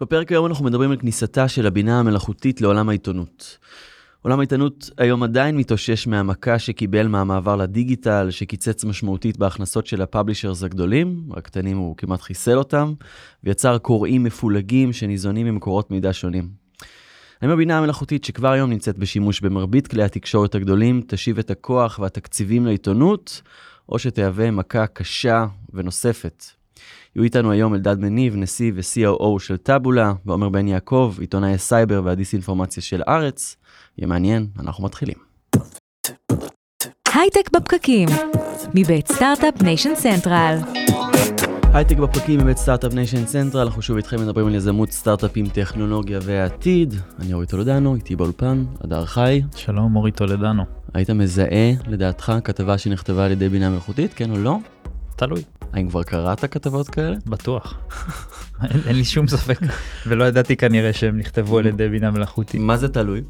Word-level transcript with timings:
בפרק 0.00 0.32
היום 0.32 0.46
אנחנו 0.46 0.64
מדברים 0.64 0.90
על 0.90 0.96
כניסתה 0.96 1.48
של 1.48 1.66
הבינה 1.66 2.00
המלאכותית 2.00 2.60
לעולם 2.60 2.88
העיתונות. 2.88 3.58
עולם 4.22 4.38
העיתונות 4.38 4.90
היום 4.98 5.22
עדיין 5.22 5.56
מתאושש 5.56 6.06
מהמכה 6.06 6.58
שקיבל 6.58 7.06
מהמעבר 7.08 7.56
לדיגיטל, 7.56 8.30
שקיצץ 8.30 8.84
משמעותית 8.84 9.36
בהכנסות 9.36 9.86
של 9.86 10.02
הפאבלישרס 10.02 10.62
הגדולים, 10.62 11.28
הקטנים 11.36 11.76
הוא 11.76 11.96
כמעט 11.96 12.20
חיסל 12.20 12.58
אותם, 12.58 12.94
ויצר 13.44 13.78
קוראים 13.78 14.22
מפולגים 14.22 14.92
שניזונים 14.92 15.46
ממקורות 15.46 15.90
מידע 15.90 16.12
שונים. 16.12 16.48
האם 17.42 17.50
הבינה 17.50 17.78
המלאכותית 17.78 18.24
שכבר 18.24 18.52
היום 18.52 18.70
נמצאת 18.70 18.98
בשימוש 18.98 19.40
במרבית 19.40 19.86
כלי 19.86 20.02
התקשורת 20.02 20.54
הגדולים, 20.54 21.02
תשיב 21.06 21.38
את 21.38 21.50
הכוח 21.50 21.98
והתקציבים 21.98 22.66
לעיתונות, 22.66 23.42
או 23.88 23.98
שתהווה 23.98 24.50
מכה 24.50 24.86
קשה 24.86 25.46
ונוספת? 25.72 26.55
יהיו 27.16 27.24
איתנו 27.24 27.50
היום 27.50 27.74
אלדד 27.74 27.98
מניב, 27.98 28.36
נשיא 28.36 28.72
ו-COO 28.74 29.38
של 29.38 29.56
טאבולה, 29.56 30.12
ועומר 30.26 30.48
בן 30.48 30.68
יעקב, 30.68 31.14
עיתונאי 31.20 31.52
הסייבר 31.52 32.02
והדיסאינפורמציה 32.04 32.82
של 32.82 33.02
הארץ. 33.08 33.56
יהיה 33.98 34.08
מעניין, 34.08 34.46
אנחנו 34.58 34.84
מתחילים. 34.84 35.16
הייטק 37.14 37.50
בפרקים, 37.52 38.08
מבית 38.74 39.12
סטארט-אפ 39.12 39.62
ניישן 39.62 39.94
סנטרל. 39.94 40.58
הייטק 41.74 41.96
בפרקים 41.96 42.40
מבית 42.40 42.56
סטארט-אפ 42.56 42.94
ניישן 42.94 43.26
סנטרל, 43.26 43.66
אנחנו 43.66 43.82
שוב 43.82 43.96
איתכם 43.96 44.20
מדברים 44.20 44.46
על 44.46 44.54
יזמות 44.54 44.90
סטארט-אפים, 44.90 45.48
טכנולוגיה 45.48 46.18
והעתיד. 46.22 46.94
אני 47.18 47.32
אורי 47.32 47.46
טולדנו, 47.46 47.94
איתי 47.94 48.16
באולפן, 48.16 48.64
אדר 48.84 49.04
חי. 49.04 49.42
שלום, 49.56 49.96
אורי 49.96 50.12
טולדנו. 50.12 50.62
היית 50.94 51.10
מזהה, 51.10 51.72
לדעתך, 51.86 52.32
כתבה 52.44 52.78
שנכתבה 52.78 53.24
על 53.24 53.30
ידי 53.30 53.48
בינה 53.48 53.70
מלאכותית, 53.70 54.14
כן 54.14 54.30
או 54.30 54.36
לא? 54.38 54.58
תלוי. 55.16 55.42
האם 55.72 55.88
כבר 55.88 56.02
קראת 56.02 56.44
כתבות 56.44 56.88
כאלה? 56.88 57.16
בטוח. 57.26 57.74
אין, 58.70 58.80
אין 58.86 58.96
לי 58.96 59.04
שום 59.04 59.28
ספק, 59.28 59.58
ולא 60.06 60.24
ידעתי 60.24 60.56
כנראה 60.56 60.92
שהם 60.92 61.18
נכתבו 61.18 61.58
על 61.58 61.66
ידי 61.66 61.88
בינה 61.88 62.10
מלאכותית. 62.10 62.60
מה 62.60 62.76
זה 62.76 62.88
תלוי? 62.88 63.22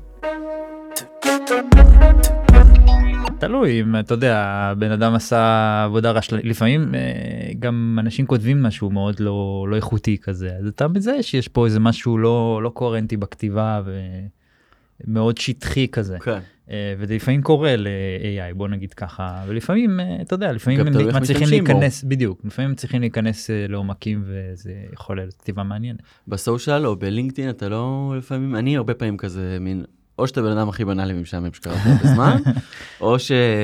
תלוי 3.39 3.81
אם 3.81 3.97
אתה 3.99 4.15
יודע 4.15 4.73
בן 4.79 4.91
אדם 4.91 5.15
עשה 5.15 5.83
עבודה 5.85 6.11
רשלנית 6.11 6.45
לפעמים 6.45 6.95
אה, 6.95 7.01
גם 7.59 7.99
אנשים 8.01 8.27
כותבים 8.27 8.63
משהו 8.63 8.91
מאוד 8.91 9.21
לא 9.21 9.67
לא 9.71 9.77
איכותי 9.77 10.19
כזה 10.19 10.51
אז 10.61 10.67
אתה 10.67 10.89
מזהה 10.89 11.23
שיש 11.23 11.49
פה 11.49 11.65
איזה 11.65 11.81
משהו 11.81 12.19
לא 12.19 12.61
לא 12.63 12.69
קוהרנטי 12.69 13.17
בכתיבה 13.17 13.81
ומאוד 15.05 15.39
שטחי 15.39 15.89
כזה 15.89 16.19
כן. 16.19 16.39
אה, 16.71 16.95
וזה 16.99 17.15
לפעמים 17.15 17.43
קורה 17.43 17.77
ל-AI 17.77 18.55
בוא 18.55 18.69
נגיד 18.69 18.95
ככה 18.95 19.45
ולפעמים 19.47 20.01
אה, 20.01 20.23
אתה 20.23 20.35
יודע 20.35 20.53
לפעמים 20.53 20.81
הם 20.81 20.87
מצליחים 20.87 21.23
משתמשים 21.23 21.65
בו. 21.65 21.73
להיכנס 21.73 22.05
בדיוק 22.05 22.41
לפעמים 22.45 22.71
הם 22.71 22.77
צריכים 22.77 23.01
להיכנס 23.01 23.51
אה, 23.51 23.67
לעומקים 23.69 24.25
וזה 24.27 24.73
יכול 24.93 25.17
להיות 25.17 25.35
כתיבה 25.35 25.63
מעניינת. 25.63 25.99
בסושיאל 26.29 26.87
או 26.87 26.97
בלינקדאין 26.97 27.51
אתה 27.51 27.69
לא 27.69 28.15
לפעמים, 28.19 28.57
אני 28.57 28.77
הרבה 28.77 28.95
פעמים 28.95 29.17
כזה 29.17 29.59
מין, 29.61 29.85
או 30.19 30.27
שאתה 30.27 30.43
בן 30.43 30.59
אדם 30.59 30.69
הכי 30.69 30.85
בנאלי 30.85 31.15
ומשעמם 31.15 31.53
שקראתי 31.53 31.89
הרבה 31.89 32.09
זמן, 32.15 32.37
או 33.01 33.17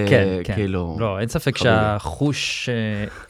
כן, 0.09 0.41
כן. 0.45 0.53
שכאילו, 0.53 0.97
לא, 1.01 1.19
אין 1.19 1.29
ספק. 1.29 1.57
שהחוש 1.57 2.69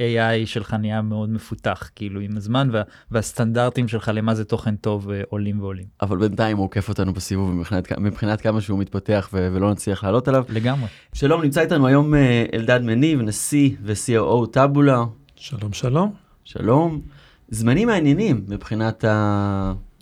אה, 0.01 0.43
AI 0.43 0.47
שלך 0.47 0.75
נהיה 0.75 1.03
מאוד 1.03 1.31
מפותח, 1.31 1.91
כאילו, 1.97 2.21
עם 2.21 2.37
הזמן, 2.37 2.69
וה, 2.73 2.83
והסטנדרטים 3.11 3.89
שלך 3.89 4.11
למה 4.15 4.35
זה 4.35 4.45
תוכן 4.45 4.77
טוב 4.77 5.11
אה, 5.11 5.21
עולים 5.29 5.61
ועולים. 5.61 5.85
אבל 6.03 6.19
בינתיים 6.19 6.57
הוא 6.57 6.65
עוקף 6.65 6.89
אותנו 6.89 7.13
בסיבוב 7.13 7.55
מבחינת, 7.55 7.99
מבחינת 7.99 8.41
כמה 8.41 8.61
שהוא 8.61 8.79
מתפתח 8.79 9.29
ולא 9.33 9.71
נצליח 9.71 10.05
לעלות 10.05 10.29
עליו. 10.29 10.45
לגמרי. 10.49 10.89
שלום, 11.13 11.43
נמצא 11.43 11.61
איתנו 11.61 11.87
היום 11.87 12.15
אה, 12.15 12.45
אלדד 12.55 12.81
מניב, 12.83 13.21
נשיא 13.21 13.71
ו-COO 13.83 14.47
טאבולה. 14.53 15.05
שלום 15.37 15.73
שלום. 15.73 16.13
שלום. 16.45 17.01
זמנים 17.49 17.89
מעניינים 17.89 18.45
מבחינת 18.49 19.05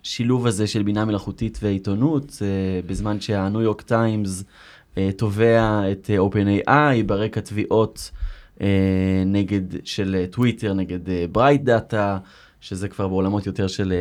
השילוב 0.04 0.46
הזה 0.46 0.66
של 0.66 0.82
בינה 0.82 1.04
מלאכותית 1.04 1.58
ועיתונות, 1.62 2.38
אה, 2.42 2.80
בזמן 2.86 3.20
שהניו 3.20 3.60
יורק 3.60 3.82
טיימס 3.82 4.44
אה, 4.98 5.10
תובע 5.16 5.82
את 5.92 6.10
אה, 6.10 6.18
OpenAI 6.18 7.02
ברקע 7.06 7.40
תביעות 7.40 8.10
נגד, 9.26 9.60
של 9.84 10.24
טוויטר 10.30 10.74
נגד 10.74 10.98
ברייט 11.32 11.62
דאטה, 11.62 12.18
שזה 12.60 12.88
כבר 12.88 13.08
בעולמות 13.08 13.46
יותר 13.46 13.66
של 13.66 13.92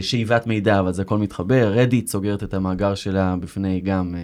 שאיבת 0.00 0.46
מידע, 0.46 0.80
אבל 0.80 0.92
זה 0.92 1.02
הכל 1.02 1.18
מתחבר. 1.18 1.72
רדיט 1.74 2.06
סוגרת 2.06 2.42
את 2.42 2.54
המאגר 2.54 2.94
שלה 2.94 3.36
בפני 3.40 3.80
גם 3.80 4.14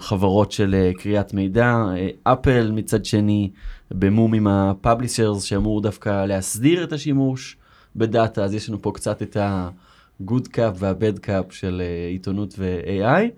חברות 0.00 0.52
של 0.52 0.90
קריאת 0.98 1.34
מידע. 1.34 1.84
אפל 2.22 2.70
מצד 2.72 3.04
שני, 3.04 3.50
במו"מ 3.90 4.34
עם 4.34 4.46
ה 4.46 4.55
publishers 4.55 5.42
שאמור 5.42 5.80
דווקא 5.80 6.26
להסדיר 6.26 6.84
את 6.84 6.92
השימוש 6.92 7.56
בדאטה, 7.96 8.44
אז 8.44 8.54
יש 8.54 8.68
לנו 8.68 8.82
פה 8.82 8.92
קצת 8.94 9.22
את 9.22 9.36
ה-good 9.36 10.46
cop 10.54 10.74
וה-bad 10.78 11.18
cup 11.26 11.54
של 11.54 11.82
אה, 11.84 12.08
עיתונות 12.08 12.54
ו-AI. 12.58 13.30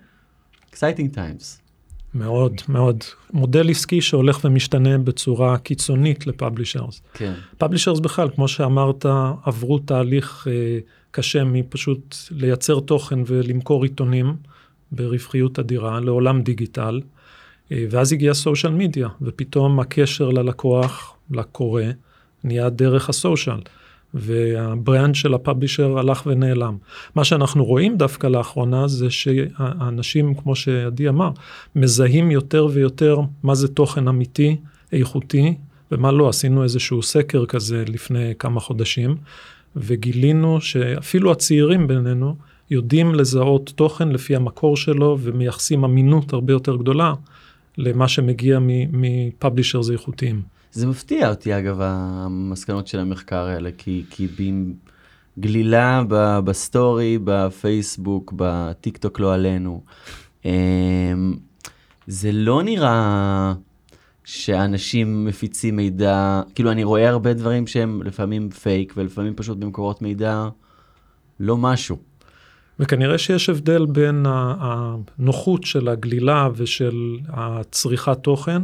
exciting 0.72 1.14
times. 1.16 1.66
מאוד 2.14 2.54
מאוד. 2.68 3.04
מודל 3.32 3.70
עסקי 3.70 4.00
שהולך 4.00 4.40
ומשתנה 4.44 4.98
בצורה 4.98 5.58
קיצונית 5.58 6.26
ל 6.26 6.33
publishers. 6.33 7.02
כן, 7.14 7.32
publishers 7.58 8.00
בכלל, 8.00 8.28
כמו 8.34 8.48
שאמרת, 8.48 9.06
עברו 9.44 9.78
תהליך 9.78 10.48
אה, 10.50 10.78
קשה 11.10 11.44
מפשוט 11.44 12.16
לייצר 12.30 12.80
תוכן 12.80 13.18
ולמכור 13.26 13.82
עיתונים 13.82 14.36
ברווחיות 14.92 15.58
אדירה 15.58 16.00
לעולם 16.00 16.42
digital, 16.42 17.00
אה, 17.72 17.84
ואז 17.90 18.12
הגיע 18.12 18.34
social 18.34 18.72
media, 18.72 19.08
ופתאום 19.22 19.80
הקשר 19.80 20.28
ללקוח, 20.28 21.14
לקורא, 21.30 21.82
נהיה 22.44 22.70
דרך 22.70 23.08
ה 23.08 23.15
social. 23.15 23.60
וה 24.16 24.44
brand 24.44 25.14
של 25.14 25.34
ה 25.34 25.41
publisher 25.41 25.98
הלך 25.98 26.22
ונעלם. 26.26 26.76
מה 27.14 27.24
שאנחנו 27.24 27.64
רואים 27.64 27.96
דווקא 27.96 28.26
לאחרונה 28.26 28.88
זה 28.88 29.10
שהאנשים, 29.10 30.34
כמו 30.34 30.56
שעדי 30.56 31.08
אמר, 31.08 31.30
מזהים 31.76 32.30
יותר 32.30 32.66
ויותר 32.72 33.20
מה 33.42 33.54
זה 33.54 33.68
תוכן 33.68 34.08
אמיתי, 34.08 34.56
איכותי, 34.92 35.54
ומה 35.92 36.12
לא. 36.12 36.28
עשינו 36.28 36.62
איזשהו 36.62 37.02
סקר 37.02 37.46
כזה 37.46 37.84
לפני 37.88 38.32
כמה 38.38 38.60
חודשים, 38.60 39.16
וגילינו 39.76 40.60
שאפילו 40.60 41.32
הצעירים 41.32 41.86
בינינו 41.86 42.34
יודעים 42.70 43.14
לזהות 43.14 43.72
תוכן 43.76 44.08
לפי 44.08 44.36
המקור 44.36 44.76
שלו 44.76 45.18
ומייחסים 45.20 45.84
אמינות 45.84 46.32
הרבה 46.32 46.52
יותר 46.52 46.76
גדולה 46.76 47.14
למה 47.78 48.08
שמגיע 48.08 48.58
מ 48.92 49.01
publishers 49.01 49.90
איכותיים. 49.90 50.55
זה 50.76 50.86
מפתיע 50.86 51.28
אותי 51.28 51.58
אגב 51.58 51.78
המסקנות 51.80 52.86
של 52.86 52.98
המחקר 52.98 53.44
האלה, 53.44 53.70
כי, 53.78 54.04
כי 54.10 54.28
גלילה 55.38 56.02
ב- 56.08 56.38
ב 56.44 56.55
story, 56.55 57.18
בפייסבוק, 57.24 58.32
בטיק 58.36 58.96
טוק 58.96 59.20
לא 59.20 59.34
עלינו. 59.34 59.82
אמ, 60.44 60.50
זה 62.06 62.32
לא 62.32 62.62
נראה 62.62 63.54
שאנשים 64.24 65.24
מפיצים 65.24 65.76
מידע, 65.76 66.42
כאילו 66.54 66.70
אני 66.70 66.84
רואה 66.84 67.08
הרבה 67.08 67.32
דברים 67.34 67.66
שהם 67.66 68.02
לפעמים 68.02 68.50
פייק 68.50 68.92
ולפעמים 68.96 69.34
פשוט 69.34 69.58
במקורות 69.58 70.02
מידע 70.02 70.48
לא 71.40 71.56
משהו. 71.56 71.96
וכנראה 72.78 73.18
שיש 73.18 73.48
הבדל 73.48 73.86
בין 73.86 74.26
הנוחות 74.28 75.64
של 75.64 75.88
הגלילה 75.88 76.48
ושל 76.56 77.16
הצריכת 77.28 78.18
תוכן 78.22 78.62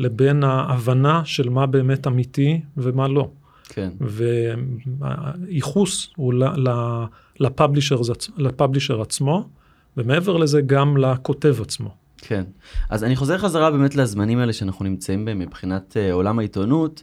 לבין 0.00 0.44
ההבנה 0.44 1.24
של 1.24 1.48
מה 1.48 1.66
באמת 1.66 2.06
אמיתי 2.06 2.60
ומה 2.76 3.08
לא. 3.08 3.30
כן. 3.68 3.90
והייחוס 5.00 6.08
הוא 6.16 6.34
לפאבלישר, 7.40 8.00
לפאבלישר 8.36 9.00
עצמו, 9.00 9.48
ומעבר 9.96 10.36
לזה 10.36 10.60
גם 10.60 10.96
לכותב 10.96 11.56
עצמו. 11.60 11.94
כן. 12.18 12.44
אז 12.90 13.04
אני 13.04 13.16
חוזר 13.16 13.38
חזרה 13.38 13.70
באמת 13.70 13.96
לזמנים 13.96 14.38
האלה 14.38 14.52
שאנחנו 14.52 14.84
נמצאים 14.84 15.24
בהם 15.24 15.38
מבחינת 15.38 15.96
uh, 15.96 16.12
עולם 16.12 16.38
העיתונות. 16.38 17.02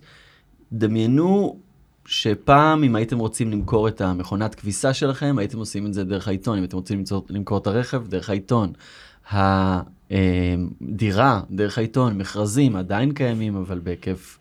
דמיינו 0.72 1.60
שפעם 2.06 2.84
אם 2.84 2.96
הייתם 2.96 3.20
רוצים 3.20 3.52
למכור 3.52 3.88
את 3.88 4.02
המכונת 4.02 4.56
כביסה 4.56 4.94
שלכם, 4.94 5.36
הייתם 5.38 5.58
עושים 5.58 5.86
את 5.86 5.94
זה 5.94 6.04
דרך 6.04 6.28
העיתון. 6.28 6.58
אם 6.58 6.64
אתם 6.64 6.78
רוצים 6.78 6.98
למצוא, 6.98 7.22
למכור 7.30 7.58
את 7.58 7.68
הרכב, 7.68 8.08
דרך 8.08 8.30
העיתון. 8.30 8.74
הדירה, 9.32 9.82
דרך 11.52 11.78
העיתון, 11.78 12.18
מכרזים 12.18 12.76
עדיין 12.76 13.14
קיימים, 13.14 13.56
אבל 13.56 13.80
בהיקף 13.80 14.38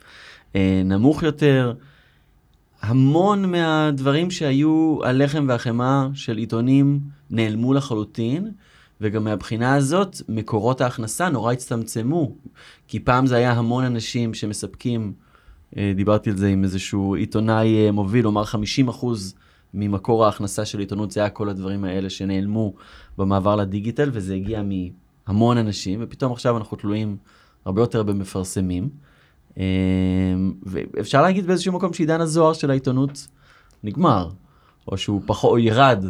uh, 0.52 0.56
נמוך 0.84 1.22
יותר. 1.22 1.74
המון 2.82 3.50
מהדברים 3.50 4.30
שהיו 4.30 4.98
הלחם 5.04 5.44
והחמאה 5.48 6.08
של 6.14 6.36
עיתונים 6.36 7.00
נעלמו 7.30 7.74
לחלוטין, 7.74 8.50
וגם 9.00 9.24
מהבחינה 9.24 9.74
הזאת 9.74 10.16
מקורות 10.28 10.80
ההכנסה 10.80 11.28
נורא 11.28 11.52
הצטמצמו. 11.52 12.36
כי 12.88 13.00
פעם 13.00 13.26
זה 13.26 13.36
היה 13.36 13.52
המון 13.52 13.84
אנשים 13.84 14.34
שמספקים, 14.34 15.12
אה, 15.76 15.92
דיברתי 15.96 16.30
על 16.30 16.36
זה 16.36 16.48
עם 16.48 16.64
איזשהו 16.64 17.14
עיתונאי 17.14 17.86
אה, 17.86 17.92
מוביל, 17.92 18.24
הוא 18.24 18.30
אמר 18.30 18.44
50% 18.44 18.56
ממקור 19.76 20.24
ההכנסה 20.24 20.64
של 20.64 20.78
עיתונות 20.78 21.10
זה 21.10 21.20
היה 21.20 21.30
כל 21.30 21.48
הדברים 21.48 21.84
האלה 21.84 22.10
שנעלמו 22.10 22.74
במעבר 23.18 23.56
לדיגיטל, 23.56 24.10
וזה 24.12 24.34
הגיע 24.34 24.62
מהמון 24.62 25.58
אנשים, 25.58 26.00
ופתאום 26.02 26.32
עכשיו 26.32 26.56
אנחנו 26.56 26.76
תלויים 26.76 27.16
הרבה 27.64 27.82
יותר 27.82 28.02
במפרסמים. 28.02 28.88
אה, 29.58 29.64
ואפשר 30.62 31.22
להגיד 31.22 31.46
באיזשהו 31.46 31.72
מקום 31.72 31.92
שעידן 31.92 32.20
הזוהר 32.20 32.52
של 32.52 32.70
העיתונות 32.70 33.26
נגמר. 33.84 34.28
או 34.88 34.98
שהוא 34.98 35.22
פחות, 35.26 35.50
או 35.50 35.58
ירד. 35.58 36.04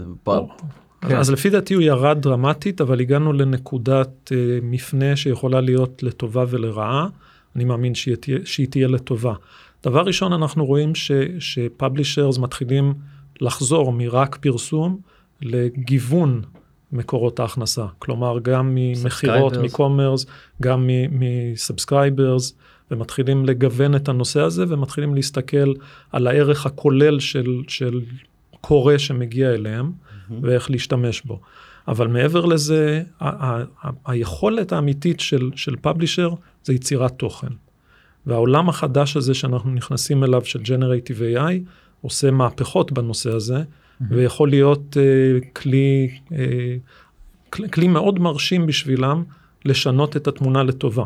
כן. 1.00 1.16
אז 1.16 1.30
לפי 1.30 1.50
דעתי 1.50 1.74
הוא 1.74 1.82
ירד 1.82 2.18
דרמטית, 2.20 2.80
אבל 2.80 3.00
הגענו 3.00 3.32
לנקודת 3.32 4.32
אה, 4.32 4.58
מפנה 4.62 5.16
שיכולה 5.16 5.60
להיות 5.60 6.02
לטובה 6.02 6.44
ולרעה. 6.48 7.08
אני 7.56 7.64
מאמין 7.64 7.94
שהיא 7.94 8.16
תהיה, 8.16 8.38
שהיא 8.44 8.66
תהיה 8.70 8.88
לטובה. 8.88 9.34
דבר 9.84 10.02
ראשון, 10.02 10.32
אנחנו 10.32 10.66
רואים 10.66 10.92
שפאבלישרס 11.38 12.38
מתחילים 12.38 12.94
לחזור 13.40 13.92
מרק 13.92 14.36
פרסום 14.36 14.98
לגיוון 15.42 16.42
מקורות 16.92 17.40
ההכנסה. 17.40 17.86
כלומר, 17.98 18.38
גם 18.42 18.74
ממכירות. 18.74 19.56
מקומרס, 19.56 20.26
גם 20.62 20.90
מ 21.10 21.21
subscribers, 21.21 22.54
ומתחילים 22.90 23.46
לגוון 23.46 23.94
את 23.94 24.08
הנושא 24.08 24.40
הזה, 24.40 24.64
ומתחילים 24.68 25.14
להסתכל 25.14 25.72
על 26.12 26.26
הערך 26.26 26.66
הכולל 26.66 27.20
של, 27.20 27.62
של 27.68 28.00
קורא 28.60 28.98
שמגיע 28.98 29.50
אליהם, 29.50 29.92
ואיך 30.42 30.70
להשתמש 30.70 31.22
בו. 31.22 31.40
אבל 31.88 32.06
מעבר 32.06 32.44
לזה, 32.44 33.02
ה- 33.20 33.46
ה- 33.46 33.64
ה- 33.82 33.90
היכולת 34.06 34.72
האמיתית 34.72 35.20
של, 35.20 35.50
של 35.56 35.76
publisher 35.80 36.30
זה 36.64 36.74
יצירת 36.74 37.12
תוכן. 37.12 37.48
והעולם 38.26 38.68
החדש 38.68 39.16
הזה 39.16 39.34
שאנחנו 39.34 39.70
נכנסים 39.70 40.24
אליו 40.24 40.44
של 40.44 40.60
Generative 40.60 41.38
AI 41.38 41.68
עושה 42.00 42.30
מהפכות 42.30 42.92
בנושא 42.92 43.30
הזה, 43.30 43.62
ויכול 44.10 44.48
להיות 44.50 44.96
uh, 44.96 45.44
כלי, 45.52 46.08
uh, 46.28 46.32
כלי, 47.50 47.70
כלי 47.70 47.88
מאוד 47.88 48.18
מרשים 48.18 48.66
בשבילם 48.66 49.24
לשנות 49.64 50.16
את 50.16 50.28
התמונה 50.28 50.62
לטובה. 50.62 51.04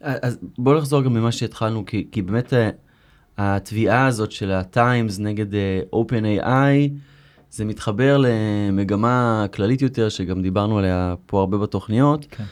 אז 0.00 0.38
בוא 0.58 0.78
נחזור 0.78 1.02
גם 1.02 1.14
ממה 1.14 1.32
שהתחלנו, 1.32 1.86
כי, 1.86 2.06
כי 2.12 2.22
באמת 2.22 2.52
אה, 2.52 2.70
התביעה 3.38 4.06
הזאת 4.06 4.32
של 4.32 4.50
ה-Times 4.50 5.12
נגד 5.18 5.54
אה, 5.54 5.80
OpenAI, 5.94 6.90
זה 7.50 7.64
מתחבר 7.64 8.16
למגמה 8.20 9.46
כללית 9.54 9.82
יותר, 9.82 10.08
שגם 10.08 10.42
דיברנו 10.42 10.78
עליה 10.78 11.14
פה 11.26 11.40
הרבה 11.40 11.58
בתוכניות, 11.58 12.26
כן. 12.30 12.44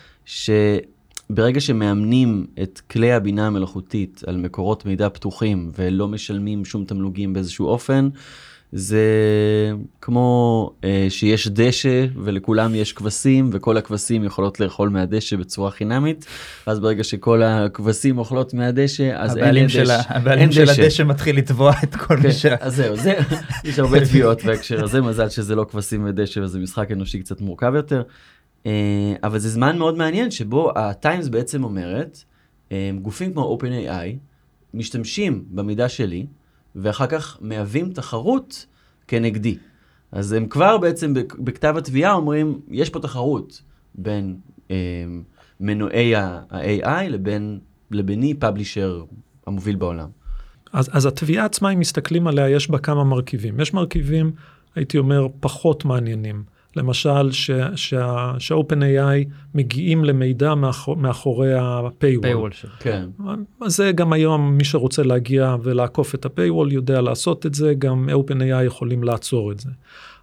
שברגע 1.28 1.60
שמאמנים 1.60 2.46
את 2.62 2.80
כלי 2.90 3.12
הבינה 3.12 3.46
המלאכותית 3.46 4.22
על 4.26 4.36
מקורות 4.36 4.86
מידע 4.86 5.08
פתוחים 5.08 5.70
ולא 5.78 6.08
משלמים 6.08 6.64
שום 6.64 6.84
תמלוגים 6.84 7.32
באיזשהו 7.32 7.66
אופן, 7.66 8.08
זה 8.72 9.02
כמו 10.00 10.70
אה, 10.84 11.06
שיש 11.08 11.48
דשא 11.48 12.06
ולכולם 12.22 12.74
יש 12.74 12.92
כבשים 12.92 13.50
וכל 13.52 13.76
הכבשים 13.76 14.24
יכולות 14.24 14.60
לאכול 14.60 14.88
מהדשא 14.88 15.36
בצורה 15.36 15.70
חינמית 15.70 16.26
ואז 16.66 16.80
ברגע 16.80 17.04
שכל 17.04 17.42
הכבשים 17.42 18.18
אוכלות 18.18 18.54
מהדשא 18.54 19.12
אז 19.16 19.36
אין 19.36 19.44
הבעלים 19.44 19.66
דשא. 19.66 19.84
של 19.84 19.90
הבעלים 20.08 20.52
של 20.52 20.64
דשא. 20.64 20.82
הדשא 20.82 21.02
מתחיל 21.02 21.36
לתבוע 21.36 21.72
את 21.84 21.96
כל 21.96 22.16
כן, 22.16 22.22
מי 22.22 22.32
ש... 22.32 22.46
אז 22.46 22.76
זהו, 22.76 22.96
זה, 22.96 23.14
יש 23.64 23.78
הרבה 23.78 24.00
תביעות 24.06 24.44
בהקשר 24.44 24.84
הזה, 24.84 25.00
מזל 25.00 25.28
שזה 25.28 25.54
לא 25.54 25.66
כבשים 25.70 26.04
ודשא 26.04 26.40
וזה 26.40 26.58
משחק 26.58 26.90
אנושי 26.92 27.20
קצת 27.20 27.40
מורכב 27.40 27.72
יותר. 27.74 28.02
אה, 28.66 29.14
אבל 29.22 29.38
זה 29.38 29.48
זמן 29.48 29.78
מאוד 29.78 29.96
מעניין 29.96 30.30
שבו 30.30 30.72
הטיימס 30.78 31.28
בעצם 31.28 31.64
אומרת, 31.64 32.24
אה, 32.72 32.90
גופים 33.02 33.32
כמו 33.32 33.58
OpenAI 33.58 34.16
משתמשים 34.74 35.44
במידע 35.50 35.88
שלי, 35.88 36.26
ואחר 36.76 37.06
כך 37.06 37.38
מהווים 37.40 37.92
תחרות 37.92 38.66
כנגדי. 39.08 39.58
אז 40.12 40.32
הם 40.32 40.46
כבר 40.46 40.78
בעצם 40.78 41.14
בכתב 41.38 41.74
התביעה 41.78 42.12
אומרים, 42.12 42.60
יש 42.70 42.90
פה 42.90 43.00
תחרות 43.00 43.62
בין 43.94 44.36
אה, 44.70 44.76
מנועי 45.60 46.16
ה-AI 46.16 47.08
לבין, 47.08 47.58
לביני 47.90 48.34
פאבלישר 48.34 49.04
המוביל 49.46 49.76
בעולם. 49.76 50.08
אז, 50.72 50.90
אז 50.92 51.06
התביעה 51.06 51.44
עצמה, 51.44 51.70
אם 51.70 51.78
מסתכלים 51.78 52.26
עליה, 52.26 52.48
יש 52.48 52.70
בה 52.70 52.78
כמה 52.78 53.04
מרכיבים. 53.04 53.60
יש 53.60 53.74
מרכיבים, 53.74 54.32
הייתי 54.74 54.98
אומר, 54.98 55.26
פחות 55.40 55.84
מעניינים. 55.84 56.42
למשל, 56.76 57.32
ש- 57.32 57.50
שה- 57.74 58.34
שה-OpenAI 58.38 59.24
מגיעים 59.54 60.04
למידע 60.04 60.54
מאחור, 60.54 60.96
מאחורי 60.96 61.54
ה-Paywall. 61.54 62.22
כן. 62.80 63.04
אז 63.60 63.76
זה 63.76 63.92
גם 63.94 64.12
היום, 64.12 64.56
מי 64.58 64.64
שרוצה 64.64 65.02
להגיע 65.02 65.56
ולעקוף 65.62 66.14
את 66.14 66.24
ה-Paywall 66.24 66.72
יודע 66.72 67.00
לעשות 67.00 67.46
את 67.46 67.54
זה, 67.54 67.74
גם 67.78 68.08
OpenAI 68.12 68.62
יכולים 68.64 69.04
לעצור 69.04 69.52
את 69.52 69.60
זה. 69.60 69.70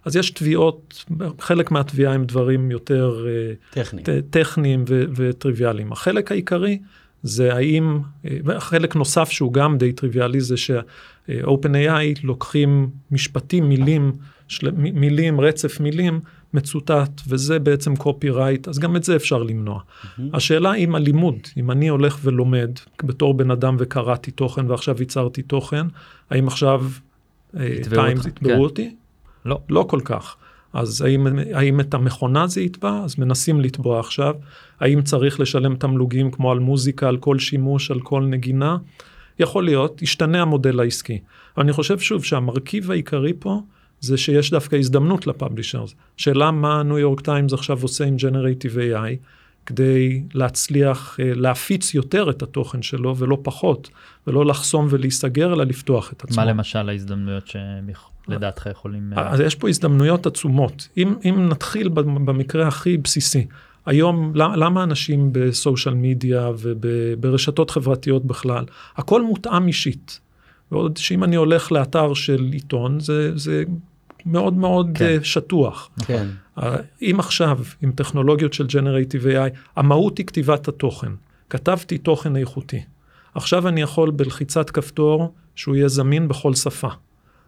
אז 0.04 0.16
יש 0.16 0.30
תביעות, 0.30 1.04
חלק 1.40 1.70
מהתביעה 1.70 2.12
הם 2.14 2.24
דברים 2.24 2.70
יותר 2.70 3.26
אה, 3.28 3.52
טכני. 3.82 4.02
ט- 4.02 4.08
טכניים 4.30 4.84
ו- 4.88 5.04
וטריוויאליים. 5.16 5.92
החלק 5.92 6.32
העיקרי 6.32 6.78
זה 7.22 7.54
האם, 7.54 7.98
אה, 8.24 8.36
וחלק 8.44 8.96
נוסף 8.96 9.30
שהוא 9.30 9.52
גם 9.52 9.78
די 9.78 9.92
טריוויאלי 9.92 10.40
זה 10.40 10.56
ש-OpenAI 10.56 12.20
לוקחים 12.22 12.90
משפטים, 13.10 13.68
מילים, 13.68 14.12
של, 14.48 14.70
מילים, 14.74 15.40
רצף 15.40 15.80
מילים, 15.80 16.20
מצוטט, 16.54 17.20
וזה 17.28 17.58
בעצם 17.58 17.96
קופי-רייט, 17.96 18.68
אז 18.68 18.78
גם 18.78 18.96
את 18.96 19.04
זה 19.04 19.16
אפשר 19.16 19.42
למנוע. 19.42 19.80
השאלה 20.32 20.74
אם 20.74 20.94
הלימוד, 20.94 21.38
אם 21.56 21.70
אני 21.70 21.88
הולך 21.88 22.18
ולומד 22.22 22.70
בתור 23.04 23.34
בן 23.34 23.50
אדם 23.50 23.76
וקראתי 23.78 24.30
תוכן 24.30 24.70
ועכשיו 24.70 24.96
ייצרתי 25.00 25.42
תוכן, 25.42 25.86
האם 26.30 26.46
עכשיו 26.46 26.84
טיימס 27.90 28.26
אותך, 28.26 28.26
יתבעו 28.26 28.52
כן. 28.52 28.58
אותי? 28.58 28.94
לא. 29.44 29.60
לא 29.68 29.86
כל 29.88 30.00
כך. 30.04 30.36
אז 30.72 31.02
האם, 31.02 31.26
האם 31.52 31.80
את 31.80 31.94
המכונה 31.94 32.46
זה 32.46 32.60
יתבע? 32.60 33.00
אז 33.04 33.18
מנסים 33.18 33.60
לתבוע 33.60 34.00
עכשיו. 34.00 34.34
האם 34.80 35.02
צריך 35.02 35.40
לשלם 35.40 35.76
תמלוגים 35.76 36.30
כמו 36.30 36.52
על 36.52 36.58
מוזיקה, 36.58 37.08
על 37.08 37.16
כל 37.16 37.38
שימוש, 37.38 37.90
על 37.90 38.00
כל 38.00 38.22
נגינה? 38.22 38.76
יכול 39.38 39.64
להיות, 39.64 40.02
ישתנה 40.02 40.42
המודל 40.42 40.80
העסקי. 40.80 41.18
אבל 41.56 41.64
אני 41.64 41.72
חושב 41.72 41.98
שוב 41.98 42.24
שהמרכיב 42.24 42.90
העיקרי 42.90 43.32
פה 43.38 43.60
זה 44.00 44.16
שיש 44.16 44.50
דווקא 44.50 44.76
הזדמנות 44.76 45.26
ל 45.26 45.32
publishers. 45.32 45.94
שאלה 46.16 46.50
מה 46.50 46.82
ניו 46.82 46.98
יורק 46.98 47.20
טיימס 47.20 47.52
עכשיו 47.52 47.82
עושה 47.82 48.04
עם 48.04 48.16
Generative 48.16 48.74
AI 48.74 49.16
כדי 49.66 50.22
להצליח 50.34 51.16
אה, 51.20 51.32
להפיץ 51.34 51.94
יותר 51.94 52.30
את 52.30 52.42
התוכן 52.42 52.82
שלו 52.82 53.16
ולא 53.16 53.38
פחות, 53.42 53.90
ולא 54.26 54.46
לחסום 54.46 54.86
ולהיסגר, 54.90 55.52
אלא 55.52 55.64
לפתוח 55.64 56.12
את 56.12 56.24
עצמו. 56.24 56.36
מה 56.36 56.44
למשל 56.44 56.88
ההזדמנויות 56.88 57.50
שלדעתך 58.26 58.66
יכולים... 58.70 59.12
אה, 59.16 59.30
אז 59.30 59.40
יש 59.40 59.54
פה 59.54 59.68
הזדמנויות 59.68 60.26
עצומות. 60.26 60.88
אם, 60.96 61.14
אם 61.24 61.48
נתחיל 61.48 61.88
במקרה 61.88 62.68
הכי 62.68 62.96
בסיסי, 62.96 63.46
היום 63.86 64.32
למה, 64.34 64.56
למה 64.56 64.82
אנשים 64.82 65.28
בסושיאל 65.32 65.94
מדיה 65.94 66.50
וברשתות 66.58 67.70
חברתיות 67.70 68.24
בכלל, 68.24 68.64
הכל 68.96 69.22
מותאם 69.22 69.66
אישית. 69.66 70.20
ועוד 70.72 70.96
שאם 70.96 71.24
אני 71.24 71.36
הולך 71.36 71.72
לאתר 71.72 72.14
של 72.14 72.48
עיתון, 72.52 73.00
זה, 73.00 73.38
זה 73.38 73.64
מאוד 74.26 74.54
מאוד 74.54 74.90
כן. 74.94 75.04
כן. 75.04 75.24
שטוח. 75.24 75.90
כן. 76.06 76.26
אם 77.02 77.16
עכשיו, 77.18 77.58
עם 77.82 77.92
טכנולוגיות 77.92 78.52
של 78.52 78.66
Generative 78.66 79.24
AI, 79.24 79.58
המהות 79.76 80.18
היא 80.18 80.26
כתיבת 80.26 80.68
התוכן. 80.68 81.12
כתבתי 81.50 81.98
תוכן 81.98 82.36
איכותי. 82.36 82.80
עכשיו 83.34 83.68
אני 83.68 83.80
יכול 83.80 84.10
בלחיצת 84.10 84.70
כפתור 84.70 85.34
שהוא 85.54 85.76
יהיה 85.76 85.88
זמין 85.88 86.28
בכל 86.28 86.54
שפה. 86.54 86.88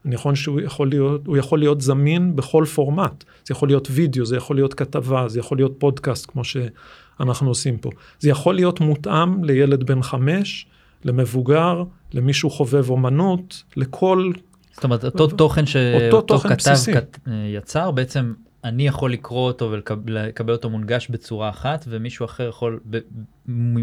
אני 0.04 0.14
יכול 0.14 0.34
שהוא 0.34 0.60
יכול 0.60 0.88
להיות, 0.88 1.26
הוא 1.26 1.36
יכול 1.36 1.58
להיות 1.58 1.80
זמין 1.80 2.36
בכל 2.36 2.64
פורמט. 2.74 3.24
זה 3.44 3.52
יכול 3.52 3.68
להיות 3.68 3.88
וידאו, 3.90 4.26
זה 4.26 4.36
יכול 4.36 4.56
להיות 4.56 4.74
כתבה, 4.74 5.28
זה 5.28 5.38
יכול 5.40 5.58
להיות 5.58 5.74
פודקאסט 5.78 6.30
כמו 6.30 6.42
שאנחנו 6.44 7.48
עושים 7.48 7.78
פה. 7.78 7.90
זה 8.20 8.30
יכול 8.30 8.54
להיות 8.54 8.80
מותאם 8.80 9.44
לילד 9.44 9.84
בן 9.84 10.02
חמש, 10.02 10.66
למבוגר, 11.04 11.84
למישהו 12.12 12.50
חובב 12.50 12.90
אומנות, 12.90 13.62
לכל... 13.76 14.32
זאת 14.72 14.84
אומרת, 14.84 15.04
אותו 15.04 15.26
תוכן 15.26 15.66
שאותו 15.66 16.38
כתב. 16.38 16.74
כת- 16.94 17.18
יצר, 17.54 17.90
בעצם 17.90 18.32
אני 18.64 18.86
יכול 18.86 19.12
לקרוא 19.12 19.46
אותו 19.46 19.70
ולקבל 20.04 20.52
אותו 20.52 20.70
מונגש 20.70 21.08
בצורה 21.10 21.48
אחת, 21.50 21.84
ומישהו 21.88 22.24
אחר 22.24 22.48
יכול, 22.48 22.80
ב- 22.90 22.98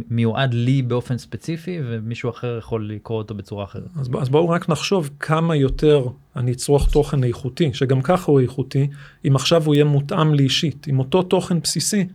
מיועד 0.10 0.54
לי 0.54 0.82
באופן 0.82 1.18
ספציפי, 1.18 1.80
ומישהו 1.86 2.30
אחר 2.30 2.58
יכול 2.58 2.90
לקרוא 2.92 3.18
אותו 3.18 3.36
בצורה 3.36 3.64
אחרת. 3.64 3.84
אז, 4.00 4.10
אז 4.22 4.30
בואו 4.30 4.50
רק 4.50 4.70
נחשוב 4.70 5.10
כמה 5.20 5.56
יותר 5.56 6.06
אני 6.36 6.52
אצרוך 6.52 6.90
תוכן 6.92 7.24
איכותי, 7.24 7.74
שגם 7.74 8.02
ככה 8.02 8.32
הוא 8.32 8.40
איכותי, 8.40 8.88
אם 9.28 9.36
עכשיו 9.36 9.66
הוא 9.66 9.76
יהיה 9.76 9.86
מותאם 9.86 10.34
לי 10.34 10.44
אישית, 10.44 10.88
עם 10.88 11.00
אותו 11.00 11.24
תוכן 11.24 11.60
בסיסי, 11.60 12.08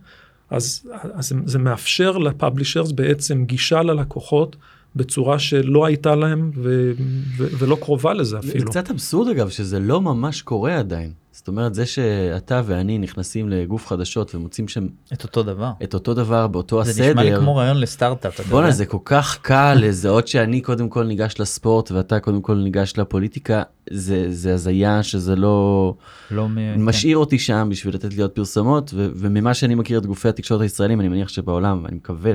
אז, 0.49 0.89
אז 1.13 1.33
זה 1.45 1.59
מאפשר 1.59 2.17
לפאבלישרס 2.17 2.91
בעצם 2.91 3.45
גישה 3.45 3.81
ללקוחות 3.81 4.55
בצורה 4.95 5.39
שלא 5.39 5.85
הייתה 5.85 6.15
להם 6.15 6.51
ו, 6.55 6.91
ו, 7.37 7.47
ולא 7.57 7.77
קרובה 7.81 8.13
לזה 8.13 8.29
זה 8.41 8.49
אפילו. 8.49 8.69
קצת 8.71 8.89
אבסורד 8.91 9.29
אגב 9.29 9.49
שזה 9.49 9.79
לא 9.79 10.01
ממש 10.01 10.41
קורה 10.41 10.77
עדיין. 10.77 11.11
זאת 11.31 11.47
אומרת, 11.47 11.73
זה 11.73 11.85
שאתה 11.85 12.61
ואני 12.65 12.97
נכנסים 12.97 13.49
לגוף 13.49 13.87
חדשות 13.87 14.35
ומוצאים 14.35 14.67
שם 14.67 14.87
את 15.13 15.23
אותו 15.23 15.43
דבר. 15.43 15.71
את 15.83 15.93
אותו 15.93 16.13
דבר 16.13 16.47
באותו 16.47 16.83
זה 16.83 16.91
הסדר, 16.91 17.09
נשמע 17.09 17.23
לי 17.23 17.35
כמו 17.37 17.55
רעיון 17.55 17.79
לסטארט-אפ. 17.79 18.39
אתה 18.39 18.49
בואנה? 18.49 18.71
זה 18.71 18.85
כל 18.85 18.97
כך 19.05 19.37
קל 19.41 19.77
לזהות 19.81 20.27
שאני 20.27 20.61
קודם 20.61 20.89
כל 20.89 21.03
ניגש 21.03 21.35
לספורט 21.39 21.91
ואתה 21.91 22.19
קודם 22.19 22.41
כל 22.41 22.55
ניגש 22.55 22.93
לפוליטיקה, 22.97 23.63
זה 23.89 24.25
זה 24.29 24.53
הזיה 24.53 25.03
שזה 25.03 25.35
לא... 25.35 25.93
לא 26.31 26.49
מ... 26.49 26.55
כן. 26.55 26.75
משאיר 26.77 27.17
אותי 27.17 27.39
שם 27.39 27.67
בשביל 27.71 27.95
לתת 27.95 28.13
לי 28.13 28.21
עוד 28.21 28.31
פרסומות, 28.31 28.91
ו- 28.93 29.09
וממה 29.15 29.53
שאני 29.53 29.75
מכיר 29.75 29.99
את 29.99 30.05
גופי 30.05 30.29
התקשורת 30.29 30.61
הישראלים, 30.61 30.99
אני 30.99 31.09
מניח 31.09 31.27
שבעולם, 31.29 31.81
ואני 31.83 31.95
מקווה 31.95 32.33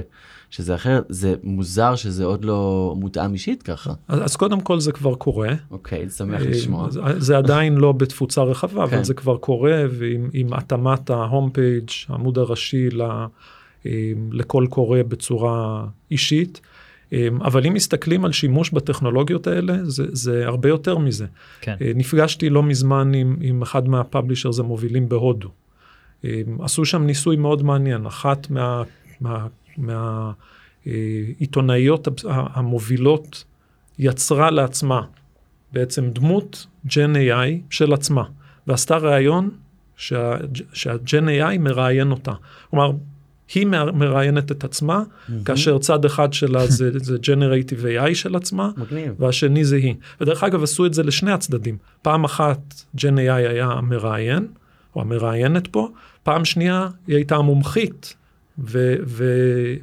שזה 0.50 0.74
אחרת, 0.74 1.04
זה 1.08 1.34
מוזר 1.42 1.94
שזה 1.96 2.24
עוד 2.24 2.44
לא 2.44 2.94
מותאם 2.98 3.32
אישית 3.32 3.62
ככה. 3.62 3.92
אז, 4.08 4.24
אז 4.24 4.36
קודם 4.36 4.60
כל 4.60 4.80
זה 4.80 4.92
כבר 4.92 5.14
קורה. 5.14 5.48
אוקיי, 5.70 6.10
שמח 6.10 6.42
אה, 6.42 6.50
לשמוע. 6.50 6.90
זה- 6.90 7.00
זה 7.18 7.36
עדיין 7.38 7.74
לא 7.76 7.92
בתפוצה 7.92 8.42
רחבה, 8.42 8.86
כן. 8.88 8.94
אבל 8.94 9.04
זה 9.04 9.14
כבר 9.14 9.36
קורה, 9.36 9.82
ועם 9.90 10.30
עם 10.32 10.52
התאמת 10.52 11.10
ההום 11.10 11.50
פייג', 11.50 11.88
העמוד 12.08 12.38
הראשי 12.38 12.90
ל- 12.90 13.02
אה, 13.86 13.90
לכל 14.32 14.66
קורא 14.70 14.98
בצורה 15.08 15.84
אישית. 16.10 16.60
אה, 17.12 17.28
אבל 17.40 17.66
אם 17.66 17.74
מסתכלים 17.74 18.24
על 18.24 18.32
שימוש 18.32 18.70
בטכנולוגיות 18.70 19.46
האלה, 19.46 19.74
זה, 19.84 20.04
זה 20.12 20.46
הרבה 20.46 20.68
יותר 20.68 20.98
מזה. 20.98 21.26
כן. 21.60 21.76
נפגשתי 21.94 22.50
לא 22.50 22.62
מזמן 22.62 23.14
עם, 23.14 23.36
עם 23.40 23.62
אחד 23.62 23.88
מהפאבלישרס 23.88 24.58
המובילים 24.58 25.08
בהודו. 25.08 25.48
עשו 26.60 26.84
שם 26.84 27.02
ניסוי 27.02 27.36
מאוד 27.36 27.62
מעניין, 27.62 28.06
אחת 28.06 28.50
מה... 28.50 28.82
מה, 29.20 29.46
מה 29.78 30.32
אה, 30.86 30.92
עיתונאיות 31.38 32.08
המובילות 32.28 33.44
יצרה 33.98 34.50
לעצמה 34.50 35.02
בעצם 35.72 36.10
דמות 36.10 36.66
ג'ן 36.86 37.16
AI 37.16 37.60
של 37.70 37.92
עצמה, 37.92 38.22
ועשתה 38.66 38.96
ראיון 38.96 39.50
שה, 39.96 40.36
שהג'ן 40.72 41.28
AI 41.28 41.58
מראיין 41.58 42.10
אותה. 42.10 42.32
כלומר, 42.70 42.90
היא 43.54 43.66
מר- 43.66 43.92
מראיינת 43.92 44.52
את 44.52 44.64
עצמה, 44.64 45.02
כאשר 45.44 45.78
צד 45.78 46.04
אחד 46.04 46.32
שלה 46.32 46.66
זה, 46.66 46.90
זה 46.98 47.16
Generative 47.16 47.84
AI 47.84 48.14
של 48.14 48.36
עצמה, 48.36 48.70
מגניב. 48.76 49.14
והשני 49.18 49.64
זה 49.64 49.76
היא. 49.76 49.94
ודרך 50.20 50.44
אגב, 50.44 50.62
עשו 50.62 50.86
את 50.86 50.94
זה 50.94 51.02
לשני 51.02 51.32
הצדדים. 51.32 51.76
פעם 52.02 52.24
אחת 52.24 52.58
ג'ן 52.96 53.18
AI 53.18 53.32
היה 53.32 53.66
המראיין, 53.66 54.46
או 54.96 55.00
המראיינת 55.00 55.66
פה, 55.66 55.88
פעם 56.22 56.44
שנייה 56.44 56.88
היא 57.06 57.16
הייתה 57.16 57.36
המומחית, 57.36 58.16
ו- 58.60 58.96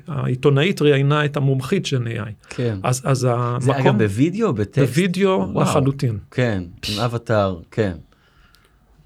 והעיתונאית 0.08 0.82
ראיינה 0.82 1.26
את 1.26 1.38
המומחית 1.38 1.88
ג'ן 1.92 2.08
AI. 2.08 2.32
כן. 2.50 2.80
אז, 2.84 3.02
אז 3.06 3.18
זה 3.18 3.34
המקום, 3.34 3.72
אגב 3.72 3.98
בווידאו, 3.98 4.54
בטקסט? 4.54 4.80
בווידאו. 4.80 5.62
לחלוטין. 5.62 6.18
כן, 6.32 6.64
עם 6.90 7.00
אבטאר, 7.00 7.60
כן. 7.72 7.94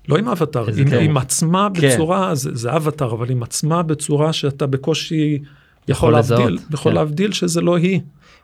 לא 0.07 0.17
עם 0.17 0.27
אבטאר, 0.27 0.67
עם, 0.67 0.75
טירוף. 0.75 0.93
עם 0.93 1.17
עצמה 1.17 1.67
כן. 1.73 1.89
בצורה, 1.93 2.35
זה, 2.35 2.49
זה 2.53 2.75
אבטאר, 2.75 3.11
אבל 3.11 3.29
עם 3.29 3.43
עצמה 3.43 3.83
בצורה 3.83 4.33
שאתה 4.33 4.67
בקושי 4.67 5.39
יכול 5.87 6.13
להבדיל, 6.13 6.57
יכול 6.73 6.91
כן. 6.91 6.95
להבדיל 6.95 7.31
שזה 7.31 7.61
לא 7.61 7.75
היא. 7.75 7.99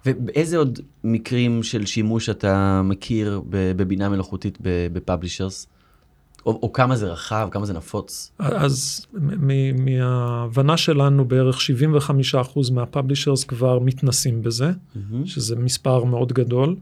ובאיזה 0.05 0.57
עוד 0.57 0.79
מקרים 1.03 1.63
של 1.63 1.85
שימוש 1.85 2.29
אתה 2.29 2.81
מכיר 2.83 3.41
בבינה 3.49 4.09
מלאכותית 4.09 4.57
בפאבלישרס? 4.61 5.67
או, 6.47 6.59
או 6.61 6.73
כמה 6.73 6.95
זה 6.95 7.07
רחב, 7.07 7.47
כמה 7.51 7.65
זה 7.65 7.73
נפוץ? 7.73 8.31
אז 8.39 9.05
מההבנה 9.75 10.77
שלנו 10.77 11.25
בערך 11.25 11.59
75% 12.33 12.73
מהפאבלישרס 12.73 13.43
כבר 13.43 13.79
מתנסים 13.79 14.41
בזה, 14.41 14.71
שזה 15.25 15.55
מספר 15.55 16.03
מאוד 16.03 16.33
גדול, 16.33 16.75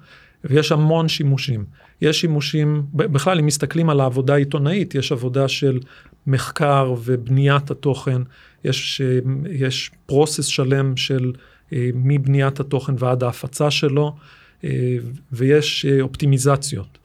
ויש 0.43 0.71
המון 0.71 1.07
שימושים. 1.07 1.65
יש 2.01 2.21
שימושים, 2.21 2.85
בכלל 2.93 3.39
אם 3.39 3.45
מסתכלים 3.45 3.89
על 3.89 3.99
העבודה 3.99 4.33
העיתונאית, 4.33 4.95
יש 4.95 5.11
עבודה 5.11 5.47
של 5.47 5.79
מחקר 6.27 6.93
ובניית 7.03 7.71
התוכן, 7.71 8.21
יש, 8.63 9.01
יש 9.49 9.91
process 10.05 10.45
שלם 10.45 10.97
של 10.97 11.33
אה, 11.73 11.89
מבניית 11.93 12.59
התוכן 12.59 12.93
ועד 12.99 13.23
ההפצה 13.23 13.71
שלו, 13.71 14.15
אה, 14.63 14.97
ויש 15.31 15.85
אה, 15.85 16.01
אופטימיזציות. 16.01 16.97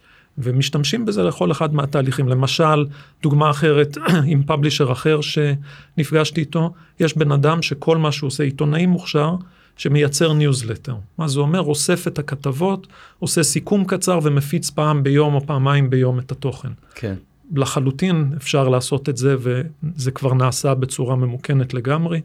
ומשתמשים 0.42 1.06
בזה 1.06 1.23
לכל 1.23 1.52
אחד 1.52 1.75
מהתהליכים. 1.75 2.28
למשל, 2.28 2.87
דוגמה 3.23 3.50
אחרת, 3.50 3.97
עם 4.32 4.42
publisher 4.42 4.92
אחר 4.92 5.20
שנפגשתי 5.20 6.40
איתו, 6.40 6.73
יש 7.00 7.16
בן 7.16 7.32
אדם 7.32 7.62
שכל 7.62 7.97
מה 7.97 8.12
שהוא 8.12 8.28
עושה, 8.28 8.44
עיתונאי 8.44 8.87
מוכשר, 8.87 9.35
שמייצר 9.76 10.32
ניוזלטר. 10.32 10.94
מה 11.18 11.28
זה 11.28 11.40
אומר? 11.40 11.61
אוסף 11.61 12.06
את 12.06 12.18
הכתבות, 12.18 12.87
עושה 13.18 13.42
סיכום 13.42 13.85
קצר 13.85 14.18
ומפיץ 14.23 14.70
פעם 14.70 15.02
ביום 15.02 15.35
או 15.35 15.47
פעמיים 15.47 15.90
ביום 15.90 16.18
את 16.18 16.32
התוכן. 16.32 16.68
כן. 16.94 17.14
לחלוטין 17.54 18.32
אפשר 18.37 18.68
לעשות 18.68 19.09
את 19.09 19.16
זה, 19.16 19.37
וזה 19.38 20.11
כבר 20.11 20.35
נעשה 20.35 20.75
בצורה 20.75 21.16
ממוכנת 21.16 21.75
לגמרי. 21.75 22.20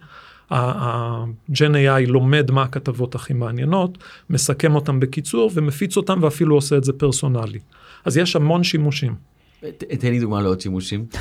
ה-Gen 0.50 1.74
AI 1.74 2.08
לומד 2.08 2.52
מה 2.52 2.64
הכתבות 2.64 3.16
הכי 3.16 3.34
מעניינות, 3.34 3.98
מסכם 4.30 4.76
אותם 4.76 5.00
בקיצור 5.00 5.52
ומפיץ 5.54 5.98
אותם 5.98 6.20
ואפילו 6.22 6.56
עושה 6.56 6.78
את 6.78 6.84
זה 6.84 6.94
פרסונלי. 6.94 7.60
אז 8.06 8.18
יש 8.18 8.36
המון 8.36 8.64
שימושים. 8.64 9.16
תן 10.00 10.10
לי 10.12 10.20
דוגמה 10.20 10.42
לעוד 10.42 10.62
שימושים. 10.62 11.06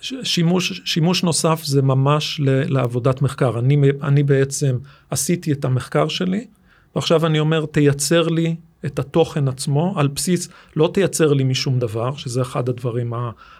שימוש, 0.00 0.82
שימוש 0.84 1.22
נוסף 1.22 1.64
זה 1.64 1.82
ממש 1.82 2.40
ל- 2.40 2.72
לעבודת 2.72 3.22
מחקר. 3.22 3.58
אני, 3.58 3.76
אני 4.02 4.22
בעצם 4.22 4.78
עשיתי 5.10 5.52
את 5.52 5.64
המחקר 5.64 6.08
שלי, 6.08 6.46
ועכשיו 6.94 7.26
אני 7.26 7.38
אומר, 7.38 7.66
תייצר 7.66 8.28
לי 8.28 8.56
את 8.86 8.98
התוכן 8.98 9.48
עצמו 9.48 9.94
על 9.96 10.08
בסיס, 10.08 10.48
לא 10.76 10.90
תייצר 10.94 11.32
לי 11.32 11.44
משום 11.44 11.78
דבר, 11.78 12.16
שזה 12.16 12.42
אחד 12.42 12.68
הדברים 12.68 13.12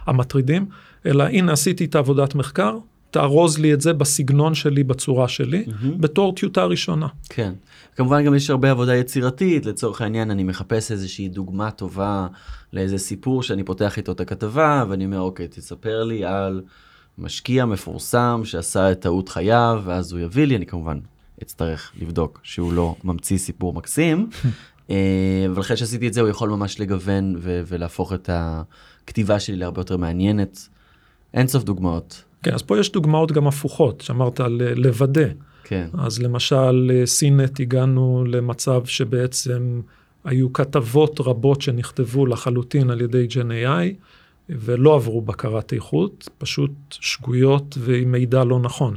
המטרידים, 0.06 0.66
אלא 1.06 1.24
הנה 1.24 1.52
עשיתי 1.52 1.84
את 1.84 1.94
העבודת 1.94 2.34
מחקר, 2.34 2.78
תארוז 3.10 3.58
לי 3.58 3.74
את 3.74 3.80
זה 3.80 3.92
בסגנון 3.92 4.54
שלי, 4.54 4.84
בצורה 4.84 5.28
שלי, 5.28 5.64
בתור 6.00 6.34
טיוטה 6.34 6.64
ראשונה. 6.64 7.06
כן. 7.28 7.52
כמובן 7.96 8.24
גם 8.24 8.34
יש 8.34 8.50
הרבה 8.50 8.70
עבודה 8.70 8.96
יצירתית, 8.96 9.66
לצורך 9.66 10.00
העניין 10.00 10.30
אני 10.30 10.44
מחפש 10.44 10.92
איזושהי 10.92 11.28
דוגמה 11.28 11.70
טובה 11.70 12.26
לאיזה 12.72 12.98
סיפור 12.98 13.42
שאני 13.42 13.64
פותח 13.64 13.96
איתו 13.96 14.12
את 14.12 14.20
הכתבה, 14.20 14.84
ואני 14.88 15.04
אומר, 15.04 15.20
אוקיי, 15.20 15.48
תספר 15.48 16.04
לי 16.04 16.24
על 16.24 16.62
משקיע 17.18 17.64
מפורסם 17.64 18.40
שעשה 18.44 18.92
את 18.92 19.00
טעות 19.00 19.28
חייו, 19.28 19.82
ואז 19.84 20.12
הוא 20.12 20.20
יביא 20.20 20.44
לי, 20.44 20.56
אני 20.56 20.66
כמובן 20.66 20.98
אצטרך 21.42 21.92
לבדוק 22.00 22.40
שהוא 22.42 22.72
לא 22.72 22.94
ממציא 23.04 23.38
סיפור 23.38 23.72
מקסים, 23.72 24.30
אה, 24.90 25.46
אבל 25.46 25.60
אחרי 25.60 25.76
שעשיתי 25.76 26.08
את 26.08 26.14
זה 26.14 26.20
הוא 26.20 26.28
יכול 26.28 26.48
ממש 26.48 26.80
לגוון 26.80 27.36
ולהפוך 27.42 28.12
את 28.12 28.30
הכתיבה 28.32 29.40
שלי 29.40 29.56
להרבה 29.56 29.80
יותר 29.80 29.96
מעניינת. 29.96 30.68
אין 31.34 31.48
סוף 31.48 31.64
דוגמאות. 31.64 32.24
כן, 32.42 32.54
אז 32.54 32.62
פה 32.62 32.78
יש 32.78 32.92
דוגמאות 32.92 33.32
גם 33.32 33.46
הפוכות, 33.46 34.00
שאמרת 34.00 34.40
על 34.40 34.62
אה, 34.64 34.74
לוודא. 34.74 35.28
כן. 35.64 35.88
אז 35.98 36.22
למשל, 36.22 36.90
אה, 36.94 37.06
סינט 37.06 37.60
הגענו 37.60 38.24
למצב 38.28 38.84
שבעצם 38.84 39.80
היו 40.24 40.52
כתבות 40.52 41.20
רבות 41.20 41.62
שנכתבו 41.62 42.26
לחלוטין 42.26 42.90
על 42.90 43.00
ידי 43.00 43.26
ג'ן 43.26 43.50
AI, 43.50 43.94
ולא 44.48 44.94
עברו 44.94 45.22
בקרת 45.22 45.72
איכות, 45.72 46.28
פשוט 46.38 46.70
שגויות 46.90 47.78
ועם 47.80 48.12
מידע 48.12 48.44
לא 48.44 48.58
נכון. 48.60 48.96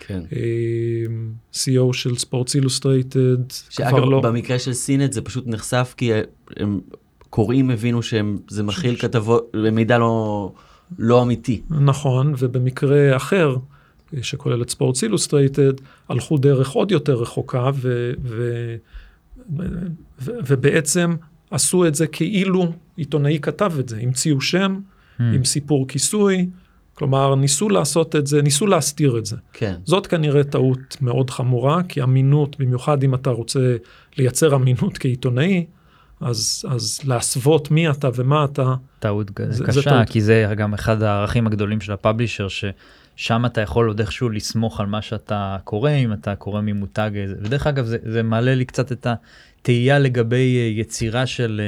כן. 0.00 0.22
אה, 0.32 1.04
CEO 1.52 1.92
של 1.92 2.16
ספורטס 2.16 2.54
אילוסטרייטד, 2.54 3.50
שאגב, 3.70 3.88
כבר 3.90 4.04
לא... 4.04 4.20
במקרה 4.20 4.58
של 4.58 4.72
סינט 4.72 5.12
זה 5.12 5.22
פשוט 5.22 5.46
נחשף 5.46 5.94
כי 5.96 6.10
הם 6.56 6.80
קוראים 7.30 7.70
הבינו 7.70 8.02
שזה 8.02 8.62
מכיל 8.62 8.96
כתבות, 8.96 9.52
מידע 9.72 9.98
לא, 9.98 10.52
לא 10.98 11.22
אמיתי. 11.22 11.62
נכון, 11.70 12.34
ובמקרה 12.38 13.16
אחר, 13.16 13.56
שכולל 14.22 14.62
את 14.62 14.70
ספורטס 14.70 15.04
אילוסטרייטד, 15.04 15.72
הלכו 16.08 16.38
דרך 16.38 16.70
עוד 16.70 16.90
יותר 16.90 17.14
רחוקה, 17.14 17.70
ו, 17.74 18.12
ו, 18.22 18.76
ו, 19.56 19.62
ו, 20.20 20.32
ובעצם 20.46 21.16
עשו 21.50 21.86
את 21.86 21.94
זה 21.94 22.06
כאילו 22.06 22.72
עיתונאי 22.96 23.38
כתב 23.42 23.72
את 23.78 23.88
זה, 23.88 23.98
המציאו 24.02 24.40
שם, 24.40 24.80
Hmm. 25.18 25.22
עם 25.34 25.44
סיפור 25.44 25.88
כיסוי, 25.88 26.46
כלומר, 26.94 27.34
ניסו 27.34 27.68
לעשות 27.68 28.16
את 28.16 28.26
זה, 28.26 28.42
ניסו 28.42 28.66
להסתיר 28.66 29.18
את 29.18 29.26
זה. 29.26 29.36
כן. 29.52 29.74
זאת 29.84 30.06
כנראה 30.06 30.44
טעות 30.44 30.96
מאוד 31.00 31.30
חמורה, 31.30 31.82
כי 31.82 32.02
אמינות, 32.02 32.56
במיוחד 32.58 33.02
אם 33.02 33.14
אתה 33.14 33.30
רוצה 33.30 33.76
לייצר 34.16 34.54
אמינות 34.54 34.98
כעיתונאי, 34.98 35.66
אז, 36.22 36.64
אז 36.70 37.00
להסוות 37.04 37.70
מי 37.70 37.90
אתה 37.90 38.08
ומה 38.14 38.44
אתה, 38.44 38.74
טעות 38.98 39.30
זה- 39.38 39.52
זה, 39.52 39.64
זה 39.72 39.80
קשה, 39.80 39.90
טעות. 39.90 40.08
כי 40.10 40.20
זה 40.20 40.52
גם 40.56 40.74
אחד 40.74 41.02
הערכים 41.02 41.46
הגדולים 41.46 41.80
של 41.80 41.92
הפאבלישר, 41.92 42.46
ששם 42.48 43.46
אתה 43.46 43.60
יכול 43.60 43.88
עוד 43.88 44.00
איכשהו 44.00 44.28
לסמוך 44.28 44.80
על 44.80 44.86
מה 44.86 45.02
שאתה 45.02 45.56
קורא, 45.64 45.90
אם 45.90 46.12
אתה 46.12 46.34
קורא 46.34 46.60
ממותג, 46.60 47.10
איזה- 47.14 47.36
ודרך 47.42 47.66
אגב 47.66 47.84
זה, 47.84 47.96
זה 48.04 48.22
מעלה 48.22 48.54
לי 48.54 48.64
קצת 48.64 48.92
את 48.92 49.06
התהייה 49.60 49.98
לגבי 49.98 50.56
אה, 50.58 50.80
יצירה 50.80 51.26
של 51.26 51.60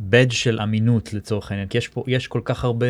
badge 0.00 0.30
של 0.32 0.60
אמינות 0.60 1.12
לצורך 1.12 1.50
העניין, 1.50 1.68
כי 1.68 1.78
יש 1.78 1.88
פה, 1.88 2.04
יש 2.06 2.26
כל 2.26 2.40
כך 2.44 2.64
הרבה 2.64 2.86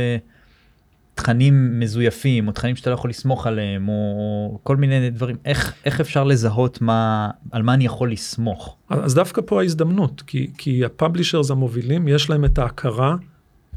תכנים 1.21 1.81
מזויפים, 1.81 2.49
או 2.49 2.53
תכנים 2.53 2.77
שאתה 2.77 2.91
לא 2.91 2.95
יכול 2.95 3.11
לסמוך 3.11 3.47
עליהם, 3.47 3.89
או 3.89 4.59
כל 4.62 4.77
מיני 4.77 5.11
דברים, 5.11 5.37
איך, 5.45 5.75
איך 5.85 6.00
אפשר 6.00 6.25
לזהות 6.25 6.81
מה, 6.81 7.31
על 7.50 7.62
מה 7.62 7.75
אני 7.75 7.85
יכול 7.85 8.12
לסמוך? 8.12 8.77
אז 8.89 9.15
דווקא 9.15 9.43
פה 9.47 9.61
ההזדמנות, 9.61 10.23
כי, 10.27 10.50
כי 10.59 10.85
ה 10.85 10.90
publishers 10.90 11.50
המובילים, 11.50 12.09
יש 12.09 12.31
להם 12.31 12.45
את 12.45 12.59
ההכרה 12.59 13.17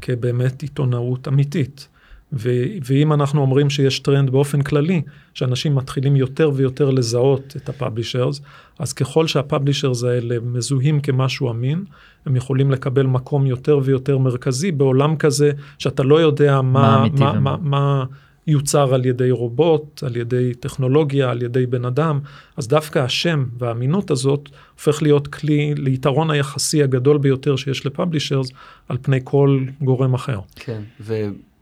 כבאמת 0.00 0.62
עיתונאות 0.62 1.28
אמיתית. 1.28 1.88
ו- 2.32 2.64
ואם 2.84 3.12
אנחנו 3.12 3.40
אומרים 3.40 3.70
שיש 3.70 3.98
טרנד 3.98 4.30
באופן 4.30 4.62
כללי, 4.62 5.02
שאנשים 5.34 5.74
מתחילים 5.74 6.16
יותר 6.16 6.50
ויותר 6.54 6.90
לזהות 6.90 7.54
את 7.56 7.68
ה 7.68 7.74
publishers, 7.74 8.40
אז 8.78 8.92
ככל 8.92 9.26
שהפאבלישרס 9.26 10.04
האלה 10.04 10.36
מזוהים 10.42 11.00
כמשהו 11.00 11.50
אמין, 11.50 11.84
הם 12.26 12.36
יכולים 12.36 12.70
לקבל 12.70 13.06
מקום 13.06 13.46
יותר 13.46 13.80
ויותר 13.84 14.18
מרכזי 14.18 14.72
בעולם 14.72 15.16
כזה, 15.16 15.50
שאתה 15.78 16.02
לא 16.02 16.20
יודע 16.20 16.60
מה, 16.60 17.06
מה 17.12 17.32
מה, 17.32 17.40
מה, 17.40 17.56
מה 17.62 18.04
יוצר 18.46 18.94
על 18.94 19.06
ידי 19.06 19.30
רובוט, 19.30 20.02
על 20.02 20.16
ידי 20.16 20.54
טכנולוגיה, 20.54 21.30
על 21.30 21.42
ידי 21.42 21.66
בן 21.66 21.84
אדם, 21.84 22.20
אז 22.56 22.68
דווקא 22.68 22.98
השם 22.98 23.44
והאמינות 23.58 24.10
הזאת 24.10 24.48
הופך 24.74 25.02
להיות 25.02 25.26
כלי 25.26 25.74
ליתרון 25.74 26.30
היחסי 26.30 26.82
הגדול 26.82 27.18
ביותר 27.18 27.56
שיש 27.56 27.86
לפאבלישרס 27.86 28.48
על 28.88 28.96
פני 29.02 29.20
כל 29.24 29.60
גורם 29.80 30.14
אחר. 30.14 30.40
כן, 30.56 30.82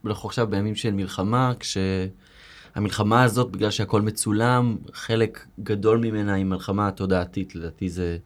ואנחנו 0.05 0.29
עכשיו 0.29 0.47
בימים 0.47 0.75
של 0.75 0.91
מלחמה, 0.91 1.53
כשהמלחמה 1.61 3.23
הזאת, 3.23 3.51
בגלל 3.51 3.71
שהכל 3.71 4.03
מצולם, 4.03 4.77
חלק 4.93 5.47
גדול 5.61 5.99
ממנה 5.99 6.35
היא 6.35 6.45
מלחמה 6.45 6.91
תודעתית, 6.91 7.55
לדעתי 7.55 7.89
זה 7.89 8.19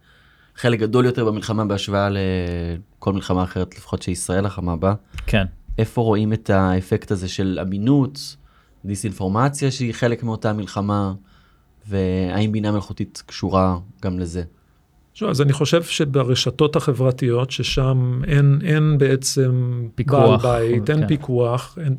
חלק 0.56 0.80
גדול 0.80 1.04
יותר 1.04 1.24
במלחמה 1.24 1.64
בהשוואה 1.64 2.08
לכל 2.10 3.12
מלחמה 3.12 3.44
אחרת, 3.44 3.76
לפחות 3.76 4.02
שישראל 4.02 4.44
לחמה 4.44 4.76
בה. 4.76 4.94
כן. 5.26 5.46
איפה 5.78 6.00
רואים 6.00 6.32
את 6.32 6.50
האפקט 6.50 7.10
הזה 7.10 7.28
של 7.28 7.58
אמינות, 7.62 8.36
דיסאינפורמציה 8.84 9.70
שהיא 9.70 9.94
חלק 9.94 10.22
מאותה 10.22 10.52
מלחמה, 10.52 11.14
והאם 11.88 12.52
בינה 12.52 12.72
מלאכותית 12.72 13.22
קשורה 13.26 13.78
גם 14.02 14.18
לזה? 14.18 14.42
שוב, 15.16 15.30
אז 15.30 15.42
אני 15.42 15.52
חושב 15.52 15.82
שברשתות 15.82 16.76
החברתיות, 16.76 17.50
ששם 17.50 18.20
אין, 18.26 18.58
אין 18.64 18.98
בעצם 18.98 19.82
פיקוח, 19.94 20.42
בעל 20.42 20.62
בית, 20.72 20.90
אין 20.90 21.00
כן. 21.00 21.06
פיקוח, 21.08 21.78
אין, 21.84 21.96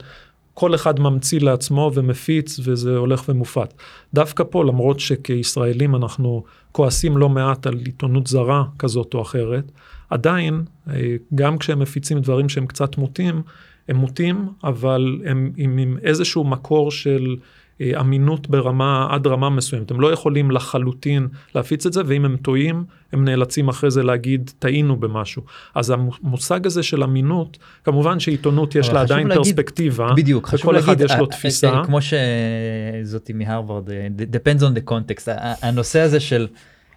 כל 0.53 0.75
אחד 0.75 0.99
ממציא 0.99 1.39
לעצמו 1.41 1.91
ומפיץ 1.93 2.59
וזה 2.63 2.97
הולך 2.97 3.23
ומופץ. 3.29 3.71
דווקא 4.13 4.43
פה, 4.49 4.65
למרות 4.65 4.99
שכישראלים 4.99 5.95
אנחנו 5.95 6.43
כועסים 6.71 7.17
לא 7.17 7.29
מעט 7.29 7.67
על 7.67 7.73
עיתונות 7.85 8.27
זרה 8.27 8.63
כזאת 8.79 9.13
או 9.13 9.21
אחרת, 9.21 9.71
עדיין, 10.09 10.63
אה, 10.89 11.15
גם 11.35 11.57
כשהם 11.57 11.79
מפיצים 11.79 12.19
דברים 12.19 12.49
שהם 12.49 12.67
קצת 12.67 12.97
מוטים, 12.97 13.41
הם 13.87 13.95
מוטים, 13.95 14.49
אבל 14.63 15.21
הם 15.25 15.51
עם, 15.57 15.77
עם 15.77 15.97
איזשהו 16.03 16.43
מקור 16.43 16.91
של 16.91 17.35
אמינות 17.99 18.49
ברמה, 18.49 19.07
עד 19.09 19.27
רמה 19.27 19.49
מסוימת. 19.49 19.91
הם 19.91 20.01
לא 20.01 20.11
יכולים 20.11 20.51
לחלוטין 20.51 21.27
להפיץ 21.55 21.85
את 21.85 21.93
זה, 21.93 22.01
ואם 22.05 22.25
הם 22.25 22.37
טועים, 22.37 22.83
הם 23.13 23.25
נאלצים 23.25 23.69
אחרי 23.69 23.91
זה 23.91 24.03
להגיד, 24.03 24.51
טעינו 24.59 24.95
במשהו. 24.95 25.41
אז 25.75 25.89
המושג 25.89 26.65
הזה 26.65 26.83
של 26.83 27.03
אמינות, 27.03 27.57
כמובן 27.83 28.19
שעיתונות 28.19 28.75
יש 28.75 28.89
לה 28.89 29.01
עדיין 29.01 29.27
להגיד- 29.27 29.43
פרספקטיבה, 29.43 30.13
בדיוק, 30.15 30.47
חשוב 30.47 30.71
להגיד, 30.71 30.89
אחד 30.89 31.01
יש 31.01 31.11
אה, 31.11 31.17
לו 31.17 31.25
אה, 31.25 31.29
תפיסה. 31.31 31.69
אה, 31.69 31.85
כמו 31.85 31.99
שזאתי 32.01 33.33
מהרווארד, 33.33 33.89
אה, 33.89 34.07
depends 34.31 34.61
on 34.61 34.77
the 34.79 34.91
context, 34.91 35.27
הנושא 35.61 35.99
הזה 35.99 36.19
של 36.19 36.47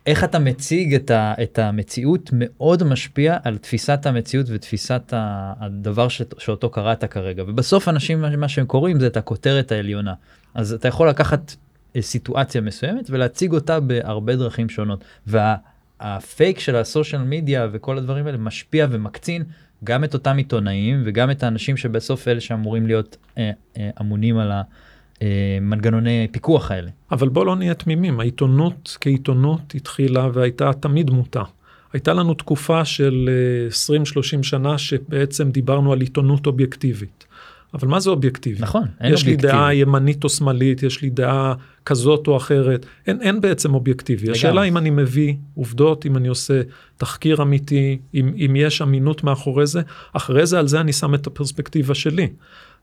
איך 0.07 0.25
אתה 0.25 0.39
מציג 0.39 0.95
את, 0.95 1.11
ה, 1.11 1.35
את 1.43 1.59
המציאות 1.59 2.31
מאוד 2.33 2.85
משפיע 2.85 3.37
על 3.45 3.59
תפיסת 3.59 4.07
המציאות 4.07 4.47
ותפיסת 4.49 5.13
ה- 5.13 5.53
הדבר 5.61 6.09
ש, 6.09 6.23
שאותו 6.39 6.71
קראת 6.71 7.05
כרגע, 7.05 7.43
ובסוף 7.47 7.89
אנשים 7.89 8.25
מה- 8.39 8.49
שהם 8.49 8.67
קוראים 8.67 9.01
זה 9.01 9.07
את 9.07 9.17
הכותרת 9.17 9.73
העליונה, 9.73 10.15
אז 10.55 10.73
אתה 10.73 10.89
יכול 10.89 11.09
לקחת 11.09 11.55
אה, 11.97 12.03
סיטואציה 12.03 12.61
מסוימת 12.61 13.11
ולהציג 13.11 13.53
אותה 13.53 13.81
בהרבה 13.81 14.37
דרכים 14.37 14.69
שונות, 14.69 15.05
והפייק 15.27 16.59
של 16.59 16.77
הסושיאל 16.77 17.23
מדיה 17.23 17.69
וכל 17.73 17.99
הדברים 17.99 18.27
האלה 18.27 18.39
משפיע 18.39 18.87
ומקצין 18.91 19.45
גם 19.85 20.05
את 20.05 20.15
אותם 20.15 20.37
עיתונאים 20.37 21.03
וגם 21.05 21.31
את 21.31 21.43
האנשים 21.43 21.77
שבסוף 21.77 22.29
אלה 22.29 22.41
שאמורים 22.41 22.87
להיות 22.87 23.17
אה, 23.39 23.51
אה, 23.77 23.91
אמונים 24.01 24.39
על 24.39 24.53
המנגנוני 25.21 26.29
פיקוח 26.33 26.71
האלה. 26.71 26.91
אבל 27.13 27.29
בוא 27.29 27.47
לא 27.47 27.57
נהיה 27.57 27.75
תמימים, 27.75 28.21
העיתונות 28.21 28.97
כעיתונות 29.01 29.61
התחילה 29.75 30.29
והייתה 30.33 30.73
תמיד 30.73 31.11
מוטה. 31.11 31.43
הייתה 31.93 32.13
לנו 32.13 32.35
תקופה 32.35 32.85
של 32.85 33.29
אה, 33.89 33.97
20-30 34.41 34.43
שנה 34.43 34.79
שבעצם 34.79 35.51
דיברנו 35.51 35.93
על 35.93 36.01
עיתונות 36.01 36.47
אובייקטיבית. 36.47 37.25
אבל 37.75 37.89
מה 37.89 38.01
זה 38.01 38.11
אובייקטיבי? 38.11 38.63
נכון, 38.63 38.83
אין 39.01 39.15
יש 39.15 39.25
לי 39.25 39.33
אובייקטיבי. 39.33 39.53
דעה 39.53 39.75
ימנית 39.75 40.25
או 40.25 40.29
שמאלית, 40.29 40.83
יש 40.83 41.03
לי 41.03 41.11
דעה 41.11 41.55
כזאת 41.85 42.27
או 42.27 42.37
אחרת, 42.37 42.87
אין, 43.07 43.23
אין 43.23 43.41
בעצם 43.41 43.75
אובייקטיבי. 43.75 44.23
לגמרי. 44.23 44.39
השאלה 44.39 44.63
אם 44.63 44.77
אני 44.77 44.91
מביא 44.91 45.35
עובדות, 45.55 46.07
אם 46.07 46.17
אני 46.17 46.29
עושה 46.29 46.61
תחקיר 46.97 47.43
אמיתי, 47.43 47.99
אם, 48.15 48.33
אם 48.47 48.57
יש 48.57 48.83
אמינות 48.83 49.25
מאחורי 49.25 49.67
זה, 49.67 49.83
אחרי 50.13 50.47
זה 50.47 50.59
על 50.59 50.69
זה 50.69 50.81
אני 50.81 50.93
שם 50.93 51.15
את 51.15 51.27
הפרספקטיבה 51.27 51.95
שלי. 51.95 52.29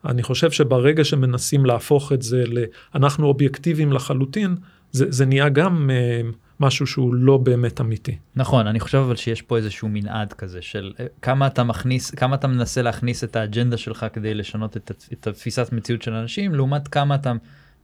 אני 0.06 0.24
חושב 0.24 0.52
שברגע 0.52 1.04
שמנסים 1.04 1.66
להפוך 1.66 2.12
את 2.12 2.22
זה 2.22 2.44
ל... 2.48 2.58
אנחנו 2.96 3.28
אובייקטיביים 3.28 3.94
לחלוטין, 3.94 4.56
זה, 4.92 5.06
זה 5.10 5.26
נהיה 5.26 5.50
גם 5.50 5.90
אה, 5.90 6.22
משהו 6.60 6.88
שהוא 6.88 7.14
לא 7.14 7.38
באמת 7.38 7.82
אמיתי. 7.82 8.18
נכון, 8.36 8.68
אני 8.68 8.80
חושב 8.80 8.98
אבל 8.98 9.16
שיש 9.16 9.42
פה 9.42 9.58
איזשהו 9.58 9.90
מנעד 9.92 10.34
כזה 10.34 10.62
של 10.62 10.94
אה, 11.00 11.06
כמה 11.22 11.48
אתה 11.48 11.64
מכניס, 11.64 12.12
כמה 12.12 12.36
אתה 12.36 12.48
מנסה 12.48 12.82
להכניס 12.82 13.24
את 13.24 13.36
האג'נדה 13.36 13.78
שלך 13.78 14.06
כדי 14.14 14.34
לשנות 14.34 14.78
את, 14.78 14.92
את 15.14 15.28
התפיסת 15.28 15.72
מציאות 15.72 16.02
של 16.02 16.14
אנשים, 16.14 16.56
לעומת 16.56 16.88
כמה 16.88 17.16
אתה 17.16 17.34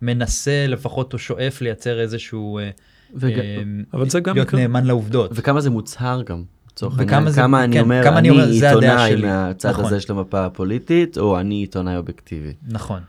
מנסה 0.01 0.65
לפחות 0.67 1.13
או 1.13 1.17
שואף 1.19 1.61
לייצר 1.61 1.99
איזשהו, 1.99 2.59
אה, 2.59 2.69
וג... 3.15 3.39
אה, 3.39 3.63
אבל 3.93 4.09
זה 4.09 4.19
גם 4.19 4.35
להיות. 4.35 4.53
נאמן 4.53 4.85
לעובדות. 4.85 5.31
וכמה 5.33 5.61
זה 5.61 5.69
מוצהר 5.69 6.21
גם. 6.23 6.43
לצורך 6.75 6.99
העניין, 6.99 7.31
כמה 7.31 7.63
אני 7.63 7.73
כן, 7.73 7.81
אומר, 7.81 8.03
כמה 8.03 8.19
אני 8.19 8.29
אני 8.29 8.39
אומר, 8.39 8.49
עיתונאי. 8.51 9.15
מהצד 9.15 9.69
נכון. 9.69 9.85
הזה 9.85 9.99
של 9.99 10.13
המפה 10.13 10.45
הפוליטית, 10.45 11.17
או 11.17 11.39
אני 11.39 11.55
עיתונאי 11.55 11.97
אובייקטיבי. 11.97 12.53
נכון. 12.67 12.99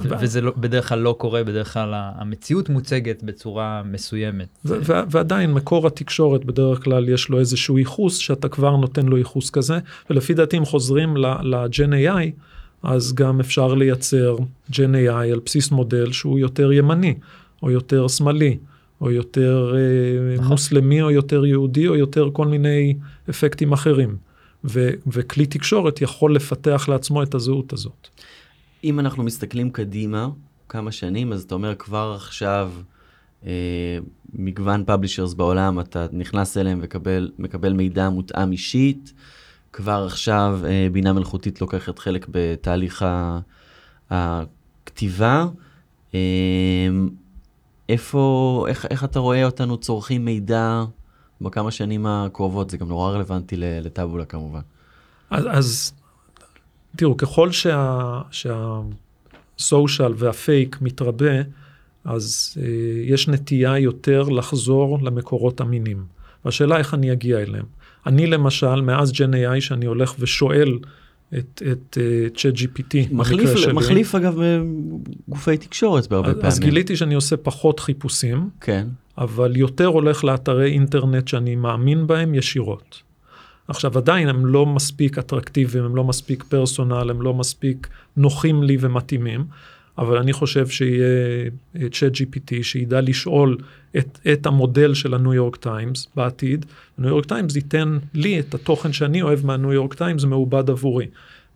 וזה 0.00 0.40
לא, 0.40 0.52
בדרך 0.56 0.88
כלל 0.88 0.98
לא 0.98 1.16
קורה, 1.18 1.44
בדרך 1.44 1.72
כלל 1.72 1.90
המציאות 1.94 2.68
מוצגת 2.68 3.22
בצורה 3.22 3.82
מסוימת. 3.84 4.48
ו- 4.64 4.78
ו- 4.82 5.10
ועדיין 5.10 5.52
מקור 5.52 5.86
התקשורת 5.86 6.44
בדרך 6.44 6.84
כלל 6.84 7.08
יש 7.08 7.28
לו 7.28 7.38
איזשהו 7.38 7.78
ייחוס 7.78 8.16
שאתה 8.16 8.48
כבר 8.48 8.76
נותן 8.76 9.06
לו 9.06 9.18
ייחוס 9.18 9.50
כזה 9.50 9.78
ולפי 10.10 10.34
דעתי 10.34 10.58
אם 10.58 10.64
חוזרים 10.64 11.16
ל-Gen 11.16 11.92
AI 11.92 12.30
אז 12.82 13.14
גם 13.14 13.40
אפשר 13.40 13.74
לייצר 13.74 14.36
Gen 14.72 14.94
AI 15.08 15.32
על 15.32 15.40
בסיס 15.44 15.70
מודל 15.70 16.12
שהוא 16.12 16.38
יותר 16.38 16.72
ימני 16.72 17.14
או 17.62 17.70
יותר 17.70 18.08
שמאלי 18.08 18.58
או 19.02 19.10
יותר 19.10 19.74
אה, 19.76 20.34
נכון. 20.34 20.46
מוסלמי 20.46 21.02
או 21.02 21.10
יותר 21.10 21.44
יהודי 21.46 21.88
או 21.88 21.94
יותר 21.94 22.30
כל 22.32 22.46
מיני 22.46 22.94
אפקטים 23.30 23.72
אחרים. 23.72 24.16
ו- 24.64 24.90
וכלי 25.06 25.46
תקשורת 25.46 26.02
יכול 26.02 26.34
לפתח 26.34 26.88
לעצמו 26.88 27.22
את 27.22 27.34
הזהות 27.34 27.72
הזאת. 27.72 28.08
אם 28.84 29.00
אנחנו 29.00 29.22
מסתכלים 29.22 29.70
קדימה, 29.70 30.28
כמה 30.68 30.92
שנים, 30.92 31.32
אז 31.32 31.42
אתה 31.42 31.54
אומר 31.54 31.74
כבר 31.74 32.12
עכשיו, 32.16 32.72
אה, 33.46 33.98
מגוון 34.32 34.84
פאבלישרס 34.84 35.34
בעולם, 35.34 35.80
אתה 35.80 36.06
נכנס 36.12 36.56
אליהם 36.56 36.80
ומקבל 37.38 37.72
מידע 37.72 38.08
מותאם 38.08 38.52
אישית, 38.52 39.12
כבר 39.72 40.04
עכשיו 40.06 40.60
אה, 40.64 40.88
בינה 40.92 41.12
מלאכותית 41.12 41.60
לוקחת 41.60 41.98
חלק 41.98 42.26
בתהליך 42.30 43.04
הכתיבה. 44.10 45.46
אה, 46.14 46.20
איפה, 47.92 48.64
איך, 48.68 48.86
איך 48.90 49.04
אתה 49.04 49.18
רואה 49.18 49.44
אותנו 49.44 49.76
צורכים 49.76 50.24
מידע 50.24 50.84
בכמה 51.40 51.70
שנים 51.70 52.06
הקרובות? 52.06 52.70
זה 52.70 52.76
גם 52.76 52.88
נורא 52.88 53.10
רלוונטי 53.10 53.56
לטאבולה 53.56 54.24
כמובן. 54.24 54.60
אז, 55.30 55.44
אז 55.50 55.92
תראו, 56.96 57.16
ככל 57.16 57.52
שה, 57.52 58.20
שהסושיאל 59.58 60.12
והפייק 60.16 60.78
מתרבה, 60.80 61.32
אז 62.04 62.56
אה, 62.56 62.64
יש 63.04 63.28
נטייה 63.28 63.78
יותר 63.78 64.22
לחזור 64.22 64.98
למקורות 65.02 65.60
אמינים. 65.60 66.04
והשאלה 66.44 66.76
איך 66.76 66.94
אני 66.94 67.12
אגיע 67.12 67.38
אליהם. 67.38 67.64
אני 68.06 68.26
למשל, 68.26 68.80
מאז 68.80 69.12
ג'ן 69.12 69.34
AI, 69.34 69.60
שאני 69.60 69.86
הולך 69.86 70.14
ושואל 70.18 70.78
את, 71.38 71.62
את 71.72 71.98
uh, 71.98 72.36
צ'אט 72.38 72.54
GPT, 72.54 72.94
מחליף, 73.10 73.50
מחליף 73.74 74.14
אגב 74.14 74.40
אה, 74.40 74.60
גופי 75.28 75.56
תקשורת 75.56 76.08
בהרבה 76.08 76.28
אז, 76.28 76.34
פעמים. 76.34 76.46
אז 76.46 76.60
גיליתי 76.60 76.96
שאני 76.96 77.14
עושה 77.14 77.36
פחות 77.36 77.80
חיפושים, 77.80 78.48
כן. 78.60 78.86
אבל 79.18 79.56
יותר 79.56 79.86
הולך 79.86 80.24
לאתרי 80.24 80.72
אינטרנט 80.72 81.28
שאני 81.28 81.56
מאמין 81.56 82.06
בהם 82.06 82.34
ישירות. 82.34 83.02
עכשיו 83.68 83.98
עדיין 83.98 84.28
הם 84.28 84.46
לא 84.46 84.66
מספיק 84.66 85.18
אטרקטיביים, 85.18 85.84
הם 85.84 85.96
לא 85.96 86.04
מספיק 86.04 86.44
פרסונל, 86.48 87.10
הם 87.10 87.22
לא 87.22 87.34
מספיק 87.34 87.88
נוחים 88.16 88.62
לי 88.62 88.76
ומתאימים, 88.80 89.44
אבל 89.98 90.18
אני 90.18 90.32
חושב 90.32 90.68
שיהיה 90.68 91.50
צ'אט 91.92 92.12
GPT 92.12 92.62
שידע 92.62 93.00
לשאול 93.00 93.56
את, 93.98 94.18
את 94.32 94.46
המודל 94.46 94.94
של 94.94 95.14
הניו 95.14 95.34
יורק 95.34 95.56
טיימס 95.56 96.08
בעתיד. 96.16 96.66
הניו 96.98 97.10
יורק 97.10 97.26
טיימס 97.26 97.56
ייתן 97.56 97.98
לי 98.14 98.40
את 98.40 98.54
התוכן 98.54 98.92
שאני 98.92 99.22
אוהב 99.22 99.46
מהניו 99.46 99.72
יורק 99.72 99.94
טיימס 99.94 100.24
מעובד 100.24 100.70
עבורי. 100.70 101.06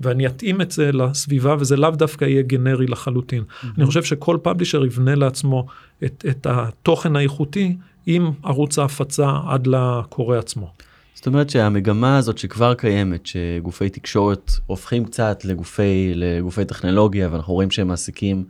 ואני 0.00 0.26
אתאים 0.26 0.60
את 0.60 0.70
זה 0.70 0.92
לסביבה 0.92 1.56
וזה 1.58 1.76
לאו 1.76 1.90
דווקא 1.90 2.24
יהיה 2.24 2.42
גנרי 2.42 2.86
לחלוטין. 2.86 3.42
Mm-hmm. 3.42 3.66
אני 3.78 3.86
חושב 3.86 4.04
שכל 4.04 4.38
publisher 4.42 4.84
יבנה 4.84 5.14
לעצמו 5.14 5.66
את, 6.04 6.24
את 6.30 6.46
התוכן 6.50 7.16
האיכותי 7.16 7.76
עם 8.06 8.30
ערוץ 8.42 8.78
ההפצה 8.78 9.30
עד 9.48 9.66
לקורא 9.66 10.38
עצמו. 10.38 10.72
זאת 11.14 11.26
אומרת 11.26 11.50
שהמגמה 11.50 12.18
הזאת 12.18 12.38
שכבר 12.38 12.74
קיימת, 12.74 13.26
שגופי 13.26 13.88
תקשורת 13.88 14.52
הופכים 14.66 15.04
קצת 15.04 15.44
לגופי, 15.44 16.12
לגופי 16.14 16.64
טכנולוגיה, 16.64 17.28
ואנחנו 17.32 17.54
רואים 17.54 17.70
שהם 17.70 17.88
מעסיקים 17.88 18.44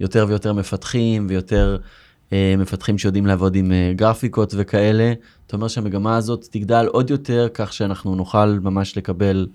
יותר 0.00 0.26
ויותר 0.28 0.52
מפתחים 0.52 1.26
ויותר 1.28 1.76
מפתחים 2.58 2.98
שיודעים 2.98 3.26
לעבוד 3.26 3.54
עם 3.54 3.72
אה, 3.72 3.92
גרפיקות 3.96 4.54
וכאלה, 4.56 5.12
אתה 5.46 5.56
אומר 5.56 5.68
שהמגמה 5.68 6.16
הזאת 6.16 6.48
תגדל 6.50 6.86
עוד 6.92 7.10
יותר, 7.10 7.48
כך 7.54 7.72
שאנחנו 7.72 8.14
נוכל 8.14 8.58
ממש 8.62 8.96
לקבל 8.96 9.46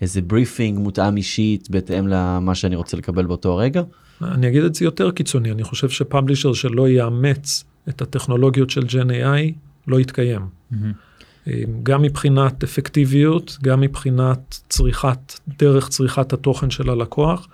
איזה 0.00 0.22
briefing 0.22 0.78
מותאם 0.78 1.16
אישית 1.16 1.70
בהתאם 1.70 2.08
למה 2.08 2.54
שאני 2.54 2.76
רוצה 2.76 2.96
לקבל 2.96 3.26
באותו 3.26 3.52
הרגע? 3.52 3.82
אני 4.22 4.48
אגיד 4.48 4.64
את 4.64 4.74
זה 4.74 4.84
יותר 4.84 5.10
קיצוני, 5.10 5.52
אני 5.52 5.62
חושב 5.62 5.88
ש 5.88 6.00
publisher 6.00 6.52
שלא 6.52 6.88
יאמץ 6.88 7.64
את 7.88 8.02
הטכנולוגיות 8.02 8.70
של 8.70 8.84
Gen 8.84 9.10
AI 9.10 9.52
לא 9.86 10.00
יתקיים. 10.00 10.40
Mm-hmm. 10.72 11.46
גם 11.82 12.02
מבחינת 12.02 12.64
אפקטיביות, 12.64 13.58
גם 13.62 13.80
מבחינת 13.80 14.60
צריכת, 14.68 15.38
דרך 15.58 15.88
צריכת 15.88 16.32
התוכן 16.32 16.70
של 16.70 16.90
הלקוח, 16.90 17.48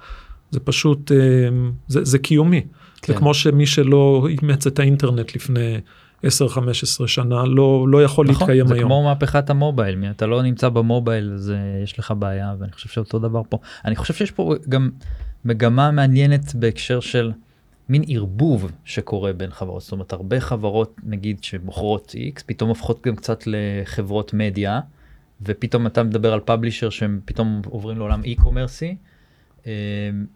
זה 0.50 0.61
פשוט, 0.61 1.12
אה, 1.12 1.16
זה, 1.88 2.04
זה 2.04 2.18
קיומי. 2.18 2.62
כן. 3.02 3.12
זה 3.12 3.18
כמו 3.18 3.34
שמי 3.34 3.66
שלא 3.66 4.28
אימץ 4.28 4.66
את 4.66 4.78
האינטרנט 4.78 5.34
לפני 5.37 5.80
10-15 6.24 6.26
שנה 7.06 7.44
לא, 7.44 7.87
לא 7.88 8.02
יכול 8.02 8.26
נכון, 8.26 8.40
להתקיים 8.48 8.66
זה 8.66 8.74
היום. 8.74 8.82
זה 8.82 8.88
כמו 8.88 9.04
מהפכת 9.04 9.50
המובייל, 9.50 9.94
אם 9.94 10.11
אתה 10.11 10.26
לא 10.26 10.42
נמצא 10.42 10.68
במובייל 10.68 11.32
אז 11.34 11.52
יש 11.82 11.98
לך 11.98 12.14
בעיה 12.18 12.54
ואני 12.58 12.72
חושב 12.72 12.88
שאותו 12.88 13.18
דבר 13.18 13.42
פה. 13.48 13.58
אני 13.84 13.96
חושב 13.96 14.14
שיש 14.14 14.30
פה 14.30 14.54
גם 14.68 14.90
מגמה 15.44 15.90
מעניינת 15.90 16.54
בהקשר 16.54 17.00
של 17.00 17.32
מין 17.88 18.02
ערבוב 18.08 18.70
שקורה 18.84 19.32
בין 19.32 19.50
חברות, 19.50 19.82
זאת 19.82 19.92
אומרת 19.92 20.12
הרבה 20.12 20.40
חברות 20.40 20.96
נגיד 21.02 21.44
שמוכרות 21.44 22.14
X 22.37 22.42
פתאום 22.46 22.68
הופכות 22.68 23.06
גם 23.06 23.16
קצת 23.16 23.44
לחברות 23.46 24.34
מדיה 24.34 24.80
ופתאום 25.42 25.87
אתה 25.87 26.02
מדבר 26.02 26.32
על 26.32 26.40
פאבלישר 26.40 26.90
שהם 26.90 27.20
פתאום 27.24 27.62
עוברים 27.66 27.98
לעולם 27.98 28.22
e-commerce. 28.24 28.94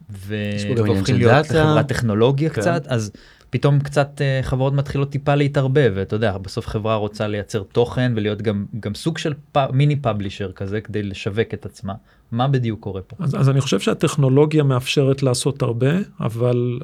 והופכים 0.09 1.17
להיות 1.17 1.47
חברת 1.47 1.89
טכנולוגיה 1.89 2.51
כן. 2.51 2.61
קצת 2.61 2.87
אז 2.87 3.13
פתאום 3.53 3.81
קצת 3.81 4.21
uh, 4.21 4.47
חברות 4.47 4.73
מתחילות 4.73 5.11
טיפה 5.11 5.35
להתערבב 5.35 5.93
ואתה 5.95 6.17
יודע 6.17 6.39
בסוף 6.39 6.67
חברה 6.67 6.95
רוצה 6.95 7.27
לייצר 7.27 7.63
תוכן 7.63 8.13
ולהיות 8.17 8.43
גם 8.43 8.67
גם 8.81 8.95
סוג 8.95 9.19
של 9.19 9.35
פ, 9.53 9.59
מיני 9.73 9.97
פאבלישר 9.97 10.53
כזה 10.53 10.81
כדי 10.81 11.03
לשווק 11.03 11.55
את 11.55 11.67
עצמה 11.67 11.95
מה 12.33 12.49
בדיוק 12.49 12.81
קורה 12.81 13.03
פה. 13.03 13.17
אז, 13.21 13.35
אז 13.35 13.49
אני 13.49 13.61
חושב 13.61 13.81
שהטכנולוגיה 13.81 14.63
מאפשרת 14.63 15.23
לעשות 15.23 15.63
הרבה 15.63 15.91
אבל 16.21 16.81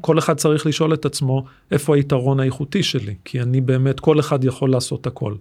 כל 0.00 0.18
אחד 0.18 0.36
צריך 0.36 0.66
לשאול 0.66 0.94
את 0.94 1.04
עצמו 1.04 1.44
איפה 1.70 1.96
היתרון 1.96 2.40
האיכותי 2.40 2.82
שלי 2.82 3.14
כי 3.24 3.40
אני 3.40 3.60
באמת 3.60 4.00
כל 4.00 4.20
אחד 4.20 4.44
יכול 4.44 4.70
לעשות 4.70 5.06
הכל 5.06 5.34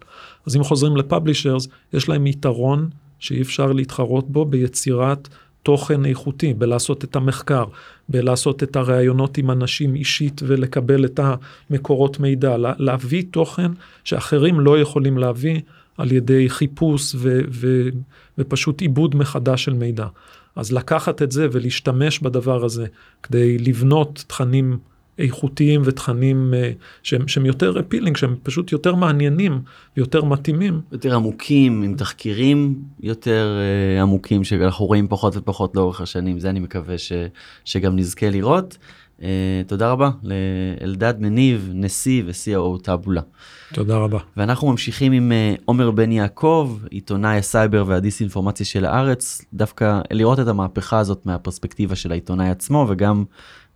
אז 0.47 0.55
אם 0.55 0.63
חוזרים 0.63 0.97
לפאבלישרס 0.97 1.67
יש 1.93 2.09
להם 2.09 2.27
יתרון 2.27 2.89
שאי 3.19 3.41
אפשר 3.41 3.71
להתחרות 3.71 4.29
בו 4.31 4.45
ביצירת. 4.45 5.27
תוכן 5.67 6.05
איכותי, 6.05 6.53
בלעשות 6.53 7.03
את 7.03 7.15
המחקר, 7.15 7.65
בלעשות 8.09 8.63
את 8.63 8.75
הראיונות 8.75 9.37
עם 9.37 9.51
אנשים 9.51 9.95
אישית 9.95 10.41
ולקבל 10.47 11.05
את 11.05 11.19
המקורות 11.69 12.19
מידע, 12.19 12.55
להביא 12.57 13.23
תוכן 13.31 13.71
שאחרים 14.03 14.59
לא 14.59 14.79
יכולים 14.79 15.17
להביא 15.17 15.59
על 15.97 16.11
ידי 16.11 16.49
חיפוש 16.49 17.15
ו- 17.15 17.41
ו- 17.51 17.89
ופשוט 18.37 18.81
עיבוד 18.81 19.15
מחדש 19.15 19.63
של 19.63 19.73
מידע. 19.73 20.07
אז 20.55 20.71
לקחת 20.71 21.21
את 21.21 21.31
זה 21.31 21.47
ולהשתמש 21.51 22.19
בדבר 22.19 22.65
הזה 22.65 22.85
כדי 23.23 23.57
לבנות 23.57 24.23
תכנים 24.27 24.77
איכותיים 25.19 25.81
ותכנים 25.85 26.53
uh, 26.53 26.83
שהם, 27.03 27.27
שהם 27.27 27.45
יותר 27.45 27.79
אפילינג, 27.79 28.17
שהם 28.17 28.35
פשוט 28.43 28.71
יותר 28.71 28.95
מעניינים 28.95 29.61
ויותר 29.97 30.23
מתאימים. 30.23 30.81
יותר 30.91 31.15
עמוקים, 31.15 31.83
עם 31.83 31.95
תחקירים 31.95 32.81
יותר 32.99 33.57
uh, 33.97 34.01
עמוקים 34.01 34.43
שאנחנו 34.43 34.85
רואים 34.85 35.07
פחות 35.07 35.37
ופחות 35.37 35.75
לאורך 35.75 36.01
השנים, 36.01 36.39
זה 36.39 36.49
אני 36.49 36.59
מקווה 36.59 36.97
ש, 36.97 37.11
שגם 37.65 37.95
נזכה 37.95 38.29
לראות. 38.29 38.77
Uh, 39.19 39.23
תודה 39.67 39.91
רבה 39.91 40.09
לאלדד 40.23 41.13
מניב, 41.19 41.71
נשיא 41.73 42.23
ו-COO 42.25 42.81
טאבולה. 42.83 43.21
תודה 43.73 43.97
רבה. 43.97 44.19
ואנחנו 44.37 44.67
ממשיכים 44.67 45.11
עם 45.11 45.31
עומר 45.65 45.91
בן 45.91 46.11
יעקב, 46.11 46.77
עיתונאי 46.89 47.37
הסייבר 47.37 47.83
והדיסאינפורמציה 47.87 48.65
של 48.65 48.85
הארץ, 48.85 49.41
דווקא 49.53 50.01
לראות 50.11 50.39
את 50.39 50.47
המהפכה 50.47 50.99
הזאת 50.99 51.25
מהפרספקטיבה 51.25 51.95
של 51.95 52.11
העיתונאי 52.11 52.49
עצמו 52.49 52.85
וגם 52.89 53.23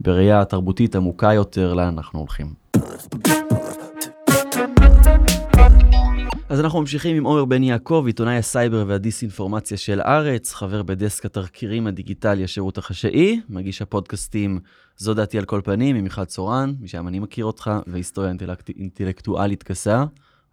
בראייה 0.03 0.45
תרבותית 0.45 0.95
עמוקה 0.95 1.33
יותר 1.33 1.73
לאן 1.73 1.93
אנחנו 1.97 2.19
הולכים. 2.19 2.53
אז 6.49 6.59
אנחנו 6.59 6.79
ממשיכים 6.79 7.15
עם 7.15 7.23
עומר 7.23 7.45
בן 7.45 7.63
יעקב, 7.63 8.03
עיתונאי 8.07 8.37
הסייבר 8.37 8.85
והדיסאינפורמציה 8.87 9.77
של 9.77 10.01
ארץ, 10.01 10.53
חבר 10.53 10.83
בדסק 10.83 11.25
התחקירים 11.25 11.87
הדיגיטלי 11.87 12.43
השירות 12.43 12.77
החשאי, 12.77 13.41
מגיש 13.49 13.81
הפודקאסטים 13.81 14.59
זו 14.97 15.13
דעתי 15.13 15.37
על 15.37 15.45
כל 15.45 15.61
פנים 15.63 15.95
עם 15.95 16.03
מיכל 16.03 16.25
צורן, 16.25 16.73
משם 16.79 17.07
אני 17.07 17.19
מכיר 17.19 17.45
אותך, 17.45 17.71
והיסטוריה 17.87 18.29
אינטלקט... 18.29 18.69
אינטלקטואלית 18.69 19.63
קסה, 19.63 20.05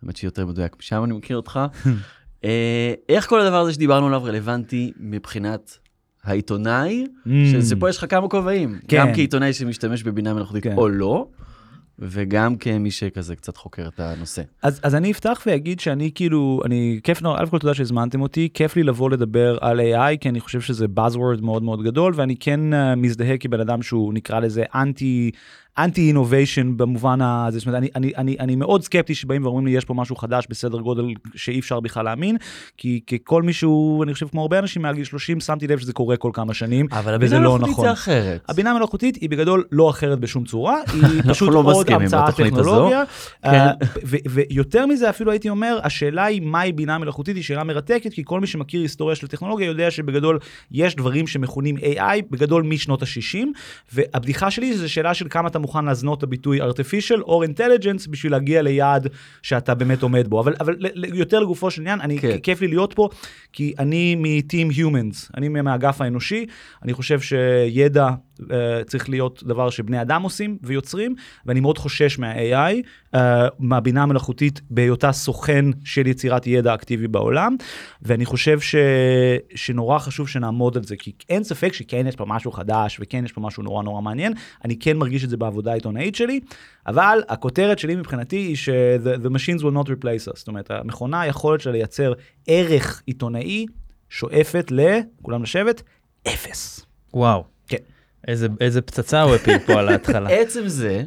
האמת 0.03 0.17
שיותר 0.17 0.47
מדויק, 0.47 0.77
משם 0.79 1.05
אני 1.05 1.13
מכיר 1.13 1.37
אותך. 1.37 1.61
אה, 2.45 2.95
איך 3.09 3.29
כל 3.29 3.41
הדבר 3.41 3.61
הזה 3.61 3.73
שדיברנו 3.73 4.07
עליו 4.07 4.25
רלוונטי 4.25 4.93
מבחינת 4.97 5.79
העיתונאי, 6.29 7.07
mm. 7.27 7.31
שפה 7.71 7.89
יש 7.89 7.99
לך 7.99 8.07
כמה 8.09 8.29
כובעים, 8.29 8.79
כן. 8.89 8.97
גם 8.97 9.15
כעיתונאי 9.15 9.53
שמשתמש 9.53 10.03
בבינה 10.03 10.35
מלאכותית 10.35 10.65
כן. 10.65 10.77
או 10.77 10.89
לא, 10.89 11.27
וגם 11.99 12.57
כמי 12.57 12.91
שכזה 12.91 13.37
קצת 13.37 13.57
חוקר 13.57 13.89
את 13.89 14.01
הנושא. 14.01 14.43
אז, 14.63 14.81
אז 14.83 14.95
אני 14.95 15.11
אפתח 15.11 15.43
ואגיד 15.47 15.81
שאני 15.81 16.11
כאילו, 16.15 16.61
אני, 16.65 17.01
כיף 17.03 17.23
נורא, 17.23 17.41
אלף 17.41 17.51
כל 17.51 17.59
תודה 17.59 17.75
שהזמנתם 17.75 18.21
אותי, 18.21 18.49
כיף 18.55 18.77
לי 18.77 18.83
לבוא 18.83 19.11
לדבר 19.11 19.59
על 19.61 19.81
AI, 19.81 20.17
כי 20.21 20.29
אני 20.29 20.41
חושב 20.41 20.61
שזה 20.61 20.87
Buzzword 20.97 21.43
מאוד 21.43 21.63
מאוד 21.63 21.83
גדול, 21.83 22.13
ואני 22.17 22.37
כן 22.37 22.61
uh, 22.73 22.77
מזדהה 22.97 23.37
כבן 23.37 23.61
אדם 23.61 23.83
שהוא 23.83 24.15
נקרא 24.15 24.41
לזה 24.41 24.65
אנטי 24.75 25.31
אנטי 25.79 26.09
אינוביישן 26.09 26.77
במובן 26.77 27.21
הזה, 27.23 27.59
זאת 27.59 27.67
אומרת, 27.67 27.79
אני, 27.79 27.89
אני, 27.97 28.13
אני, 28.17 28.37
אני 28.41 28.57
מאוד 28.57 28.83
סקפטי 28.83 29.15
שבאים 29.15 29.45
ואומרים 29.45 29.67
לי 29.67 29.73
יש 29.73 29.85
פה 29.85 29.95
משהו 29.95 30.17
חדש 30.17 30.47
בסדר 30.51 30.79
גודל 30.79 31.05
שאי 31.35 31.59
אפשר 31.59 31.81
בכלל 31.81 32.05
להאמין, 32.05 32.37
כי 32.77 33.01
ככל 33.01 33.43
מישהו, 33.43 34.03
אני 34.03 34.15
חושב 34.15 34.29
כמו 34.29 34.43
הרבה 34.43 34.59
אנשים 34.59 34.83
מעל 34.83 34.95
גיל 34.95 35.05
30, 35.05 35.41
שמתי 35.41 35.67
לב 35.67 35.79
שזה 35.79 35.93
קורה 35.93 36.17
כל 36.17 36.31
כמה 36.35 36.55
שנים, 36.55 36.87
אבל 36.93 37.15
הבינה 37.15 37.39
לא 37.39 37.59
נכון. 37.59 37.85
זה 37.85 37.93
אחרת. 37.93 38.45
הבינה 38.49 38.71
המלאכותית 38.71 39.17
היא 39.17 39.31
בגדול 39.31 39.65
לא 39.73 39.91
אחרת 39.91 40.21
בשום 40.21 40.45
צורה, 40.45 40.77
היא 40.93 41.23
פשוט 41.29 41.49
לא 41.53 41.63
עוד 41.65 41.91
המצאה 41.91 42.33
טכנולוגיה, 42.33 43.03
כן. 43.43 43.67
ויותר 44.05 44.87
מזה 44.87 45.11
אפילו 45.11 45.31
הייתי 45.31 45.49
אומר, 45.49 45.79
השאלה 45.83 46.25
היא 46.25 46.43
מהי 46.43 46.73
בינה 46.73 46.99
מלאכותית 46.99 47.37
היא 47.37 47.45
שאלה 47.45 47.65
מרתקת, 47.65 48.13
כי 48.13 48.23
כל 48.25 48.41
מי 48.41 48.47
שמכיר 48.47 48.81
היסטוריה 48.81 49.17
של 49.17 49.27
טכנולוגיה 49.27 49.67
יודע 49.67 49.91
שבגדול 49.91 50.39
יש 50.71 50.97
דברים 50.97 51.27
שמכונים 51.27 51.77
AI, 51.77 52.23
בגדול 52.31 52.63
משנות 52.63 53.03
ה-60, 53.03 53.47
והבדיחה 53.93 54.51
שלי 54.51 54.77
זה 54.77 54.89
שאלה 54.89 55.15
של 55.15 55.27
כמה 55.31 55.49
אתה 55.49 55.59
מוכן 55.69 55.85
להזנות 55.85 56.19
את 56.19 56.23
הביטוי 56.23 56.63
artificial 56.63 57.21
or 57.25 57.29
intelligence 57.29 58.11
בשביל 58.11 58.33
להגיע 58.33 58.63
ליעד 58.63 59.09
שאתה 59.43 59.75
באמת 59.75 60.03
עומד 60.03 60.29
בו. 60.29 60.41
אבל, 60.41 60.55
אבל 60.61 60.77
יותר 61.15 61.41
לגופו 61.41 61.71
של 61.71 61.83
עניין, 61.83 62.01
אני, 62.01 62.19
כן. 62.19 62.39
כיף 62.43 62.61
לי 62.61 62.69
להיות 62.69 62.93
פה, 62.95 63.09
כי 63.53 63.75
אני 63.79 64.15
מ-team 64.15 64.73
humans, 64.73 65.31
אני 65.37 65.49
מהאגף 65.49 66.01
האנושי, 66.01 66.47
אני 66.83 66.93
חושב 66.93 67.21
שידע 67.21 68.09
uh, 68.41 68.45
צריך 68.87 69.09
להיות 69.09 69.43
דבר 69.47 69.71
שבני 69.71 70.03
אדם 70.03 70.23
עושים 70.23 70.59
ויוצרים, 70.63 71.15
ואני 71.47 71.61
מאוד 71.61 71.79
חושש 71.79 72.19
מה-AI, 72.19 72.75
uh, 72.75 72.87
אה, 73.15 73.49
מהבינה 73.59 74.03
המלאכותית 74.03 74.61
בהיותה 74.71 75.13
סוכן 75.13 75.65
של 75.85 76.07
יצירת 76.07 76.47
ידע 76.47 76.75
אקטיבי 76.75 77.09
בעולם, 77.09 77.57
ואני 78.03 78.25
חושב 78.25 78.61
ש... 78.61 78.75
שנורא 79.55 79.99
חשוב 79.99 80.29
שנעמוד 80.29 80.77
על 80.77 80.85
זה, 80.85 80.97
כי 80.97 81.13
אין 81.29 81.45
ספק 81.45 81.73
שכן 81.73 82.07
יש 82.07 82.17
פה 82.17 82.25
משהו 82.27 82.53
חדש, 82.53 82.99
וכן 83.01 83.25
יש 83.25 83.33
פה 83.33 83.41
משהו 83.41 83.63
נורא 83.63 83.83
נורא 83.83 84.01
מעניין, 84.01 84.33
אני 84.65 84.79
כן 84.79 84.97
מרגיש 84.97 85.25
את 85.25 85.31
זה 85.31 85.37
בעבודה 85.49 85.71
העיתונאית 85.71 86.15
שלי, 86.15 86.41
אבל 86.87 87.23
הכותרת 87.29 87.79
שלי 87.79 87.97
מבחינתי 87.97 88.37
היא 88.37 88.57
ש- 88.57 88.69
the 89.25 89.29
machines 89.29 89.63
will 89.63 89.75
not 89.85 89.89
replace 89.89 90.33
us, 90.33 90.37
זאת 90.37 90.49
אומרת, 90.49 90.71
המכונה, 90.71 91.21
היכולת 91.21 91.61
שלה 91.61 91.73
לייצר 91.73 92.13
ערך 92.47 93.03
עיתונאי, 93.07 93.67
שואפת 94.11 94.67
ל... 94.71 94.99
כולם 95.23 95.43
לשבת, 95.43 95.83
אפס. 96.29 96.87
וואו. 97.15 97.45
כן. 97.69 97.77
איזה, 98.29 98.49
איזה 98.61 98.81
פצצה 98.81 99.23
הוא 99.23 99.35
הפיל 99.35 99.59
פה 99.59 99.73
על 99.73 99.89
ההתחלה. 99.89 100.31
עצם 100.41 100.69
זה, 100.69 101.03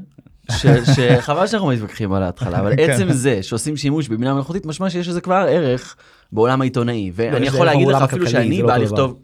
שחבל 0.95 1.47
שאנחנו 1.47 1.67
מתווכחים 1.67 2.13
על 2.13 2.23
ההתחלה, 2.23 2.59
אבל 2.59 2.75
כן. 2.75 2.89
עצם 2.91 3.11
זה 3.11 3.43
שעושים 3.43 3.77
שימוש 3.77 4.07
בבינה 4.07 4.33
מלאכותית, 4.33 4.65
משמע 4.65 4.89
שיש 4.89 5.07
לזה 5.07 5.21
כבר 5.21 5.45
ערך 5.49 5.95
בעולם 6.31 6.61
העיתונאי. 6.61 7.11
ואני 7.15 7.47
יכול 7.47 7.65
להגיד 7.65 7.87
לך 7.87 8.01
אפילו 8.01 8.29
שאני 8.29 8.61
לא 8.61 8.67
בא 8.67 8.77
לכתוב... 8.77 9.19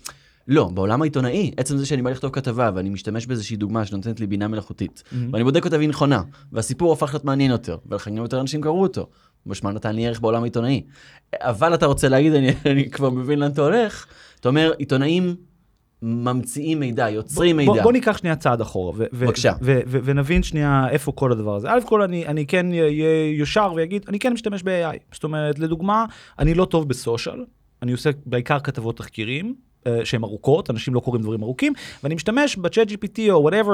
לא, 0.48 0.70
בעולם 0.74 1.02
העיתונאי, 1.02 1.52
עצם 1.58 1.78
זה 1.78 1.86
שאני 1.86 2.02
בא 2.02 2.10
לכתוב 2.10 2.32
כתבה 2.32 2.72
ואני 2.76 2.90
משתמש 2.90 3.26
באיזושהי 3.26 3.58
דוגמה 3.58 3.86
שנותנת 3.86 4.20
לי 4.20 4.28
בינה 4.28 4.48
מלאכותית, 4.48 5.04
mm-hmm. 5.06 5.16
ואני 5.34 5.44
בודק 5.44 5.66
אותה 5.66 5.78
והיא 5.78 5.90
נכונה, 5.90 6.22
והסיפור 6.52 6.94
הפך 6.94 7.14
להיות 7.14 7.26
מעניין 7.26 7.52
יותר, 7.52 7.78
ולכן 7.86 8.16
גם 8.16 8.24
יותר 8.24 8.42
אנשים 8.42 8.62
קראו 8.62 8.82
אותו. 8.82 9.10
משמע 9.46 9.72
נתן 9.72 9.96
לי 9.96 10.08
ערך 10.08 10.20
בעולם 10.20 10.42
העיתונאי. 10.42 10.84
אבל 11.36 11.74
אתה 11.74 11.86
רוצה 11.86 12.10
להגיד, 12.10 12.34
אני, 12.34 12.50
אני 12.72 12.90
כבר 12.90 13.10
מבין 13.10 13.40
לאן 13.40 13.52
אתה 13.52 13.62
הולך, 13.62 14.06
אתה 14.40 14.50
אומר, 14.50 14.74
עיתונאים 14.78 15.36
ממציאים 16.02 16.80
מידע, 16.80 17.10
יוצרים 17.10 17.56
בוא, 17.56 17.58
מידע. 17.58 17.74
בוא, 17.74 17.82
בוא 17.82 17.92
ניקח 17.92 18.18
שנייה 18.18 18.36
צעד 18.36 18.62
אחורה. 18.62 18.92
ו- 18.96 19.06
בבקשה. 19.14 19.54
ו- 19.62 19.80
ו- 19.88 20.00
ונבין 20.04 20.44
שנייה 20.44 20.88
איפה 20.90 21.12
כל 21.12 21.32
הדבר 21.32 21.56
הזה. 21.56 21.72
א' 21.72 21.80
כל 21.86 22.02
אני, 22.02 22.28
אני 22.28 22.46
כן 22.46 22.72
אהיה 22.72 23.42
ישר 23.42 23.74
ויגיד, 23.76 24.06
אני 24.08 24.20
כן 24.20 24.34
משתמש 24.34 24.64
ב-AI. 24.64 24.98
זאת 25.14 25.24
אומרת, 25.24 25.60
לדוגמה, 25.60 26.06
אני 26.40 26.54
לא 26.54 26.66
טוב 26.66 26.90
ב 26.90 26.97
social, 26.97 27.46
אני 27.82 27.92
עושה 27.92 28.10
בעיקר 28.26 28.60
כתבות 28.60 28.98
תחקירים. 28.98 29.56
שהן 30.04 30.24
ארוכות, 30.24 30.70
אנשים 30.70 30.94
לא 30.94 31.00
קוראים 31.00 31.22
דברים 31.22 31.44
ארוכים, 31.44 31.74
ואני 32.04 32.16
משתמש 32.16 32.56
בצ'אט 32.56 32.88
GPT 32.88 33.20
או 33.30 33.42
whatever, 33.42 33.74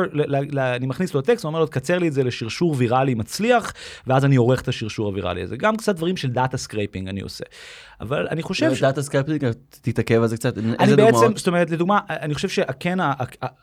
אני 0.58 0.86
מכניס 0.86 1.14
לו 1.14 1.22
טקסט 1.22 1.46
ואומר 1.46 1.60
לו, 1.60 1.66
תקצר 1.66 2.00
לי 2.00 2.08
את 2.08 2.14
זה 2.14 2.24
לשרשור 2.24 2.76
ויראלי 2.78 3.14
מצליח, 3.14 3.74
ואז 4.08 4.26
אני 4.26 4.36
עורך 4.36 4.62
את 4.62 4.68
השרשור 4.68 5.08
הוויראלי 5.08 5.42
הזה. 5.42 5.58
גם 5.58 5.78
קצת 5.78 5.96
דברים 5.96 6.18
של 6.18 6.30
data 6.30 6.58
scraping 6.58 7.08
אני 7.08 7.22
עושה. 7.22 7.44
אבל 8.04 8.28
אני 8.32 8.42
חושב 8.42 8.76
ש... 8.76 8.82
data 8.82 9.02
scraping, 9.02 9.52
תתעכב 9.82 10.22
על 10.22 10.28
זה 10.28 10.38
קצת, 10.38 10.58
אני 10.58 10.74
איזה 10.80 10.96
בעצם, 10.96 11.12
דוגמאות? 11.12 11.38
זאת 11.38 11.48
אומרת, 11.48 11.72
לדוגמה, 11.72 12.00
אני 12.10 12.34
חושב 12.34 12.50
שכן, 12.50 12.98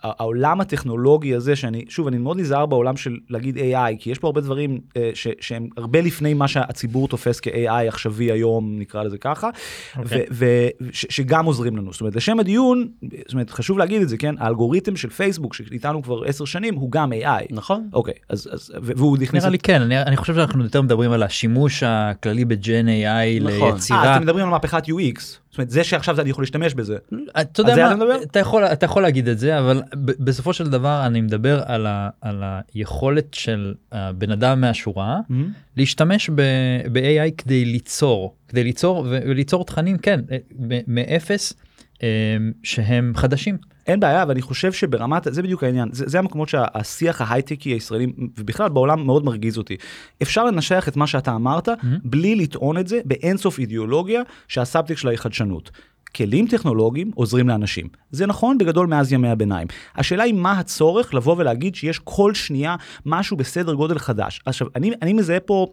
העולם 0.03 0.61
הטכנולוגי 0.61 1.35
הזה, 1.35 1.57
שאני, 1.57 1.85
שוב, 1.89 2.07
אני 2.07 2.19
מאוד 2.19 2.41
נזהר 2.41 2.67
בעולם 2.67 2.97
של 2.97 3.17
להגיד 3.31 3.57
AI, 3.57 3.97
כי 3.99 4.11
יש 4.11 4.19
פה 4.19 4.27
הרבה 4.29 4.41
דברים 4.41 4.81
אה, 4.97 5.11
ש, 5.15 5.29
שהם 5.41 5.69
הרבה 5.77 6.01
לפני 6.01 6.35
מה 6.35 6.49
שהציבור 6.49 7.09
תופס 7.09 7.41
כ-AI 7.41 7.89
עכשווי 7.89 8.33
היום, 8.33 8.79
נקרא 8.79 9.03
לזה 9.03 9.19
ככה, 9.19 9.51
okay. 9.51 9.99
אוקיי. 9.99 10.27
ושגם 10.81 11.45
עוזרים 11.45 11.77
לנו. 11.77 11.93
זאת 11.93 12.01
אומרת, 12.01 12.17
לשם 12.17 12.41
הדיון, 12.41 12.89
זאת 13.03 13.33
אומרת, 13.33 13.51
חשוב 13.51 13.79
להגיד 13.79 14.03
את 14.03 14.09
זה, 14.09 14.17
כן? 14.17 14.35
האלגוריתם 14.39 14.97
של 14.97 15.11
פייסבוק, 15.11 15.55
שאיתנו 15.55 16.03
כבר 16.03 16.25
עשר 16.25 16.45
שנים, 16.45 16.75
הוא 16.75 16.91
גם 16.91 17.13
AI. 17.13 17.47
נכון. 17.51 17.89
אוקיי, 17.93 18.15
אז, 18.29 18.49
אז 18.53 18.73
והוא 18.83 19.19
נכנס... 19.19 19.43
נראה 19.43 19.51
לי 19.51 19.59
כן, 19.59 19.83
אני, 19.83 20.03
אני 20.03 20.17
חושב 20.17 20.35
שאנחנו 20.35 20.65
יותר 20.65 20.83
מדברים 20.83 21.13
על 21.13 21.23
השימוש 21.23 21.83
הכללי 21.87 22.45
בג'ן 22.45 22.87
AI 22.89 23.43
נכון. 23.43 23.73
ליצירה. 23.73 24.19
אה, 24.31 24.35
מדברים 24.35 24.45
על 24.45 24.51
מהפכת 24.51 24.89
UX. 24.89 25.21
זאת 25.51 25.59
אומרת, 25.59 25.71
זה 25.71 25.85
שעכשיו 25.85 26.21
אני 26.21 26.31
יכול 26.31 26.43
להשתמש 26.43 26.75
בזה. 26.75 26.97
אתה 27.41 27.61
יודע 27.61 27.95
מה, 27.95 28.05
אתה 28.23 28.39
יכול, 28.39 28.65
אתה 28.65 28.85
יכול 28.85 29.03
להגיד 29.03 29.29
את 29.29 29.39
זה, 29.39 29.59
אבל 29.59 29.83
בסופו 29.95 30.53
של 30.53 30.71
דבר 30.71 31.03
אני 31.07 31.21
מדבר 31.21 31.63
על, 31.67 31.87
ה, 31.87 32.09
על 32.21 32.43
היכולת 32.75 33.35
של 33.35 33.75
הבן 33.93 34.31
אדם 34.31 34.61
מהשורה 34.61 35.19
mm-hmm. 35.19 35.35
להשתמש 35.77 36.31
ב-AI 36.31 37.31
כדי 37.39 37.65
ליצור, 37.65 38.35
כדי 38.49 38.65
ליצור 38.65 39.07
וליצור 39.11 39.65
תכנים, 39.65 39.99
כן, 39.99 40.21
מאפס. 40.87 41.53
אמ, 41.53 41.70
שהם 42.63 43.13
חדשים. 43.17 43.57
אין 43.87 44.01
בעיה, 44.01 44.25
ואני 44.29 44.43
חושב 44.43 44.73
שברמת, 44.73 45.27
זה 45.31 45.43
בדיוק 45.43 45.65
העניין, 45.65 45.89
זה, 45.93 46.05
זה 46.09 46.19
המקומות 46.19 46.49
שהשיח 46.49 47.21
ההייטקי 47.21 47.71
הישראלי, 47.71 48.07
ובכלל 48.39 48.69
בעולם 48.69 49.07
מאוד 49.07 49.25
מרגיז 49.25 49.59
אותי. 49.59 49.77
אפשר 50.23 50.45
לנשח 50.45 50.89
את 50.89 50.97
מה 50.97 51.07
שאתה 51.07 51.35
אמרת, 51.35 51.69
mm-hmm. 51.69 51.85
בלי 52.05 52.35
לטעון 52.35 52.79
את 52.79 52.89
זה 52.89 53.01
באינסוף 53.05 53.59
אידיאולוגיה 53.59 54.23
שהסאבטקסט 54.49 55.01
שלה 55.01 55.11
היא 55.11 55.19
חדשנות. 55.19 55.71
כלים 56.17 56.47
טכנולוגיים 56.47 57.11
עוזרים 57.15 57.49
לאנשים. 57.49 57.89
זה 58.11 58.27
נכון 58.27 58.59
בגדול 58.59 58.87
מאז 58.87 59.13
ימי 59.13 59.29
הביניים. 59.29 59.69
השאלה 59.97 60.23
היא 60.23 60.35
מה 60.35 60.53
הצורך 60.53 61.15
לבוא 61.15 61.35
ולהגיד 61.39 61.75
שיש 61.75 61.99
כל 62.05 62.35
שנייה 62.35 62.77
משהו 63.07 63.37
בסדר 63.37 63.75
גודל 63.75 63.99
חדש. 63.99 64.41
עכשיו, 64.47 64.67
אני, 64.77 64.93
אני 65.03 65.13
מזהה 65.13 65.41
פה... 65.41 65.67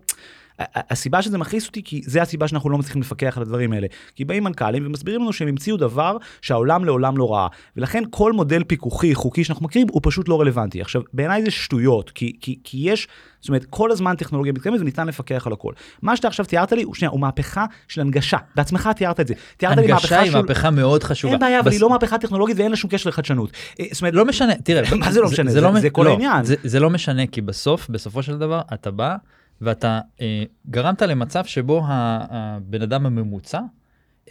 הסיבה 0.60 1.22
שזה 1.22 1.38
מכעיס 1.38 1.68
אותי, 1.68 1.84
כי 1.84 2.02
זה 2.06 2.22
הסיבה 2.22 2.48
שאנחנו 2.48 2.70
לא 2.70 2.78
מצליחים 2.78 3.02
לפקח 3.02 3.38
על 3.38 3.44
הדברים 3.44 3.74
האלה. 3.74 3.88
כי 4.16 4.26
באים 4.26 4.44
מנכ"לים 4.44 4.86
ומסבירים 4.86 5.22
לנו 5.22 5.34
שהם 5.34 5.48
המציאו 5.48 5.78
דבר 5.78 6.18
שהעולם 6.42 6.86
לעולם 6.86 7.18
לא 7.18 7.34
ראה. 7.34 7.48
ולכן 7.78 8.04
כל 8.10 8.34
מודל 8.34 8.64
פיקוחי, 8.64 9.16
חוקי 9.16 9.44
שאנחנו 9.44 9.66
מכירים, 9.66 9.88
הוא 9.92 10.02
פשוט 10.04 10.30
לא 10.30 10.42
רלוונטי. 10.42 10.82
עכשיו, 10.82 11.02
בעיניי 11.14 11.44
זה 11.44 11.52
שטויות, 11.52 12.10
כי, 12.10 12.34
כי, 12.42 12.60
כי 12.64 12.78
יש, 12.82 13.08
זאת 13.42 13.50
אומרת, 13.50 13.66
כל 13.70 13.92
הזמן 13.92 14.16
טכנולוגיה 14.16 14.54
מתקדמת 14.54 14.80
וניתן 14.80 15.08
לפקח 15.08 15.48
על 15.48 15.54
הכל. 15.54 15.74
מה 16.02 16.16
שאתה 16.16 16.28
עכשיו 16.28 16.46
תיארת 16.46 16.72
לי, 16.72 16.84
הוא 16.84 16.96
שנייה, 16.96 17.12
הוא 17.12 17.20
מהפכה 17.20 17.66
של 17.88 18.02
הנגשה. 18.02 18.38
בעצמך 18.56 18.90
תיארת 18.96 19.20
את 19.20 19.28
זה. 19.28 19.34
תיארת 19.58 19.78
לי 19.78 19.88
מהפכה 19.88 20.20
היא 20.20 20.32
של... 20.32 20.42
מהפכה 20.42 20.72
מאוד 20.72 21.04
חשובה. 21.04 21.34
אין 21.34 21.40
בעיה, 21.40 21.60
בס... 21.60 21.66
אבל 21.66 21.72
היא 21.72 21.82
לא 21.82 21.90
מהפכה 21.90 22.18
טכנולוגית 22.18 22.58
ואין 22.58 22.72
לה 22.72 22.78
שום 22.78 22.90
קשר 22.90 23.10
לחדשנות. 23.10 23.52
אה, 23.80 23.86
זאת 23.92 24.02
אומרת, 24.02 24.14
לא 24.14 24.26
משנה, 24.26 24.56
תראה, 24.56 24.96
מה 24.96 25.12
זה 25.12 25.22
לא 25.22 25.28
משנה? 25.28 25.52
זה, 25.52 25.62
זה, 25.62 25.68
זה, 25.74 25.80
זה 25.80 25.90
כל 25.90 26.04
לא, 26.04 26.10
העניין. 26.10 26.44
זה, 26.44 26.56
זה 26.64 26.80
לא 26.80 26.90
משנה, 26.90 27.28
כי 27.28 27.42
בסוף, 27.42 27.90
בסופו 27.90 28.24
של 28.24 28.38
דבר, 28.38 28.62
אתה 28.74 28.92
בא 28.92 29.16
ואתה 29.62 30.00
אה, 30.22 30.44
גרמת 30.70 31.02
למצב 31.02 31.46
שבו 31.46 31.82
הבן 31.88 32.82
אדם 32.82 33.06
הממוצע 33.06 33.60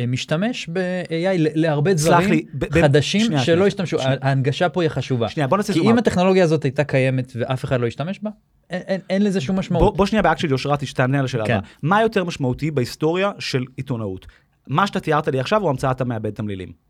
אה, 0.00 0.06
משתמש 0.06 0.68
ב-AI 0.72 1.36
להרבה 1.36 1.94
דברים 1.94 2.30
לי, 2.30 2.42
ב- 2.54 2.80
חדשים 2.80 3.20
שנייה, 3.20 3.40
שלא 3.40 3.54
שנייה, 3.54 3.66
השתמשו, 3.66 3.98
שנייה. 3.98 4.16
ההנגשה 4.22 4.68
פה 4.68 4.82
היא 4.82 4.88
חשובה. 4.88 5.28
שנייה, 5.28 5.46
בוא 5.46 5.56
נעשה 5.56 5.72
כי 5.72 5.80
אם 5.80 5.98
הטכנולוגיה 5.98 6.44
הזאת 6.44 6.64
הייתה 6.64 6.84
קיימת 6.84 7.32
ואף 7.36 7.64
אחד 7.64 7.80
לא 7.80 7.86
השתמש 7.86 8.20
בה, 8.22 8.30
אין, 8.70 8.82
אין, 8.86 9.00
אין 9.10 9.22
לזה 9.22 9.40
שום 9.40 9.58
משמעות. 9.58 9.84
בוא, 9.84 9.96
בוא 9.96 10.06
שנייה 10.06 10.22
באקט 10.22 10.38
של 10.40 10.50
יושרה 10.50 10.76
תענה 10.94 11.18
על 11.18 11.24
השאלה 11.24 11.46
כן. 11.46 11.52
הבאה. 11.52 11.68
מה 11.82 12.02
יותר 12.02 12.24
משמעותי 12.24 12.70
בהיסטוריה 12.70 13.30
של 13.38 13.64
עיתונאות? 13.76 14.26
מה 14.68 14.86
שאתה 14.86 15.00
תיארת 15.00 15.28
לי 15.28 15.40
עכשיו 15.40 15.62
או 15.62 15.70
המצאת 15.70 16.00
המעבד 16.00 16.30
תמלילים? 16.30 16.85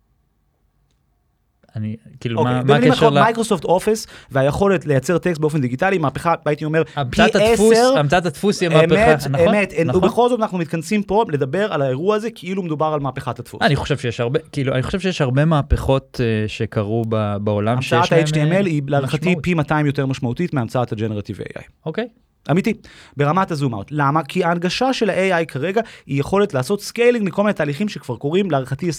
אני 1.77 1.97
כאילו 2.21 2.41
okay, 2.41 2.45
מה, 2.45 2.63
מה 2.65 2.77
הקשר 2.77 3.11
ל... 3.11 3.21
מייקרוסופט 3.21 3.65
אופס 3.65 4.07
והיכולת 4.31 4.87
לייצר 4.87 5.19
טקסט 5.19 5.41
באופן 5.41 5.61
דיגיטלי 5.61 5.99
מהפכה 5.99 6.35
הייתי 6.47 6.65
אומר 6.65 6.83
פי 7.11 7.23
עשר. 7.23 7.99
המצאת 7.99 8.27
הדפוס 8.27 8.61
היא 8.61 8.71
המהפכה, 8.71 9.29
נכון? 9.29 9.49
אמת, 9.49 9.73
נכון. 9.85 10.05
ובכל 10.05 10.29
זאת 10.29 10.41
אנחנו 10.41 10.59
מתכנסים 10.59 11.03
פה 11.03 11.25
לדבר 11.29 11.73
על 11.73 11.83
האירוע 11.83 12.17
הזה 12.17 12.31
כאילו 12.31 12.63
מדובר 12.63 12.87
על 12.87 13.01
מהפכת 13.01 13.39
הדפוס. 13.39 13.63
אני 13.63 13.77
חושב 13.77 13.99
שיש 13.99 14.21
הרבה 14.21 14.41
כאילו 14.53 14.75
אני 14.75 14.83
חושב 14.83 15.01
שיש 15.01 15.21
הרבה 15.21 15.45
מהפכות 15.45 16.21
uh, 16.21 16.49
שקרו 16.49 17.05
ב, 17.09 17.37
בעולם 17.41 17.83
שיש 17.83 18.13
להם. 18.13 18.21
המצאת 18.21 18.37
ה-HTML 18.37 18.67
היא 18.67 18.83
להערכתי 18.87 19.35
פי 19.43 19.55
200 19.55 19.87
יותר 19.87 20.07
משמעותית 20.07 20.55
מהמצאת 20.55 20.93
ה 20.93 20.97
generative 20.97 21.39
AI. 21.41 21.63
אוקיי. 21.87 22.09
אמיתי, 22.51 22.75
ברמת 23.17 23.51
ה 23.51 23.56
zoom 23.56 23.75
out. 23.75 23.89
למה? 23.91 24.23
כי 24.23 24.45
ההנגשה 24.45 24.93
של 24.93 25.11
ה-AI 25.11 25.45
כרגע 25.45 25.81
היא 26.07 26.21
יכולת 26.21 26.55
לעשות 26.55 26.83
scaling 26.83 27.27
מכל 27.27 27.43
מיני 27.43 27.55
תהליכים 27.55 27.89
שכבר 27.89 28.17
קורים 28.17 28.51
להערכתי 28.51 28.89
20-30 28.89 28.93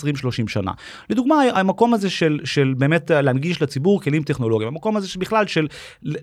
שנה. 0.47 0.71
לדוגמה, 1.09 1.35
המקום 1.55 1.93
הזה 1.93 2.09
של, 2.09 2.39
של 2.43 2.73
באמת 2.77 3.11
להנגיש 3.11 3.61
לציבור 3.61 4.01
כלים 4.01 4.23
טכנולוגיים, 4.23 4.67
המקום 4.67 4.97
הזה 4.97 5.07
שבכלל 5.07 5.47
של, 5.47 5.67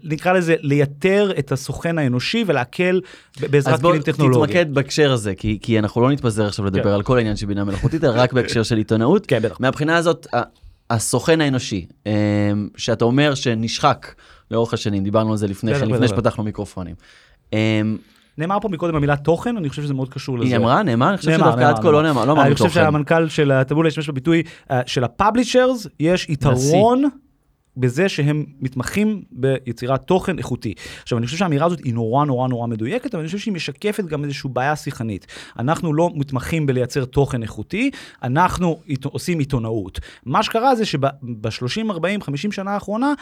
נקרא 0.05 0.33
לזה, 0.33 0.55
לייתר 0.61 1.33
את 1.39 1.53
הסוכן 1.53 1.99
האנושי 1.99 2.45
ולהקל 2.47 3.01
בעזרת 3.41 3.81
כלים 3.81 4.03
טכנולוגיים. 4.03 4.43
אז 4.43 4.47
בוא 4.47 4.47
תתמקד 4.47 4.75
בהקשר 4.75 5.13
הזה, 5.13 5.35
כי, 5.35 5.59
כי 5.63 5.79
אנחנו 5.79 6.01
לא 6.01 6.11
נתפזר 6.11 6.47
עכשיו 6.47 6.65
לדבר 6.65 6.83
כן. 6.83 6.89
על 6.89 7.03
כל 7.03 7.17
העניין 7.17 7.37
של 7.37 7.47
בינה 7.47 7.65
מלאכותית, 7.65 8.05
אלא 8.05 8.13
רק 8.17 8.33
בהקשר 8.33 8.63
של 8.63 8.77
עיתונאות. 8.77 9.27
כן, 9.27 9.39
בטח. 9.43 9.61
מהבחינה 9.61 9.97
הזאת, 9.97 10.27
הסוכן 10.91 11.41
האנושי, 11.41 11.87
אמ, 12.07 12.13
שאתה 12.77 13.05
אומר 13.05 13.35
שנשחק 13.35 14.15
לאורך 14.51 14.75
השנים, 14.75 15.05
דיברנו 15.05 15.31
על 15.31 15.37
זה 15.37 15.47
לפני 15.47 15.75
כן, 15.75 15.89
לפני 15.89 16.09
שפתחנו 16.09 16.45
מיקרופונים. 16.45 16.95
אמ, 17.53 17.97
נאמר 18.39 18.59
פה 18.61 18.69
מקודם 18.69 18.95
המילה 18.97 19.17
תוכן, 19.17 19.57
אני 19.57 19.69
חושב 19.69 19.83
שזה 19.83 19.95
מאוד 19.95 20.09
קשור 20.09 20.39
לזה. 20.39 20.49
היא 20.49 20.57
אמרה? 20.57 20.83
נאמר? 20.83 21.09
אני 21.09 21.17
חושב 21.17 21.33
שדווקא 21.33 21.69
עד 21.69 21.79
כה 21.79 21.91
לא 21.91 22.03
נאמר, 22.03 22.25
לא 22.25 22.33
אמרנו 22.33 22.37
תוכן. 22.37 22.47
אני 22.47 22.55
חושב 22.55 22.71
שהמנכ"ל 22.71 23.29
של 23.29 23.51
הטבולה 23.51 23.89
השתמש 23.89 24.09
בביטוי 24.09 24.43
אה, 24.71 24.81
של 24.87 25.05
הפאבלישרס, 25.05 25.87
יש 26.01 26.29
יתרון 26.29 27.05
בזה 27.77 28.09
שהם 28.09 28.45
מתמחים 28.61 29.23
ביצירת 29.33 30.03
תוכן 30.03 30.39
איכותי. 30.39 30.75
עכשיו, 31.03 31.19
אני 31.19 31.27
חושב 31.27 31.39
שהאמירה 31.39 31.67
הזאת 31.67 31.79
היא 31.85 31.95
נורא 31.95 32.25
נורא 32.25 32.49
נורא 32.49 32.67
מדויקת, 32.67 33.15
אבל 33.15 33.21
אני 33.21 33.27
חושב 33.27 33.39
שהיא 33.39 33.55
משקפת 33.55 34.05
גם 34.05 34.25
איזושהי 34.25 34.51
בעיה 34.53 34.77
שיחנית. 34.77 35.27
אנחנו 35.59 35.95
לא 35.95 36.11
מתמחים 36.15 36.67
בלייצר 36.67 37.05
תוכן 37.05 37.43
איכותי, 37.43 37.91
אנחנו 38.23 38.81
עושים 39.05 39.39
עיתונאות. 39.39 40.01
מה 40.27 40.43
שקרה 40.43 40.75
זה 40.75 40.85
שב-30, 40.85 41.91
40, 41.91 42.23
50 42.23 42.53
שנה 42.53 42.71
האחרונה, 42.71 43.13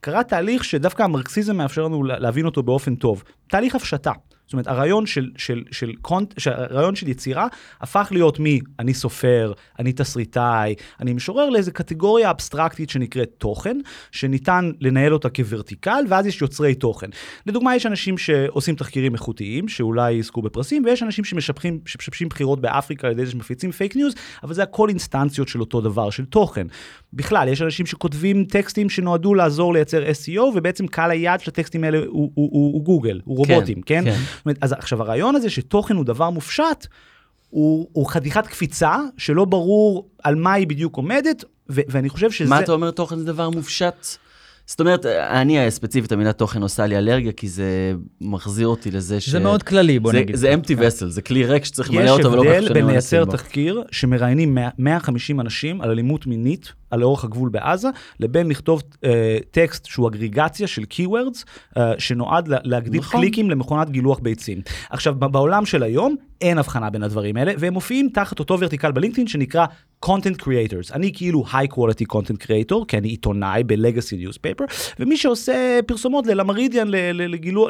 קרה 0.00 0.24
תהליך 0.24 0.64
שדווקא 0.64 1.02
המרקסיזם 1.02 1.56
מאפשר 1.56 1.84
לנו 1.84 2.04
להבין 2.04 2.46
אותו 2.46 2.62
באופן 2.62 2.94
טוב. 2.94 3.22
תהליך 3.48 3.74
הפשטה. 3.74 4.12
זאת 4.50 4.52
אומרת, 4.52 4.66
הרעיון 4.66 5.06
של, 5.06 5.30
של, 5.36 5.62
של, 5.70 5.92
קונט, 6.02 6.34
הרעיון 6.46 6.94
של 6.94 7.08
יצירה 7.08 7.46
הפך 7.80 8.08
להיות 8.10 8.38
מ"אני 8.40 8.94
סופר", 8.94 9.52
"אני 9.78 9.92
תסריטאי", 9.92 10.74
"אני 11.00 11.12
משורר" 11.12 11.50
לאיזה 11.50 11.70
קטגוריה 11.70 12.30
אבסטרקטית 12.30 12.90
שנקראת 12.90 13.30
תוכן, 13.38 13.78
שניתן 14.12 14.70
לנהל 14.80 15.12
אותה 15.12 15.28
כ 15.28 15.42
vertical, 15.42 16.04
ואז 16.08 16.26
יש 16.26 16.42
יוצרי 16.42 16.74
תוכן. 16.74 17.06
לדוגמה, 17.46 17.76
יש 17.76 17.86
אנשים 17.86 18.18
שעושים 18.18 18.74
תחקירים 18.74 19.14
איכותיים, 19.14 19.68
שאולי 19.68 20.12
יזכו 20.12 20.42
בפרסים, 20.42 20.84
ויש 20.84 21.02
אנשים 21.02 21.24
שמשבחים, 21.24 21.80
שמשבשים 21.86 22.28
בחירות 22.28 22.60
באפריקה 22.60 23.06
על 23.06 23.12
ידי 23.12 23.26
זה 23.26 23.32
שמפיצים 23.32 23.72
פייק 23.72 23.96
ניוז, 23.96 24.14
אבל 24.42 24.54
זה 24.54 24.62
הכל 24.62 24.88
אינסטנציות 24.88 25.48
של 25.48 25.60
אותו 25.60 25.80
דבר, 25.80 26.10
של 26.10 26.24
תוכן. 26.24 26.66
בכלל, 27.12 27.48
יש 27.48 27.62
אנשים 27.62 27.86
שכותבים 27.86 28.44
טקסטים 28.44 28.90
שנועדו 28.90 29.34
לעזור 29.34 29.74
לייצר 29.74 30.02
SEO, 30.02 30.40
ובעצם 30.40 30.86
קהל 30.86 31.10
היעד 31.10 31.40
של 31.40 31.50
הטקסטים 31.50 31.84
האלה 31.84 31.98
הוא, 31.98 32.06
הוא, 32.06 32.30
הוא, 32.34 32.72
הוא 32.74 32.84
גוגל, 32.84 33.20
הוא 33.24 33.46
כן, 33.46 33.54
רובוטים, 33.54 33.82
כן? 33.82 34.04
כן? 34.04 34.16
אומרת, 34.44 34.58
אז 34.60 34.72
עכשיו 34.72 35.02
הרעיון 35.02 35.36
הזה 35.36 35.50
שתוכן 35.50 35.96
הוא 35.96 36.04
דבר 36.04 36.30
מופשט, 36.30 36.86
הוא, 37.50 37.88
הוא 37.92 38.10
חתיכת 38.10 38.46
קפיצה 38.46 38.96
שלא 39.16 39.44
ברור 39.44 40.08
על 40.22 40.34
מה 40.34 40.52
היא 40.52 40.66
בדיוק 40.66 40.96
עומדת, 40.96 41.44
ו- 41.70 41.80
ואני 41.88 42.08
חושב 42.08 42.30
שזה... 42.30 42.50
מה 42.50 42.60
אתה 42.60 42.72
אומר 42.72 42.90
תוכן 42.90 43.18
זה 43.18 43.24
דבר 43.24 43.50
מופשט? 43.50 44.06
זאת 44.70 44.80
אומרת, 44.80 45.06
אני 45.06 45.70
ספציפית, 45.70 46.12
המילה 46.12 46.32
תוכן 46.32 46.62
עושה 46.62 46.86
לי 46.86 46.98
אלרגיה, 46.98 47.32
כי 47.32 47.48
זה 47.48 47.94
מחזיר 48.20 48.66
אותי 48.66 48.90
לזה 48.90 49.20
ש... 49.20 49.28
זה 49.28 49.38
מאוד 49.40 49.62
כללי, 49.62 49.98
בוא 49.98 50.12
זה, 50.12 50.18
נגיד. 50.18 50.36
זה 50.36 50.54
empty 50.54 50.78
vessel, 50.78 51.06
זה 51.06 51.22
כלי 51.22 51.44
ריק 51.44 51.64
שצריך 51.64 51.90
למלא 51.90 52.10
אותו 52.10 52.32
ולא 52.32 52.42
כך 52.42 52.48
שאני 52.48 52.56
יש 52.56 52.64
הבדל 52.64 52.74
בין 52.74 52.86
לייצר 52.86 53.24
תחקיר 53.24 53.82
שמראיינים 53.90 54.58
150 54.78 55.40
אנשים 55.40 55.80
על 55.80 55.90
אלימות 55.90 56.26
מינית 56.26 56.72
על 56.90 57.00
לאורך 57.00 57.24
הגבול 57.24 57.48
בעזה, 57.48 57.88
לבין 58.20 58.48
לכתוב 58.48 58.82
uh, 58.94 59.06
טקסט 59.50 59.86
שהוא 59.86 60.08
אגריגציה 60.08 60.66
של 60.66 60.82
keywords, 60.92 61.44
uh, 61.76 61.80
שנועד 61.98 62.48
להגדיל 62.48 63.00
נכון. 63.00 63.20
קליקים 63.20 63.50
למכונת 63.50 63.90
גילוח 63.90 64.18
ביצים. 64.18 64.60
עכשיו, 64.90 65.14
בעולם 65.14 65.66
של 65.66 65.82
היום 65.82 66.16
אין 66.40 66.58
הבחנה 66.58 66.90
בין 66.90 67.02
הדברים 67.02 67.36
האלה, 67.36 67.52
והם 67.58 67.72
מופיעים 67.72 68.08
תחת 68.14 68.38
אותו 68.38 68.60
ורטיקל 68.60 68.92
בלינקדאין 68.92 69.26
שנקרא 69.26 69.66
content 70.06 70.42
creators, 70.42 70.92
אני 70.94 71.12
כאילו 71.14 71.44
high 71.46 71.74
quality 71.74 72.16
content 72.16 72.46
creator, 72.46 72.84
כי 72.88 72.98
אני 72.98 73.08
עיתונאי 73.08 73.64
ב-legacy 73.64 74.28
newspaper, 74.28 74.64
ומי 74.98 75.16
שעושה 75.16 75.80
פרסומות 75.86 76.26
למרידיאן, 76.26 76.88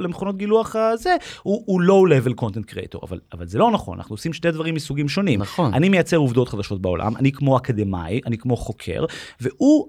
למכונות 0.01 0.37
גילוח 0.37 0.77
הזה, 0.77 1.17
הוא, 1.43 1.63
הוא 1.67 1.83
low 1.83 2.11
level 2.11 2.33
content 2.41 2.75
creator, 2.75 2.99
אבל, 3.03 3.19
אבל 3.33 3.47
זה 3.47 3.59
לא 3.59 3.71
נכון, 3.71 3.99
אנחנו 3.99 4.15
עושים 4.15 4.33
שתי 4.33 4.51
דברים 4.51 4.75
מסוגים 4.75 5.09
שונים. 5.09 5.41
נכון. 5.41 5.75
אני 5.75 5.89
מייצר 5.89 6.17
עובדות 6.17 6.49
חדשות 6.49 6.83
בעולם, 6.83 7.17
אני 7.17 7.33
כמו 7.33 7.57
אקדמאי, 7.57 8.21
אני 8.27 8.39
כמו 8.39 8.57
חוקר, 8.57 9.05
והוא... 9.41 9.89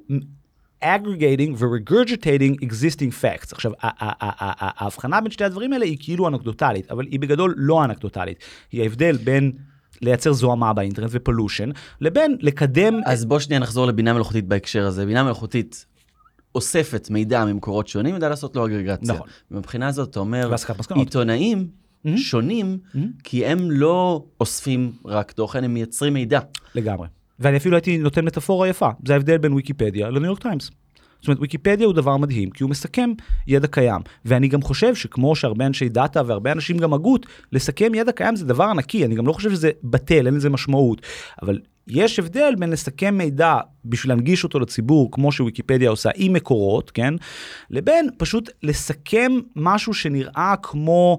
aggregating 0.83 1.53
ו-regurgitating 1.57 2.65
existing 2.65 3.11
facts. 3.21 3.49
עכשיו, 3.51 3.71
ההבחנה 3.79 5.21
בין 5.21 5.31
שתי 5.31 5.43
הדברים 5.43 5.73
האלה 5.73 5.85
היא 5.85 5.97
כאילו 5.99 6.27
אנקדוטלית, 6.27 6.91
אבל 6.91 7.05
היא 7.05 7.19
בגדול 7.19 7.53
לא 7.57 7.83
אנקדוטלית. 7.83 8.37
היא 8.71 8.81
ההבדל 8.81 9.17
בין 9.17 9.51
לייצר 10.01 10.33
זוהמה 10.33 10.73
באינטרנט 10.73 11.09
ו 11.13 11.18
pollution, 11.18 11.69
לבין 12.01 12.37
לקדם... 12.39 12.99
אז 13.05 13.25
בוא 13.25 13.39
שנייה 13.39 13.59
נחזור 13.59 13.85
לבינה 13.87 14.13
מלאכותית 14.13 14.47
בהקשר 14.47 14.85
הזה. 14.85 15.05
בינה 15.05 15.23
מלאכותית 15.23 15.85
אוספת 16.55 17.09
מידע 17.09 17.45
ממקורות 17.45 17.87
שונים, 17.87 18.15
יודע 18.15 18.29
לעשות 18.29 18.55
לו 18.55 18.65
אגרגציה. 18.65 19.13
נכון. 19.13 19.27
מבחינה 19.51 19.87
הזאת, 19.87 20.09
אתה 20.09 20.19
אומר. 20.19 20.49
עיתונאים 20.95 21.67
Mm-hmm. 22.05 22.17
שונים, 22.17 22.77
כי 23.23 23.45
הם 23.45 23.71
לא 23.71 24.23
אוספים 24.39 24.91
רק 25.05 25.31
תוכן, 25.31 25.63
הם 25.63 25.73
מייצרים 25.73 26.13
מידע. 26.13 26.39
לגמרי. 26.75 27.07
ואני 27.39 27.57
אפילו 27.57 27.75
הייתי 27.75 27.97
נותן 27.97 28.25
מטאפורה 28.25 28.67
יפה, 28.67 28.89
זה 29.05 29.13
ההבדל 29.13 29.37
בין 29.37 29.53
ויקיפדיה 29.53 30.09
לניו 30.09 30.25
יורק 30.25 30.39
טיימס. 30.39 30.71
זאת 31.21 31.27
אומרת, 31.27 31.41
ויקיפדיה 31.41 31.85
הוא 31.87 31.93
דבר 31.93 32.17
מדהים, 32.17 32.49
כי 32.49 32.63
הוא 32.63 32.69
מסכם 32.69 33.11
ידע 33.47 33.67
קיים. 33.67 34.01
ואני 34.25 34.47
גם 34.47 34.61
חושב 34.61 34.95
שכמו 34.95 35.35
שהרבה 35.35 35.65
אנשי 35.65 35.89
דאטה 35.89 36.21
והרבה 36.25 36.51
אנשים 36.51 36.77
גם 36.77 36.93
הגות, 36.93 37.25
לסכם 37.51 37.95
ידע 37.95 38.11
קיים 38.11 38.35
זה 38.35 38.45
דבר 38.45 38.63
ענקי, 38.63 39.05
אני 39.05 39.15
גם 39.15 39.27
לא 39.27 39.33
חושב 39.33 39.51
שזה 39.51 39.71
בטל, 39.83 40.25
אין 40.25 40.35
לזה 40.35 40.49
משמעות. 40.49 41.01
אבל 41.41 41.59
יש 41.87 42.19
הבדל 42.19 42.53
בין 42.59 42.69
לסכם 42.69 43.17
מידע 43.17 43.57
בשביל 43.85 44.11
להנגיש 44.11 44.43
אותו 44.43 44.59
לציבור, 44.59 45.11
כמו 45.11 45.31
שוויקיפדיה 45.31 45.89
עושה 45.89 46.09
עם 46.15 46.33
מקורות, 46.33 46.91
כן? 46.91 47.13
לבין 47.69 48.09
פשוט 48.17 48.49
לסכם 48.63 49.31
משהו 49.55 49.93
שנראה 49.93 50.55
כמו 50.61 51.17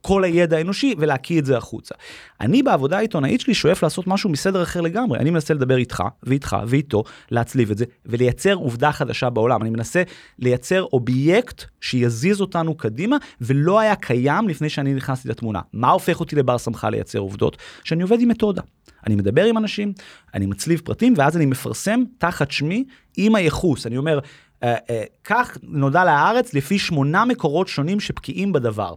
כל 0.00 0.24
הידע 0.24 0.56
האנושי 0.56 0.94
ולהקיא 0.98 1.38
את 1.38 1.44
זה 1.44 1.56
החוצה. 1.56 1.94
אני 2.40 2.62
בעבודה 2.62 2.98
העיתונאית 2.98 3.40
שלי 3.40 3.54
שואף 3.54 3.82
לעשות 3.82 4.06
משהו 4.06 4.30
מסדר 4.30 4.62
אחר 4.62 4.80
לגמרי. 4.80 5.18
אני 5.18 5.30
מנסה 5.30 5.54
לדבר 5.54 5.76
איתך 5.76 6.02
ואיתך 6.22 6.56
ואיתו, 6.66 7.04
להצליב 7.30 7.70
את 7.70 7.78
זה 7.78 7.84
ולייצר 8.06 8.54
עובדה 8.54 8.92
חדשה 8.92 9.30
בעולם. 9.30 9.62
אני 9.62 9.70
מנסה 9.70 10.02
לייצר 10.38 10.84
אובייקט 10.92 11.64
שיזיז 11.80 12.40
אותנו 12.40 12.74
קדימה 12.74 13.16
ולא 13.40 13.80
היה 13.80 13.96
קיים 13.96 14.48
לפני 14.48 14.68
שאני 14.68 14.94
נכנסתי 14.94 15.28
לתמונה. 15.28 15.60
מה 15.72 15.90
הופך 15.90 16.20
אותי 16.20 16.36
לבר 16.36 16.58
סמכה 16.58 16.90
לייצר 16.90 17.18
עובדות? 17.18 17.56
שאני 17.84 18.02
עובד 18.02 18.20
עם 18.20 18.28
מתודה. 18.28 18.62
אני 19.06 19.14
מדבר 19.14 19.44
עם 19.44 19.58
אנשים, 19.58 19.92
אני 20.34 20.46
מצליב 20.46 20.80
פרטים 20.84 21.14
ואז 21.16 21.36
אני 21.36 21.46
מפרסם 21.46 22.00
תחת 22.18 22.50
שמי 22.50 22.84
עם 23.16 23.34
הייחוס. 23.34 23.86
אני 23.86 23.96
אומר, 23.96 24.18
אה, 24.62 24.76
אה, 24.90 25.02
כך 25.24 25.58
נודע 25.62 26.04
לארץ 26.04 26.54
לפי 26.54 26.78
שמונה 26.78 27.24
מקורות 27.24 27.68
שונים 27.68 28.00
שבקיאים 28.00 28.52
בדבר. 28.52 28.94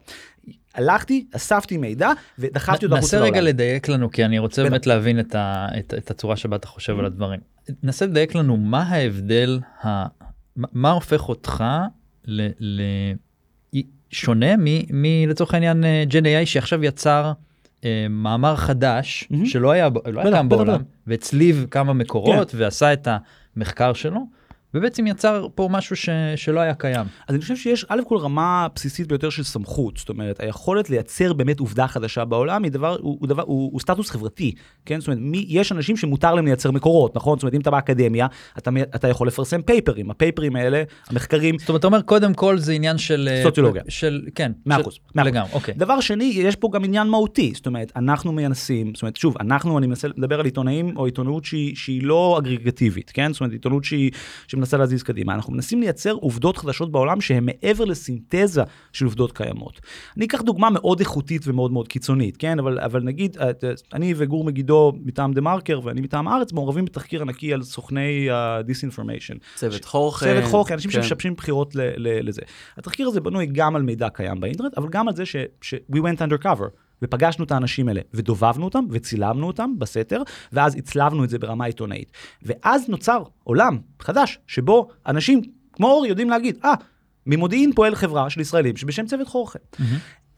הלכתי, 0.76 1.26
אספתי 1.36 1.78
מידע 1.78 2.12
ודחפתי 2.40 2.86
אותו 2.86 2.96
ננסה 2.96 3.20
רגע 3.20 3.42
לדייק 3.42 3.88
לנו 3.88 4.12
כי 4.12 4.26
אני 4.26 4.40
רוצה 4.40 4.64
באמת 4.64 4.88
להבין 4.88 5.20
את, 5.20 5.36
ה, 5.36 5.68
את, 5.80 5.94
את 5.98 6.12
הצורה 6.12 6.36
שבה 6.36 6.56
אתה 6.56 6.68
חושב 6.68 7.00
על 7.00 7.06
הדברים. 7.06 7.40
נסה 7.84 8.06
לדייק 8.06 8.36
לנו 8.36 8.58
מה 8.58 8.82
ההבדל, 8.82 9.60
ה, 9.86 10.06
מה 10.56 10.92
הופך 10.92 11.30
אותך 11.30 11.64
ל, 12.26 12.48
ל, 12.60 12.82
שונה 14.14 14.54
מלצורך 14.90 15.54
העניין 15.54 15.84
ג'ן 16.08 16.26
AI 16.26 16.46
שעכשיו 16.46 16.84
יצר 16.84 17.32
אה, 17.86 18.08
מאמר 18.10 18.56
חדש 18.56 19.24
mm-hmm. 19.24 19.46
שלא 19.46 19.72
היה, 19.72 19.90
לא 20.06 20.22
היה 20.22 20.32
קיים 20.32 20.50
בעולם 20.50 20.82
והצליב 21.08 21.66
כמה 21.72 21.94
מקורות 21.94 22.52
כן. 22.52 22.58
ועשה 22.60 22.94
את 22.94 23.08
המחקר 23.56 23.94
שלו. 23.94 24.20
ובעצם 24.74 25.08
יצר 25.08 25.48
פה 25.56 25.68
משהו 25.72 25.96
ש... 25.96 26.10
שלא 26.36 26.60
היה 26.60 26.74
קיים. 26.74 27.06
אז 27.28 27.36
אני 27.36 27.42
חושב 27.42 27.56
שיש 27.56 27.86
א' 27.90 28.02
כל 28.08 28.18
רמה 28.18 28.68
בסיסית 28.76 29.08
ביותר 29.08 29.30
של 29.30 29.44
סמכות, 29.44 29.98
זאת 29.98 30.10
אומרת 30.10 30.40
היכולת 30.40 30.90
לייצר 30.90 31.34
באמת 31.34 31.60
עובדה 31.60 31.88
חדשה 31.88 32.26
בעולם 32.26 32.64
היא 32.64 32.72
דבר, 32.72 32.98
הוא, 33.00 33.18
הוא, 33.20 33.28
דבר, 33.28 33.44
הוא, 33.46 33.70
הוא 33.72 33.80
סטטוס 33.80 34.10
חברתי, 34.10 34.54
כן? 34.86 35.00
זאת 35.00 35.08
אומרת 35.08 35.20
מי, 35.22 35.46
יש 35.50 35.72
אנשים 35.72 35.98
שמותר 35.98 36.36
להם 36.36 36.46
לייצר 36.46 36.72
מקורות, 36.72 37.16
נכון? 37.16 37.38
זאת 37.38 37.44
אומרת 37.44 37.54
אם 37.54 37.62
אתה 37.62 37.72
באקדמיה, 37.72 38.28
אתה, 38.58 38.72
אתה 38.96 39.08
יכול 39.08 39.28
לפרסם 39.28 39.62
פייפרים, 39.62 40.12
הפייפרים 40.12 40.56
האלה, 40.56 40.84
המחקרים. 41.10 41.60
זאת 41.60 41.70
אומרת 41.70 41.80
אתה 41.80 41.88
אומר 41.88 42.02
קודם 42.02 42.34
כל 42.34 42.58
זה 42.58 42.74
עניין 42.74 42.98
של... 42.98 43.30
אה, 43.32 43.44
סוציולוגיה. 43.44 43.84
של, 43.90 44.22
כן. 44.36 44.52
מאה 44.66 44.82
אחוז. 44.82 45.00
לגמרי, 45.16 45.52
אוקיי. 45.54 45.74
דבר 45.78 46.00
שני, 46.00 46.34
יש 46.36 46.56
פה 46.56 46.70
גם 46.74 46.84
עניין 46.84 47.08
מהותי, 47.08 47.52
זאת 47.56 47.68
אומרת 47.68 47.92
אנחנו 47.96 48.32
מנסים, 48.32 48.92
זאת 48.96 49.02
אומרת 49.02 49.16
שוב, 49.16 49.36
אנחנו, 49.40 49.78
אני 49.78 49.88
מנסה 49.88 50.08
לדבר 50.08 50.40
על 50.40 50.46
עיתונאים 50.46 50.98
או 50.98 51.06
עיתונות 51.06 51.46
שהיא, 51.46 51.76
שהיא 51.76 52.04
לא 52.04 52.40
אגרגטיבית, 52.40 53.12
כן? 53.14 53.34
זאת 53.34 53.42
אומרת 53.42 53.54
עיתונות 53.54 53.84
שהיא, 53.84 54.12
שמנסה 54.64 54.78
להזיז 54.78 55.04
קדימה. 55.04 55.34
אנחנו 55.34 55.54
מנסים 55.54 55.80
לייצר 55.80 56.12
עובדות 56.12 56.58
חדשות 56.58 56.92
בעולם 56.92 57.22
שהן 57.22 57.46
מעבר 57.46 57.86
לסינתזה 57.86 58.64
של 58.94 59.06
עובדות 59.06 59.32
קיימות. 59.32 59.82
אני 60.18 60.26
אקח 60.26 60.42
דוגמה 60.42 60.70
מאוד 60.70 61.00
איכותית 61.00 61.42
ומאוד 61.48 61.72
מאוד 61.72 61.88
קיצונית, 61.88 62.38
כן? 62.38 62.60
אבל, 62.60 62.80
אבל 62.80 63.04
נגיד, 63.04 63.38
אה, 63.38 63.50
אני 63.94 64.14
וגור 64.18 64.44
מגידו 64.44 64.94
מטעם 65.06 65.34
דה 65.34 65.42
מרקר 65.42 65.80
ואני 65.84 66.02
מטעם 66.02 66.28
הארץ 66.28 66.54
מעורבים 66.54 66.86
בתחקיר 66.86 67.22
ענקי 67.22 67.54
על 67.54 67.64
סוכני 67.64 68.30
ה-disinformation. 68.30 69.36
Uh, 69.36 69.56
צוות 69.56 69.86
חוך. 69.86 70.20
צוות 70.24 70.44
חוך, 70.44 70.72
אנשים 70.72 70.92
כן. 70.92 71.02
שמשבשים 71.02 71.34
בחירות 71.34 71.76
ל- 71.76 71.82
ל- 71.98 72.28
לזה. 72.28 72.42
התחקיר 72.78 73.08
הזה 73.08 73.22
בנוי 73.22 73.46
גם 73.46 73.76
על 73.76 73.82
מידע 73.82 74.10
קיים 74.10 74.40
באינטרנט, 74.40 74.78
אבל 74.78 74.90
גם 74.90 75.08
על 75.08 75.16
זה 75.16 75.26
ש- 75.26 75.36
ש- 75.62 75.74
we 75.94 75.98
went 75.98 76.20
undercover. 76.22 76.83
ופגשנו 77.04 77.46
את 77.46 77.52
האנשים 77.52 77.88
האלה, 77.88 78.02
ודובבנו 78.14 78.66
אותם, 78.66 78.86
וצילמנו 78.90 79.48
אותם 79.48 79.72
בסתר, 79.78 80.22
ואז 80.54 80.76
הצלבנו 80.76 81.24
את 81.24 81.30
זה 81.30 81.40
ברמה 81.40 81.66
עיתונאית. 81.66 82.12
ואז 82.44 82.90
נוצר 82.90 83.24
עולם 83.44 83.78
חדש, 84.00 84.40
שבו 84.48 84.88
אנשים 85.08 85.42
כמו 85.74 85.88
אורי 85.88 86.10
יודעים 86.10 86.30
להגיד, 86.30 86.58
אה, 86.66 86.74
ah, 86.74 86.84
ממודיעין 87.26 87.74
פועל 87.74 87.96
חברה 87.96 88.30
של 88.30 88.42
ישראלים 88.42 88.78
שבשם 88.78 89.06
צוות 89.06 89.28
חורכה. 89.28 89.60
Mm-hmm. 89.60 89.84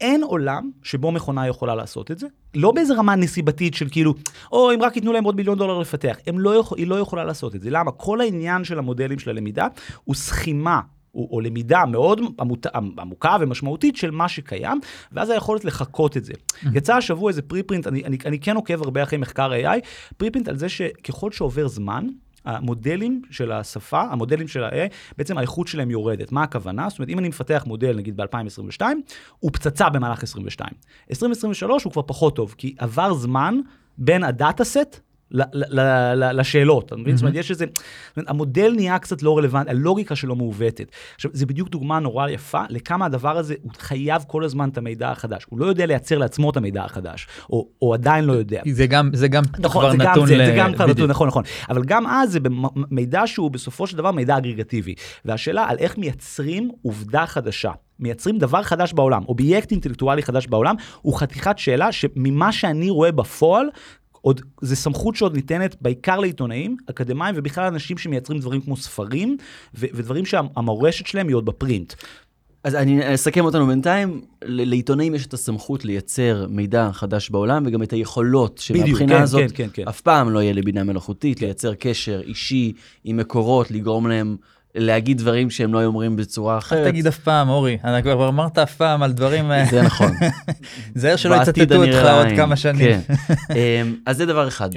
אין 0.00 0.22
עולם 0.22 0.70
שבו 0.82 1.12
מכונה 1.12 1.48
יכולה 1.48 1.74
לעשות 1.74 2.10
את 2.10 2.18
זה, 2.18 2.26
לא 2.54 2.72
באיזה 2.72 2.94
רמה 2.94 3.16
נסיבתית 3.16 3.74
של 3.74 3.88
כאילו, 3.90 4.14
או 4.52 4.74
אם 4.74 4.82
רק 4.82 4.96
ייתנו 4.96 5.12
להם 5.12 5.24
עוד 5.24 5.36
מיליון 5.36 5.58
דולר 5.58 5.78
לפתח, 5.78 6.16
לא 6.38 6.56
יכול, 6.56 6.78
היא 6.78 6.86
לא 6.86 7.00
יכולה 7.00 7.24
לעשות 7.24 7.54
את 7.54 7.60
זה. 7.60 7.70
למה? 7.70 7.90
כל 7.90 8.20
העניין 8.20 8.64
של 8.64 8.78
המודלים 8.78 9.18
של 9.18 9.30
הלמידה 9.30 9.66
הוא 10.04 10.14
סכימה 10.14 10.80
או, 11.16 11.28
או 11.30 11.40
למידה 11.40 11.84
מאוד 11.86 12.20
עמוק, 12.40 12.66
עמוקה 12.98 13.36
ומשמעותית 13.40 13.96
של 13.96 14.10
מה 14.10 14.28
שקיים, 14.28 14.80
ואז 15.12 15.30
היכולת 15.30 15.64
לחקות 15.64 16.16
את 16.16 16.24
זה. 16.24 16.32
יצא 16.72 16.94
השבוע 16.96 17.28
איזה 17.28 17.42
פריפרינט, 17.42 17.86
אני, 17.86 18.04
אני, 18.04 18.18
אני 18.24 18.38
כן 18.38 18.56
עוקב 18.56 18.82
הרבה 18.82 19.02
אחרי 19.02 19.18
מחקר 19.18 19.52
AI, 19.52 19.80
פריפרינט 20.16 20.48
על 20.48 20.56
זה 20.56 20.68
שככל 20.68 21.32
שעובר 21.32 21.68
זמן, 21.68 22.06
המודלים 22.44 23.22
של 23.30 23.52
השפה, 23.52 24.02
המודלים 24.02 24.48
של 24.48 24.64
ה-AI, 24.64 24.92
בעצם 25.18 25.38
האיכות 25.38 25.68
שלהם 25.68 25.90
יורדת. 25.90 26.32
מה 26.32 26.42
הכוונה? 26.42 26.88
זאת 26.88 26.98
אומרת, 26.98 27.08
אם 27.08 27.18
אני 27.18 27.28
מפתח 27.28 27.64
מודל, 27.66 27.96
נגיד 27.96 28.16
ב-2022, 28.16 28.82
הוא 29.38 29.50
פצצה 29.52 29.88
במהלך 29.88 30.22
22. 30.22 30.70
2023 31.10 31.84
הוא 31.84 31.92
כבר 31.92 32.02
פחות 32.06 32.36
טוב, 32.36 32.54
כי 32.58 32.74
עבר 32.78 33.14
זמן 33.14 33.60
בין 33.98 34.24
הדאטה 34.24 34.64
סט 34.64 35.00
לשאלות, 35.30 36.86
אתה 36.86 36.96
מבין? 36.96 37.16
זאת 37.16 37.22
אומרת, 37.22 37.34
יש 37.36 37.50
איזה, 37.50 37.64
המודל 38.16 38.72
נהיה 38.76 38.98
קצת 38.98 39.22
לא 39.22 39.38
רלוונטי, 39.38 39.70
הלוגיקה 39.70 40.16
שלו 40.16 40.36
מעוותת. 40.36 40.90
עכשיו, 41.14 41.30
זה 41.34 41.46
בדיוק 41.46 41.68
דוגמה 41.68 41.98
נורא 41.98 42.28
יפה 42.28 42.62
לכמה 42.68 43.06
הדבר 43.06 43.38
הזה, 43.38 43.54
הוא 43.62 43.72
חייב 43.78 44.24
כל 44.26 44.44
הזמן 44.44 44.68
את 44.68 44.78
המידע 44.78 45.10
החדש. 45.10 45.46
הוא 45.48 45.58
לא 45.58 45.66
יודע 45.66 45.86
לייצר 45.86 46.18
לעצמו 46.18 46.50
את 46.50 46.56
המידע 46.56 46.84
החדש, 46.84 47.26
או, 47.50 47.68
או 47.82 47.94
עדיין 47.94 48.24
לא 48.24 48.32
יודע. 48.32 48.62
זה 48.70 48.86
גם, 48.86 49.10
זה 49.12 49.28
גם 49.28 49.42
נכון, 49.58 49.82
כבר 49.82 49.90
זה 49.90 49.96
נתון 49.96 50.20
גם, 50.20 50.26
זה, 50.26 50.36
ל... 50.36 50.46
זה 50.46 50.54
גם 50.58 50.74
כבר 50.74 50.86
נתון, 50.86 51.10
נכון, 51.10 51.28
נכון. 51.28 51.42
אבל 51.68 51.84
גם 51.84 52.06
אז 52.06 52.32
זה 52.32 52.38
מידע 52.90 53.22
שהוא 53.26 53.50
בסופו 53.50 53.86
של 53.86 53.96
דבר 53.96 54.10
מידע 54.10 54.38
אגרגטיבי. 54.38 54.94
והשאלה 55.24 55.64
על 55.68 55.76
איך 55.78 55.98
מייצרים 55.98 56.70
עובדה 56.82 57.26
חדשה. 57.26 57.70
מייצרים 58.00 58.38
דבר 58.38 58.62
חדש 58.62 58.92
בעולם, 58.92 59.22
אובייקט 59.28 59.70
אינטלקטואלי 59.70 60.22
חדש 60.22 60.46
בעולם, 60.46 60.74
הוא 61.02 61.18
חתיכת 61.18 61.58
שאלה 61.58 61.92
שממה 61.92 62.52
שאני 62.52 62.90
רואה 62.90 63.12
בפועל, 63.12 63.66
עוד, 64.26 64.40
זה 64.60 64.76
סמכות 64.76 65.16
שעוד 65.16 65.36
ניתנת 65.36 65.76
בעיקר 65.80 66.18
לעיתונאים, 66.18 66.76
אקדמאים 66.90 67.34
ובכלל 67.38 67.64
אנשים 67.64 67.98
שמייצרים 67.98 68.40
דברים 68.40 68.60
כמו 68.60 68.76
ספרים, 68.76 69.36
ו- 69.74 69.86
ודברים 69.94 70.26
שהמורשת 70.26 71.06
שלהם 71.06 71.28
היא 71.28 71.36
עוד 71.36 71.44
בפרינט. 71.44 71.94
אז 72.64 72.74
אני 72.74 73.14
אסכם 73.14 73.44
אותנו 73.44 73.66
בינתיים, 73.66 74.20
לעיתונאים 74.44 75.14
יש 75.14 75.26
את 75.26 75.34
הסמכות 75.34 75.84
לייצר 75.84 76.46
מידע 76.50 76.90
חדש 76.92 77.30
בעולם 77.30 77.62
וגם 77.66 77.82
את 77.82 77.92
היכולות 77.92 78.58
שמבחינה 78.58 79.16
כן, 79.16 79.22
הזאת 79.22 79.40
כן, 79.40 79.48
כן, 79.54 79.68
כן. 79.72 79.88
אף 79.88 80.00
פעם 80.00 80.30
לא 80.30 80.42
יהיה 80.42 80.52
לבינה 80.52 80.84
מלאכותית, 80.84 81.38
כן. 81.38 81.46
לייצר 81.46 81.74
קשר 81.74 82.20
אישי 82.20 82.72
עם 83.04 83.16
מקורות, 83.16 83.70
לגרום 83.70 84.06
להם 84.06 84.36
להגיד 84.76 85.18
דברים 85.18 85.50
שהם 85.50 85.74
לא 85.74 85.78
היו 85.78 85.86
אומרים 85.86 86.16
בצורה 86.16 86.58
אחרת. 86.58 86.86
אל 86.86 86.90
תגיד 86.90 87.06
אף 87.06 87.18
פעם, 87.18 87.48
אורי, 87.48 87.78
אני 87.84 88.02
כבר 88.02 88.28
אמרת 88.28 88.58
אף 88.58 88.74
פעם 88.74 89.02
על 89.02 89.12
דברים... 89.12 89.52
אה, 89.52 89.64
זה 89.70 89.82
נכון. 89.82 90.12
זהר 90.94 91.16
שלא 91.16 91.34
יצטטו 91.34 91.74
אותך 91.74 92.06
עוד 92.16 92.26
כמה 92.36 92.56
שנים. 92.56 93.00
כן. 93.06 93.14
אמ, 93.56 93.94
אז 94.06 94.16
זה 94.16 94.26
דבר 94.26 94.48
אחד. 94.48 94.70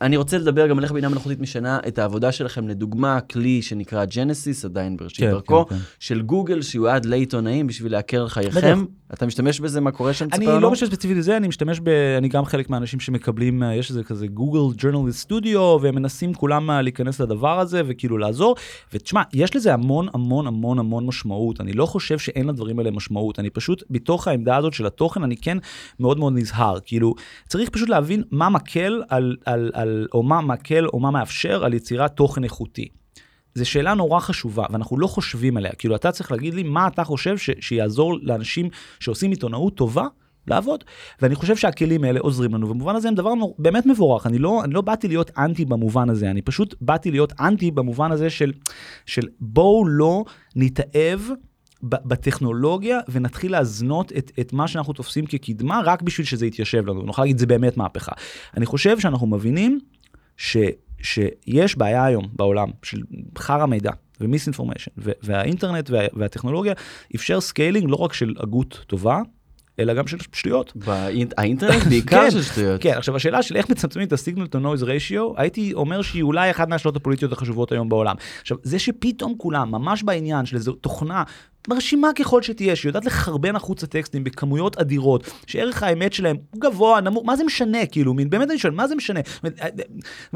אני 0.00 0.16
רוצה 0.16 0.38
לדבר 0.38 0.66
גם 0.66 0.78
על 0.78 0.84
איך 0.84 0.92
בינה 0.92 1.08
מלאכותית 1.08 1.40
משנה 1.40 1.78
את 1.88 1.98
העבודה 1.98 2.32
שלכם, 2.32 2.68
לדוגמה, 2.68 3.20
כלי 3.20 3.62
שנקרא 3.62 4.04
ג'נסיס, 4.04 4.64
עדיין 4.64 4.96
בראשית 4.96 5.20
כן, 5.20 5.30
דרכו, 5.30 5.66
כן, 5.66 5.74
כן. 5.74 5.80
של 6.00 6.22
גוגל, 6.22 6.62
שיועד 6.62 7.04
לעיתונאים 7.04 7.66
בשביל 7.66 7.92
להקל 7.92 8.16
על 8.16 8.28
חייכם. 8.28 8.84
אתה 9.14 9.26
משתמש 9.26 9.60
בזה, 9.60 9.80
מה 9.80 9.90
קורה 9.90 10.12
שם? 10.12 10.26
אני 10.32 10.46
לא 10.46 10.70
משתמש 10.70 10.88
ספציפית 10.88 11.16
לזה, 11.16 11.36
אני 11.36 11.48
משתמש 11.48 11.80
ב... 11.80 11.88
אני 12.18 12.28
גם 12.28 12.44
חלק 12.44 12.70
מהאנשים 12.70 13.00
שמקבלים, 13.00 13.62
אה, 13.62 13.74
יש 13.74 13.90
איזה 13.90 14.04
כזה 14.04 14.26
גוגל 14.26 14.76
ג'ורנליסט 14.78 15.18
סטודיו, 15.18 15.78
והם 15.82 15.94
מנסים 15.94 16.34
כולם 16.34 16.70
אה, 16.70 16.82
להיכנס 16.82 17.20
לדבר 17.20 17.60
הזה 17.60 17.82
וכאילו 17.86 18.18
לעזור. 18.18 18.56
ותשמע, 18.92 19.22
יש 19.32 19.56
לזה 19.56 19.74
המון 19.74 20.08
המון 20.14 20.46
המון 20.46 20.78
המון 20.78 21.06
משמעות. 21.06 21.60
אני 21.60 21.72
לא 21.72 21.86
חושב 21.86 22.18
שאין 22.18 22.46
לדברים 22.46 22.78
האלה 22.78 22.90
משמעות. 22.90 23.38
אני 23.38 23.50
פשוט, 23.50 23.82
בתוך 23.90 24.28
העמדה 24.28 24.56
הזאת 24.56 24.72
של 24.72 24.86
התוכן, 24.86 25.22
אני 25.22 25.36
כן 25.36 25.58
מאוד 26.00 26.18
מאוד 26.18 26.32
נזהר. 26.36 26.78
כאילו, 26.84 27.14
צריך 27.48 27.70
פשוט 27.70 27.88
להבין 27.88 28.22
מה 28.30 28.48
מקל 28.48 29.02
על, 29.08 29.36
על, 29.44 29.70
על 29.74 29.85
או 30.14 30.22
מה 30.22 30.40
מקל 30.40 30.86
או 30.86 31.00
מה 31.00 31.10
מאפשר 31.10 31.64
על 31.64 31.74
יצירת 31.74 32.16
תוכן 32.16 32.44
איכותי. 32.44 32.88
זו 33.54 33.70
שאלה 33.70 33.94
נורא 33.94 34.20
חשובה, 34.20 34.64
ואנחנו 34.70 34.98
לא 34.98 35.06
חושבים 35.06 35.56
עליה. 35.56 35.72
כאילו, 35.72 35.96
אתה 35.96 36.12
צריך 36.12 36.32
להגיד 36.32 36.54
לי 36.54 36.62
מה 36.62 36.86
אתה 36.86 37.04
חושב 37.04 37.38
ש- 37.38 37.50
שיעזור 37.60 38.18
לאנשים 38.22 38.68
שעושים 39.00 39.30
עיתונאות 39.30 39.76
טובה 39.76 40.06
לעבוד. 40.48 40.84
ואני 41.22 41.34
חושב 41.34 41.56
שהכלים 41.56 42.04
האלה 42.04 42.20
עוזרים 42.20 42.54
לנו, 42.54 42.68
ובמובן 42.68 42.96
הזה 42.96 43.08
הם 43.08 43.14
דבר 43.14 43.34
נור... 43.34 43.54
באמת 43.58 43.86
מבורך. 43.86 44.26
אני 44.26 44.38
לא, 44.38 44.64
אני 44.64 44.74
לא 44.74 44.80
באתי 44.80 45.08
להיות 45.08 45.30
אנטי 45.38 45.64
במובן 45.64 46.10
הזה, 46.10 46.30
אני 46.30 46.42
פשוט 46.42 46.74
באתי 46.80 47.10
להיות 47.10 47.32
אנטי 47.40 47.70
במובן 47.70 48.12
הזה 48.12 48.30
של, 48.30 48.52
של 49.06 49.28
בואו 49.40 49.86
לא 49.86 50.24
נתאהב 50.56 51.20
בטכנולוגיה 51.82 53.00
ונתחיל 53.08 53.52
להזנות 53.52 54.12
את, 54.18 54.32
את 54.40 54.52
מה 54.52 54.68
שאנחנו 54.68 54.92
תופסים 54.92 55.26
כקדמה 55.26 55.80
רק 55.84 56.02
בשביל 56.02 56.26
שזה 56.26 56.46
יתיישב 56.46 56.86
לנו, 56.86 57.02
נוכל 57.02 57.22
להגיד 57.22 57.38
זה 57.38 57.46
באמת 57.46 57.76
מהפכה. 57.76 58.12
אני 58.56 58.66
חושב 58.66 59.00
שאנחנו 59.00 59.26
מבינים 59.26 59.80
ש, 60.36 60.56
שיש 61.02 61.78
בעיה 61.78 62.04
היום 62.04 62.28
בעולם 62.32 62.68
של 62.82 63.02
חרא 63.38 63.66
מידע 63.66 63.90
ו 64.20 64.46
misinformation, 64.46 64.90
והאינטרנט 64.96 65.90
וה, 65.90 66.00
והטכנולוגיה 66.12 66.74
אפשר 67.14 67.40
scaling 67.40 67.90
לא 67.90 67.96
רק 67.96 68.12
של 68.12 68.34
הגות 68.38 68.84
טובה, 68.86 69.20
אלא 69.78 69.94
גם 69.94 70.06
של 70.06 70.16
שטויות. 70.32 70.72
האינטרנט 71.36 71.86
בעיקר 71.90 72.30
של 72.30 72.42
שטויות. 72.42 72.82
כן, 72.82 72.94
עכשיו 72.96 73.16
השאלה 73.16 73.42
של 73.42 73.56
איך 73.56 73.70
מצמצמים 73.70 74.06
את 74.06 74.12
ה 74.12 74.17
signal 74.17 74.46
to 74.46 74.58
noise 74.58 74.82
ratio, 74.82 75.32
הייתי 75.36 75.74
אומר 75.74 76.02
שהיא 76.02 76.22
אולי 76.22 76.50
אחת 76.50 76.68
מהשאלות 76.68 76.96
הפוליטיות 76.96 77.32
החשובות 77.32 77.72
היום 77.72 77.88
בעולם. 77.88 78.16
עכשיו, 78.40 78.56
זה 78.62 78.78
שפתאום 78.78 79.34
כולם 79.38 79.70
ממש 79.70 80.02
בעניין 80.02 80.46
של 80.46 80.56
איזו 80.56 80.72
תוכנה 80.72 81.22
מרשימה 81.68 82.08
ככל 82.18 82.42
שתהיה, 82.42 82.76
שיודעת 82.76 83.04
לחרבן 83.04 83.56
החוצה 83.56 83.86
טקסטים 83.86 84.24
בכמויות 84.24 84.76
אדירות, 84.76 85.30
שערך 85.46 85.82
האמת 85.82 86.12
שלהם 86.12 86.36
הוא 86.50 86.60
גבוה, 86.60 87.00
נמוך, 87.00 87.24
מה 87.26 87.36
זה 87.36 87.44
משנה, 87.44 87.86
כאילו, 87.86 88.14
מין, 88.14 88.30
באמת 88.30 88.50
אני 88.50 88.58
שואל, 88.58 88.72
מה 88.72 88.88
זה 88.88 88.94
משנה? 88.94 89.20
אה, 89.44 89.50
אה, 89.62 89.68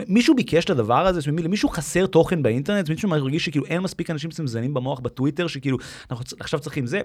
מישהו 0.08 0.34
ביקש 0.34 0.64
את 0.64 0.70
הדבר 0.70 1.06
הזה, 1.06 1.20
למישהו 1.38 1.68
חסר 1.68 2.06
תוכן 2.06 2.42
באינטרנט, 2.42 2.90
מישהו 2.90 3.08
מרגיש 3.08 3.44
שכאילו 3.44 3.66
אין 3.66 3.80
מספיק 3.80 4.10
אנשים 4.10 4.30
שמזיינים 4.30 4.74
במוח 4.74 5.00
בטוויטר, 5.00 5.46
שכאילו, 5.46 5.78
אנחנו 6.10 6.24
עכשיו 6.40 6.60
צריכים 6.60 6.86
זה, 6.86 7.00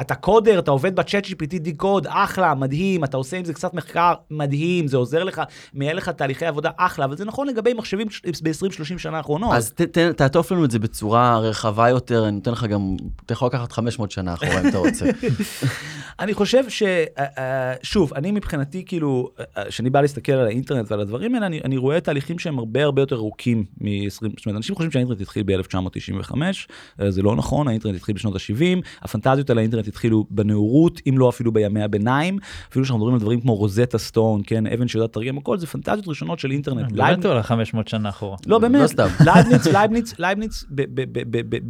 אתה 0.00 0.14
קודר, 0.14 0.58
אתה 0.58 0.70
עובד 0.70 0.96
בצ'אט 0.96 1.26
GPT 1.26 1.58
דיקוד, 1.58 2.06
אחלה, 2.10 2.54
מדהים, 2.54 3.04
אתה 3.04 3.16
עושה 3.16 3.36
עם 3.36 3.44
זה 3.44 3.54
קצת 3.54 3.74
מחקר, 3.74 4.14
מדהים, 4.30 4.88
זה 4.88 4.96
עוזר 4.96 5.24
לך, 5.24 5.42
מייעל 5.74 5.96
לך 5.96 6.08
תהליכי 6.08 6.46
עבודה, 6.46 6.70
אחלה, 6.76 7.04
אבל 7.04 7.16
זה 7.16 7.24
נכון 7.24 7.48
לגבי 7.48 7.72
מחשבים 7.72 8.06
ב-20-30 8.42 8.98
שנה 8.98 9.16
האחרונות. 9.16 9.52
אז 9.54 9.72
תעטוף 10.16 10.52
לנו 10.52 10.64
את 10.64 10.70
זה 10.70 10.78
בצורה 10.78 11.38
רחבה 11.38 11.88
יותר, 11.88 12.28
אני 12.28 12.36
נותן 12.36 12.50
לך 12.50 12.64
גם, 12.64 12.96
אתה 13.26 13.32
יכול 13.32 13.48
לקחת 13.48 13.72
500 13.72 14.10
שנה 14.10 14.34
אחורה 14.34 14.60
אם 14.60 14.68
אתה 14.68 14.78
רוצה. 14.78 15.06
אני 16.20 16.34
חושב 16.34 16.68
ש... 16.68 16.82
אה, 16.82 17.24
אה, 17.38 17.74
שוב, 17.82 18.14
אני 18.14 18.30
מבחינתי, 18.30 18.84
כאילו, 18.86 19.30
כשאני 19.68 19.88
אה, 19.88 19.92
בא 19.92 20.00
להסתכל 20.00 20.32
על 20.32 20.46
האינטרנט 20.46 20.90
ועל 20.90 21.00
הדברים 21.00 21.34
האלה, 21.34 21.46
אני, 21.46 21.60
אני 21.64 21.76
רואה 21.76 22.00
תהליכים 22.00 22.38
שהם 22.38 22.58
הרבה 22.58 22.84
הרבה 22.84 23.02
יותר 23.02 23.16
ארוכים 23.16 23.64
מ-20, 23.80 24.10
זאת 24.10 24.22
אומרת, 24.22 24.56
אנשים 24.56 24.74
חושבים 24.74 24.90
שהאינטרנט 24.90 25.20
התחיל 25.20 25.42
ב-1995, 25.46 26.34
זה 27.08 27.22
לא 27.22 27.36
נכון, 27.36 27.68
האינטרנט 27.68 27.96
התחיל 27.96 28.14
בשנות 28.14 28.34
ה-70, 28.34 28.82
הפנטזיות 29.02 29.50
על 29.50 29.58
האינטרנט 29.58 29.87
התחילו 29.88 30.26
בנאורות, 30.30 31.00
אם 31.08 31.18
לא 31.18 31.28
אפילו 31.28 31.52
בימי 31.52 31.82
הביניים, 31.82 32.38
אפילו 32.70 32.84
שאנחנו 32.84 32.98
מדברים 32.98 33.14
על 33.14 33.20
דברים 33.20 33.40
כמו 33.40 33.54
רוזטה 33.54 33.98
סטון, 33.98 34.40
כן, 34.46 34.66
אבן 34.66 34.88
שיודעת 34.88 35.10
לתרגם 35.10 35.38
הכל, 35.38 35.58
זה 35.58 35.66
פנטזיות 35.66 36.08
ראשונות 36.08 36.38
של 36.38 36.50
אינטרנט. 36.50 36.92
באמת 36.92 37.24
על 37.24 37.42
500 37.42 37.88
שנה 37.88 38.08
אחורה. 38.08 38.36
לא, 38.46 38.58
באמת, 38.58 38.98
לא 38.98 39.04
לייבניץ, 39.34 39.66
לייבניץ, 39.66 40.14
לייבניץ, 40.18 40.64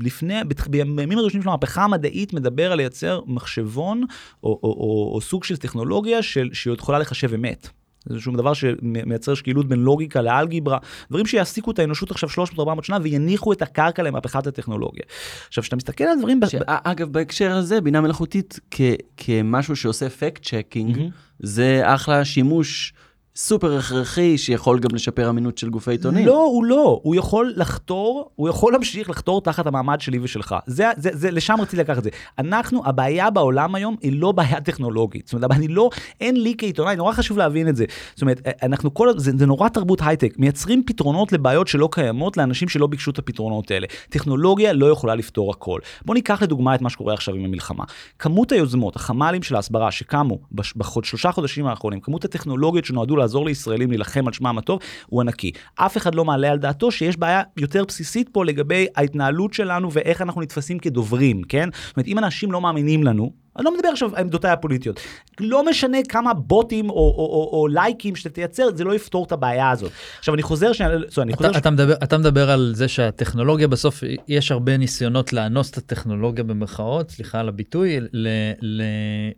לפני, 0.02 0.34
בימים 0.70 1.18
הראשונים 1.18 1.42
של 1.42 1.48
המהפכה 1.48 1.84
המדעית 1.84 2.32
מדבר 2.32 2.72
על 2.72 2.78
לייצר 2.78 3.20
מחשבון 3.26 4.04
או, 4.42 5.18
סוג 5.22 5.44
של 5.44 5.56
טכנולוגיה 5.56 6.18
שיכולה 6.52 6.98
לחשב 6.98 7.34
אמת. 7.34 7.68
איזשהו 8.10 8.32
דבר 8.32 8.52
שמייצר 8.54 9.34
שקילות 9.34 9.68
בין 9.68 9.78
לוגיקה 9.78 10.22
לאלגיברה, 10.22 10.78
דברים 11.10 11.26
שיעסיקו 11.26 11.70
את 11.70 11.78
האנושות 11.78 12.10
עכשיו 12.10 12.44
300-400 12.44 12.82
שנה 12.82 12.98
ויניחו 13.02 13.52
את 13.52 13.62
הקרקע 13.62 14.02
למהפכת 14.02 14.46
הטכנולוגיה. 14.46 15.02
עכשיו, 15.48 15.62
כשאתה 15.62 15.76
מסתכל 15.76 16.04
על 16.04 16.18
דברים... 16.18 16.40
ש... 16.48 16.54
ב... 16.54 16.62
אגב, 16.66 17.12
בהקשר 17.12 17.50
הזה, 17.50 17.80
בינה 17.80 18.00
מלאכותית 18.00 18.60
כ... 18.70 18.80
כמשהו 19.16 19.76
שעושה 19.76 20.10
fact 20.10 20.42
checking, 20.44 20.96
mm-hmm. 20.96 21.10
זה 21.38 21.82
אחלה 21.84 22.24
שימוש. 22.24 22.92
סופר 23.38 23.78
הכרחי 23.78 24.38
שיכול 24.38 24.78
גם 24.78 24.90
לשפר 24.94 25.30
אמינות 25.30 25.58
של 25.58 25.68
גופי 25.70 25.90
עיתונים. 25.90 26.26
לא, 26.26 26.42
הוא 26.42 26.64
לא. 26.64 27.00
הוא 27.02 27.14
יכול 27.14 27.52
לחתור, 27.56 28.30
הוא 28.36 28.48
יכול 28.48 28.72
להמשיך 28.72 29.10
לחתור 29.10 29.40
תחת 29.40 29.66
המעמד 29.66 30.00
שלי 30.00 30.18
ושלך. 30.22 30.54
זה, 30.66 30.90
זה, 30.96 31.10
זה, 31.12 31.30
לשם 31.30 31.56
רציתי 31.60 31.76
לקחת 31.76 31.98
את 31.98 32.04
זה. 32.04 32.10
אנחנו, 32.38 32.82
הבעיה 32.84 33.30
בעולם 33.30 33.74
היום 33.74 33.96
היא 34.00 34.20
לא 34.20 34.32
בעיה 34.32 34.60
טכנולוגית. 34.60 35.26
זאת 35.26 35.34
אומרת, 35.34 35.50
אני 35.50 35.68
לא, 35.68 35.90
אין 36.20 36.42
לי 36.42 36.54
כעיתונאי, 36.58 36.96
נורא 36.96 37.12
חשוב 37.12 37.38
להבין 37.38 37.68
את 37.68 37.76
זה. 37.76 37.84
זאת 38.14 38.22
אומרת, 38.22 38.40
אנחנו 38.62 38.94
כל, 38.94 39.18
זה, 39.18 39.32
זה 39.38 39.46
נורא 39.46 39.68
תרבות 39.68 40.00
הייטק. 40.02 40.34
מייצרים 40.38 40.82
פתרונות 40.86 41.32
לבעיות 41.32 41.68
שלא 41.68 41.88
קיימות 41.92 42.36
לאנשים 42.36 42.68
שלא 42.68 42.86
ביקשו 42.86 43.10
את 43.10 43.18
הפתרונות 43.18 43.70
האלה. 43.70 43.86
טכנולוגיה 44.08 44.72
לא 44.72 44.86
יכולה 44.86 45.14
לפתור 45.14 45.50
הכל. 45.50 45.80
בוא 46.04 46.14
ניקח 46.14 46.42
לדוגמה 46.42 46.74
את 46.74 46.80
מה 46.80 46.90
שקורה 46.90 47.14
עכשיו 47.14 47.34
עם 47.34 47.44
המלחמה. 47.44 47.84
כמות 48.18 48.52
היוזמות, 48.52 48.96
החמ"לים 48.96 49.42
של 49.42 49.56
ההסברה 49.56 49.90
שקמו 49.90 50.38
בשלושה 50.52 51.32
חודשים 51.32 51.66
האחרונים, 51.66 52.00
כמות 52.00 52.24
הטכנולוגיות 52.24 52.84
שנועדו 52.84 53.16
לעזור 53.28 53.46
לישראלים 53.46 53.90
להילחם 53.90 54.26
על 54.26 54.32
שמם 54.32 54.58
הטוב, 54.58 54.80
הוא 55.06 55.20
ענקי. 55.20 55.52
אף 55.74 55.96
אחד 55.96 56.14
לא 56.14 56.24
מעלה 56.24 56.50
על 56.50 56.58
דעתו 56.58 56.90
שיש 56.90 57.16
בעיה 57.16 57.42
יותר 57.56 57.84
בסיסית 57.84 58.28
פה 58.32 58.44
לגבי 58.44 58.86
ההתנהלות 58.96 59.54
שלנו 59.54 59.92
ואיך 59.92 60.22
אנחנו 60.22 60.40
נתפסים 60.40 60.78
כדוברים, 60.78 61.42
כן? 61.42 61.68
זאת 61.72 61.96
אומרת, 61.96 62.08
אם 62.08 62.18
אנשים 62.18 62.52
לא 62.52 62.60
מאמינים 62.60 63.04
לנו, 63.04 63.32
אני 63.58 63.64
לא 63.64 63.74
מדבר 63.74 63.88
עכשיו 63.88 64.08
על 64.14 64.22
עמדותיי 64.22 64.50
הפוליטיות. 64.50 65.00
לא 65.40 65.66
משנה 65.70 65.98
כמה 66.08 66.34
בוטים 66.34 66.90
או, 66.90 66.94
או, 66.94 67.00
או, 67.00 67.50
או 67.52 67.68
לייקים 67.68 68.16
שאתה 68.16 68.30
תייצר, 68.30 68.68
זה 68.74 68.84
לא 68.84 68.94
יפתור 68.94 69.24
את 69.24 69.32
הבעיה 69.32 69.70
הזאת. 69.70 69.92
עכשיו 70.18 70.34
אני 70.34 70.42
חוזר 70.42 70.72
ש... 70.72 70.80
אני 70.80 71.32
חוזר 71.36 71.50
אתה, 71.50 71.58
ש... 71.58 71.60
אתה, 71.60 71.70
מדבר, 71.70 71.94
אתה 71.94 72.18
מדבר 72.18 72.50
על 72.50 72.72
זה 72.74 72.88
שהטכנולוגיה 72.88 73.68
בסוף, 73.68 74.04
יש 74.28 74.52
הרבה 74.52 74.76
ניסיונות 74.76 75.32
לאנוס 75.32 75.70
את 75.70 75.76
הטכנולוגיה 75.76 76.44
במרכאות, 76.44 77.10
סליחה 77.10 77.40
על 77.40 77.48
הביטוי, 77.48 78.00
ל, 78.00 78.28
ל, 78.60 78.82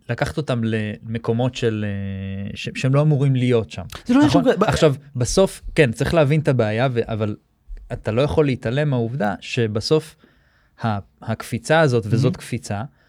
לקחת 0.09 0.37
אותם 0.37 0.61
למקומות 0.65 1.55
של, 1.55 1.85
ש, 2.55 2.69
שהם 2.75 2.95
לא 2.95 3.03
אמורים 3.03 3.37
להיות 3.37 3.71
שם. 3.71 3.83
זה 4.07 4.15
לא 4.15 4.25
נכון? 4.25 4.45
ב... 4.45 4.65
עכשיו, 4.65 4.95
בסוף, 5.17 5.63
כן, 5.75 5.93
צריך 5.93 6.15
להבין 6.15 6.41
את 6.41 6.49
הבעיה, 6.49 6.89
ו, 6.93 7.01
אבל 7.05 7.37
אתה 7.93 8.13
לא 8.13 8.23
יכול 8.23 8.45
להתעלם 8.45 8.91
מהעובדה 8.91 9.35
שבסוף 9.41 10.17
הקפיצה 11.23 11.81
הזאת, 11.81 12.05
וזאת 12.07 12.35
mm-hmm. 12.35 12.39
קפיצה, 12.39 12.75
אה, 12.75 13.00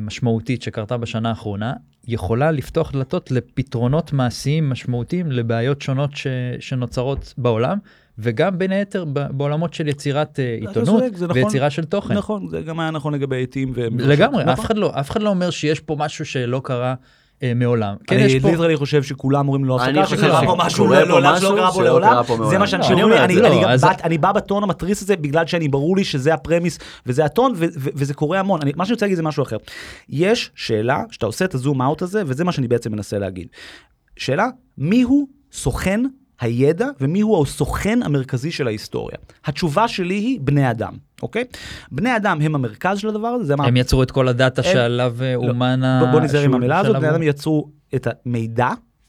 משמעותית 0.00 0.62
שקרתה 0.62 0.96
בשנה 0.96 1.28
האחרונה, 1.28 1.72
יכולה 2.08 2.50
לפתוח 2.50 2.92
דלתות 2.92 3.30
לפתרונות 3.30 4.12
מעשיים 4.12 4.70
משמעותיים 4.70 5.32
לבעיות 5.32 5.82
שונות 5.82 6.16
ש, 6.16 6.26
שנוצרות 6.60 7.34
בעולם, 7.38 7.78
וגם 8.18 8.58
בין 8.58 8.72
היתר 8.72 9.04
בעולמות 9.04 9.74
של 9.74 9.88
יצירת 9.88 10.40
אה, 10.40 10.58
עיתונות 10.60 11.02
נכון, 11.12 11.30
ויצירה 11.34 11.70
של 11.70 11.84
תוכן. 11.84 12.14
נכון, 12.14 12.48
זה 12.48 12.60
גם 12.60 12.80
היה 12.80 12.90
נכון 12.90 13.14
לגבי 13.14 13.42
עטים. 13.42 13.72
לגמרי, 13.98 14.44
נכון. 14.44 14.48
אף, 14.48 14.60
אחד 14.60 14.76
לא, 14.76 14.92
אף 15.00 15.10
אחד 15.10 15.22
לא 15.22 15.30
אומר 15.30 15.50
שיש 15.50 15.80
פה 15.80 15.96
משהו 15.98 16.24
שלא 16.24 16.60
קרה 16.64 16.88
אה, 16.88 16.94
מעולם. 17.56 17.94
כן, 18.06 18.18
אני 18.18 18.38
ליטרלי 18.38 18.76
חושב 18.76 19.02
שכולם 19.02 19.48
אומרים 19.48 19.64
לו 19.64 19.76
הפסקה, 19.76 20.06
שקרה 20.06 20.42
פה 20.46 20.54
משהו 20.58 20.88
שלא 21.40 21.56
קרה 21.56 21.72
פה 21.72 21.82
לעולם, 21.82 22.22
זה 22.50 22.58
מה 22.58 22.66
שאנשים 22.66 22.98
אומרים 22.98 23.22
לי, 23.28 23.40
אני 24.04 24.18
בא 24.18 24.32
בטון 24.32 24.62
המתריס 24.62 25.02
הזה 25.02 25.16
בגלל 25.16 25.46
שאני 25.46 25.68
ברור 25.68 25.96
לי 25.96 26.04
שזה 26.04 26.34
הפרמיס 26.34 26.78
וזה 27.06 27.24
הטון, 27.24 27.52
וזה 27.76 28.14
קורה 28.14 28.40
המון. 28.40 28.60
מה 28.76 28.84
שאני 28.84 28.94
רוצה 28.94 29.06
להגיד 29.06 29.16
זה 29.16 29.22
משהו 29.22 29.42
אחר. 29.42 29.56
יש 30.08 30.50
שאלה, 30.54 31.02
שאתה 31.10 31.26
עושה 31.26 31.44
את 31.44 31.54
הזום 31.54 31.82
אאוט 31.82 32.02
הזה, 32.02 32.22
וזה 32.26 32.44
מה 32.44 32.52
שאני 32.52 32.68
בעצם 32.68 32.92
מנסה 32.92 33.18
להגיד. 33.18 33.48
שאלה, 34.16 34.48
מיהו 34.78 35.26
סוכן 35.52 36.00
הידע 36.40 36.86
ומיהו 37.00 37.42
הסוכן 37.42 38.02
המרכזי 38.02 38.50
של 38.50 38.66
ההיסטוריה. 38.66 39.16
התשובה 39.44 39.88
שלי 39.88 40.14
היא 40.14 40.38
בני 40.42 40.70
אדם, 40.70 40.92
אוקיי? 41.22 41.44
בני 41.90 42.16
אדם 42.16 42.38
הם 42.42 42.54
המרכז 42.54 42.98
של 42.98 43.08
הדבר 43.08 43.28
הזה, 43.28 43.44
זה 43.44 43.56
מה... 43.56 43.66
הם 43.66 43.76
יצרו 43.76 44.02
את 44.02 44.10
כל 44.10 44.28
הדאטה 44.28 44.62
הם... 44.64 44.72
שעליו 44.72 45.16
אה, 45.20 45.34
לא, 45.34 45.48
אומן 45.48 45.84
ה... 45.84 46.10
בוא 46.12 46.20
נזהר 46.20 46.42
עם 46.42 46.54
המילה 46.54 46.78
הזאת, 46.78 46.96
בני 46.96 47.10
אדם 47.10 47.22
יצרו 47.22 47.68
את 47.94 48.06
המידע. 48.26 48.68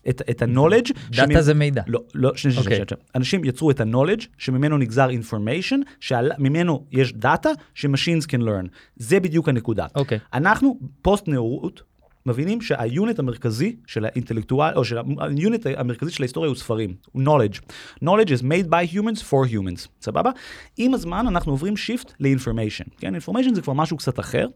את, 0.10 0.22
את 0.30 0.42
ה-knowledge. 0.42 0.94
דאטה 1.10 1.34
שממ... 1.34 1.42
זה 1.42 1.54
מידע. 1.54 1.82
לא, 1.88 2.00
לא, 2.16 2.32
שני, 2.36 2.52
שני, 2.52 2.62
okay. 2.62 2.66
שני, 2.66 2.76
שני. 2.76 2.98
אנשים 3.16 3.44
יצרו 3.44 3.72
את 3.72 3.82
ה-knowledge 3.82 4.26
שממנו 4.38 4.78
נגזר 4.78 5.10
information, 5.10 5.78
שממנו 6.00 6.86
יש 6.92 7.14
דאטה 7.14 7.50
ש-machines 7.74 8.26
can 8.28 8.42
learn. 8.42 8.68
זה 8.96 9.20
בדיוק 9.20 9.50
הנקודה. 9.50 9.86
אוקיי. 9.96 10.20
אנחנו 10.34 10.80
פוסט 11.02 11.28
נאורות, 11.28 11.82
מבינים 12.26 12.62
שה-unit 12.62 13.20
המרכזי 13.20 13.76
של 13.88 14.06
האינטלקטואל, 14.06 14.74
או 14.76 14.86
של 14.86 14.98
ה-unit 15.20 15.66
המרכזי 15.78 16.12
של 16.12 16.24
ההיסטוריה 16.24 16.50
הוא 16.50 16.56
ספרים, 16.56 16.94
הוא 17.12 17.24
knowledge. 17.24 17.60
knowledge 18.04 18.30
is 18.30 18.42
made 18.42 18.70
by 18.70 18.96
humans 18.96 19.22
for 19.30 19.54
humans, 19.54 19.88
סבבה? 20.02 20.32
עם 20.78 20.94
הזמן 20.94 21.28
אנחנו 21.28 21.52
עוברים 21.52 21.74
shift 21.74 22.12
ל-information, 22.20 22.90
כן? 22.98 23.16
information 23.16 23.56
זה 23.56 23.62
כבר 23.62 23.74
משהו 23.74 23.98
קצת 23.98 24.20
אחר, 24.20 24.48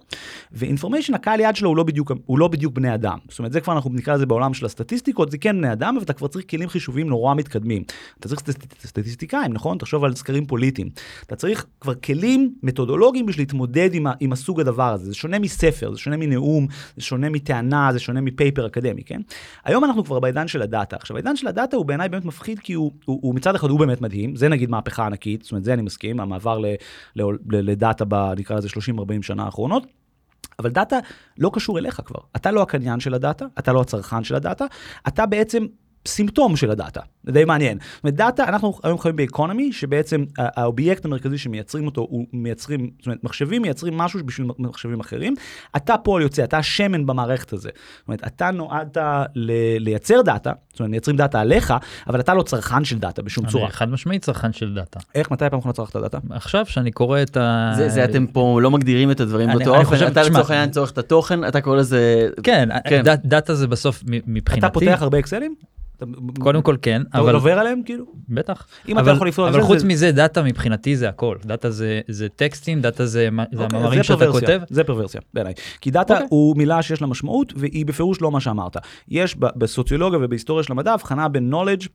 ו-information, 0.52 1.16
הקהל 1.16 1.40
יעד 1.40 1.56
שלו 1.56 1.70
הוא 1.70 1.78
לא, 1.78 1.84
בדיוק, 1.84 2.12
הוא 2.26 2.40
לא 2.40 2.48
בדיוק 2.48 2.74
בני 2.74 2.94
אדם. 2.94 3.18
זאת 3.30 3.40
אומרת, 3.40 3.52
זה 3.52 3.62
כבר 3.62 3.74
אנחנו 3.74 3.90
נקרא 3.94 4.16
לזה 4.16 4.26
בעולם 4.26 4.54
של 4.54 4.66
הסטטיסטיקות, 4.66 5.32
זה 5.32 5.38
כן 5.38 5.58
בני 5.58 5.72
אדם, 5.72 5.94
אבל 5.96 6.04
אתה 6.04 6.14
כבר 6.14 6.28
צריך 6.28 6.46
כלים 6.50 6.70
חישוביים 6.70 7.08
נורא 7.08 7.36
מתקדמים. 7.36 7.84
אתה 8.20 8.28
צריך 8.28 8.42
סטטיסטיקאים, 8.86 9.54
נכון? 9.54 9.78
תחשוב 9.78 10.04
על 10.04 10.16
סקרים 10.16 10.46
פוליטיים. 10.46 10.90
אתה 11.24 11.36
צריך 11.36 11.66
כבר 11.82 11.94
כלים 11.94 12.54
מתודולוגיים 12.64 13.26
בשביל 13.26 13.42
להתמודד 13.42 13.94
עם, 13.94 14.08
עם 14.20 14.32
הסוג 14.32 14.60
הדבר 14.60 14.94
הזה. 14.94 15.06
זה 15.06 15.16
שונה 15.16 15.40
מספר, 15.40 15.92
זה 15.94 16.00
שונה 16.00 16.18
מנאום, 16.18 16.68
זה 16.98 17.04
שונה 17.04 17.30
מטענה, 17.58 17.90
זה 17.94 18.00
שונה 18.00 18.22
מ-paper 18.22 18.68
אקדמי, 18.68 19.04
כן? 19.04 19.22
היום 19.64 19.84
אנחנו 19.84 20.04
כבר 20.06 20.20
בעידן 20.20 20.48
של 20.48 20.62
הדאטה. 20.62 20.96
עכשיו, 20.96 21.18
העידן 21.18 21.36
של 21.36 21.48
הדאטה 21.48 21.78
הוא 21.78 21.86
בעיניי 21.86 22.10
באמת 22.10 22.26
מפחיד, 22.26 22.60
כי 22.60 22.74
הוא, 22.74 22.92
הוא, 23.06 23.20
הוא 23.22 23.36
מצד 23.36 23.56
אחד 23.56 23.70
הוא 23.70 23.80
באמת 23.80 24.02
מדהים, 24.02 24.36
זה 24.36 24.50
נגיד 24.50 24.70
מהפכה 24.70 25.06
ענקית, 25.06 25.44
זאת 25.44 25.52
אומרת, 25.52 25.64
זה 25.64 25.74
אני 25.74 25.82
מסכים, 25.82 26.20
המעבר 26.20 26.60
לדאטה 27.50 28.06
ב... 28.08 28.34
נקרא 28.38 28.58
לזה 28.58 28.68
30-40 28.68 28.72
שנה 29.22 29.44
האחרונות. 29.44 29.88
אבל 30.60 30.70
דאטה 30.70 30.98
לא 31.38 31.52
קשור 31.54 31.80
אליך 31.80 32.02
כבר. 32.06 32.20
אתה 32.36 32.52
לא 32.52 32.62
הקניין 32.62 33.00
של 33.00 33.14
הדאטה, 33.14 33.46
אתה 33.60 33.74
לא 33.74 33.82
הצרכן 33.82 34.24
של 34.24 34.36
הדאטה, 34.36 34.66
אתה 35.08 35.26
בעצם 35.26 35.66
סימפטום 36.08 36.56
של 36.56 36.72
הדאטה, 36.72 37.02
זה 37.24 37.32
די 37.32 37.46
מעניין. 37.46 37.78
זאת 37.96 38.04
אומרת, 38.04 38.16
דאטה, 38.16 38.44
אנחנו 38.44 38.80
היום 38.84 39.00
חיים 39.00 39.16
ב-economy, 39.16 39.74
שבעצם 39.74 40.24
האובייקט 40.38 41.06
המרכזי 41.06 41.38
שמייצרים 41.38 41.86
אותו, 41.86 42.02
הוא 42.02 42.26
מייצרים, 42.34 42.90
זאת 42.98 43.06
אומרת, 43.06 43.24
מחשבים 43.24 43.62
מייצרים 43.62 43.98
משהו 43.98 44.20
בשביל 44.26 44.48
מחשבים 44.60 45.00
אחרים. 45.00 45.34
אתה 45.76 45.98
פועל 45.98 46.22
יוצא, 46.22 46.44
אתה 46.44 46.58
השמן 46.58 47.06
במערכת 47.06 47.54
הזה. 47.54 47.70
זאת 47.98 48.08
אומרת, 48.08 48.28
אתה 48.28 48.52
נועדת 48.52 48.98
לייצר 49.80 50.22
דאטה, 50.22 50.52
זאת 50.72 50.80
אומרת, 50.80 50.92
מייצרים 50.92 51.18
דאטה 51.18 51.40
עליך, 51.40 51.74
אבל 52.08 52.20
אתה 52.20 52.34
לא 52.34 52.44
צרכן 52.44 52.86
של 52.86 53.00
דאטה 53.00 53.22
בשום 53.22 53.48
צורה. 53.48 53.66
אני 53.66 53.74
חד 53.74 53.90
משמעית 53.90 54.22
צרכן 54.22 54.54
של 54.54 54.74
דאטה. 54.74 55.00
איך, 55.16 55.32
מתי 55.32 55.46
פעם 55.50 55.60
אחרונה 55.60 55.74
צרכת 55.74 55.96
דאטה? 55.96 56.18
עכשיו, 56.30 56.66
שאני 56.66 56.92
קורא 56.92 57.22
את 57.22 57.38
ה... 57.38 57.72
זה, 57.76 57.90
זה 57.90 58.04
אתם 58.04 58.28
פה 58.28 58.60
לא 58.62 58.72
מגדירים 58.72 59.12
את 59.12 59.20
הדברים 59.20 59.50
באותו 59.50 59.78
אופן, 59.78 60.08
אתה 60.08 60.24
לצורך 60.24 60.52
העניין 60.52 60.70
צורך 60.70 60.92
את 60.92 60.98
התוכן, 60.98 61.48
אתה 61.48 61.62
קורא 61.62 61.78
לזה... 61.78 62.30
כן, 62.44 62.70
כן. 62.90 63.02
דאטה 63.24 63.56
זה 63.56 63.68
בסוף 63.68 64.04
מבחינתי. 64.28 64.66
אתה 64.66 64.74
פותח 64.74 64.98
הרבה 65.02 65.20
אקסלים? 65.20 65.56
קודם 66.40 66.62
כל 66.62 66.76
כן, 66.82 67.02
אבל... 67.14 67.30
אתה 67.30 67.38
עובר 67.38 67.60
עליהם 67.60 67.82
כאילו? 67.86 68.06
בטח. 68.30 68.68
אם 68.88 69.00
אתה 69.00 69.12
יכול 69.12 69.28
לפנות 69.28 69.50
אבל 69.50 69.62
חוץ 69.62 69.84
מזה 69.84 70.12
דאטה 70.12 70.44
מבחינתי 70.44 70.96
זה 70.96 71.10
הכל. 71.10 71.38
דאטה 71.46 71.72
זה 72.08 72.28
טקסטים, 72.36 72.82
דאטה 72.82 73.06
זה 73.06 73.30
המאמרים 73.52 74.04
שאתה 74.04 74.28
כותב. 74.32 74.62
זה 74.70 74.84
פרוורסיה 74.84 75.22
בעיניי. 75.34 75.54
כי 75.82 75.92
דאטה 75.92 76.20
הוא 76.30 76.58
מילה 76.58 76.82
שיש 76.82 77.02
לה 77.02 77.08
משמעות 77.08 77.54
והיא 77.56 77.86
בפירוש 77.86 78.22
לא 78.22 78.32
מה 78.32 78.40
שאמרת. 78.40 78.78
יש 79.08 79.36
בסוציולוגיה 79.36 80.20
ובהיסטוריה 80.22 80.64
של 80.64 80.72
המדע 80.72 80.94
הבחנה 80.94 81.28
בין 81.28 81.54
knowledge 81.54 81.88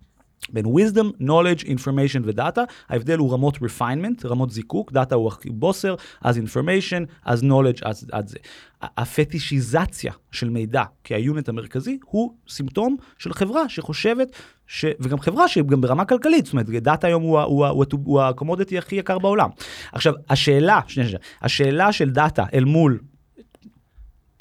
בין 0.51 0.67
wisdom, 0.67 1.23
knowledge, 1.23 1.65
information 1.65 2.21
ודאטה, 2.25 2.63
ההבדל 2.89 3.19
הוא 3.19 3.33
רמות 3.33 3.57
refinement, 3.57 4.27
רמות 4.27 4.51
זיקוק, 4.51 4.93
דאטה 4.93 5.15
הוא 5.15 5.29
הכי 5.29 5.51
בוסר, 5.51 5.95
אז 6.21 6.39
information, 6.39 7.05
אז 7.25 7.43
knowledge, 7.43 7.81
אז 7.85 8.07
עד 8.13 8.29
זה. 8.29 8.39
הפטישיזציה 8.83 10.13
של 10.33 10.51
מידע 10.51 10.83
כה-unit 11.05 11.49
המרכזי 11.49 11.99
הוא 12.05 12.35
סימפטום 12.49 12.97
של 13.19 13.33
חברה 13.33 13.69
שחושבת, 13.69 14.29
ש... 14.67 14.85
וגם 15.01 15.21
חברה 15.21 15.49
שהיא 15.49 15.65
גם 15.65 15.81
ברמה 15.81 16.05
כלכלית, 16.05 16.45
זאת 16.45 16.53
אומרת, 16.53 16.67
דאטה 16.67 17.07
היום 17.07 17.23
הוא, 17.23 17.41
הוא, 17.41 17.67
הוא, 17.67 17.85
הוא 18.05 18.23
ה-commodity 18.23 18.79
הכי 18.79 18.97
יקר 18.97 19.19
בעולם. 19.19 19.51
עכשיו, 19.93 20.15
השאלה, 20.31 20.81
שנייה, 20.87 21.09
שנייה, 21.09 21.23
השאלה 21.43 21.93
של 21.93 22.11
דאטה 22.11 22.45
אל 22.55 22.65
מול 22.65 22.99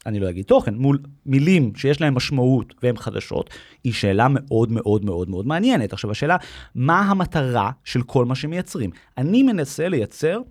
אני 0.05 0.19
לא 0.19 0.29
אגיד 0.29 0.45
תוכן, 0.45 0.75
מול 0.75 0.99
מילים 1.25 1.71
שיש 1.75 2.01
להם 2.01 2.15
משמעות 2.15 2.73
והן 2.83 2.97
חדשות, 2.97 3.49
היא 3.83 3.93
שאלה 3.93 4.27
מאוד 4.29 4.71
מאוד 4.71 5.05
מאוד 5.05 5.29
מאוד 5.29 5.47
מעניינת. 5.47 5.93
עכשיו 5.93 6.11
השאלה, 6.11 6.37
מה 6.75 6.99
המטרה 6.99 7.71
של 7.83 8.01
כל 8.01 8.25
מה 8.25 8.35
שמייצרים? 8.35 8.89
אני 9.17 9.43
מנסה 9.43 9.89
לייצר 9.89 10.41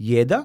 ידע 0.00 0.40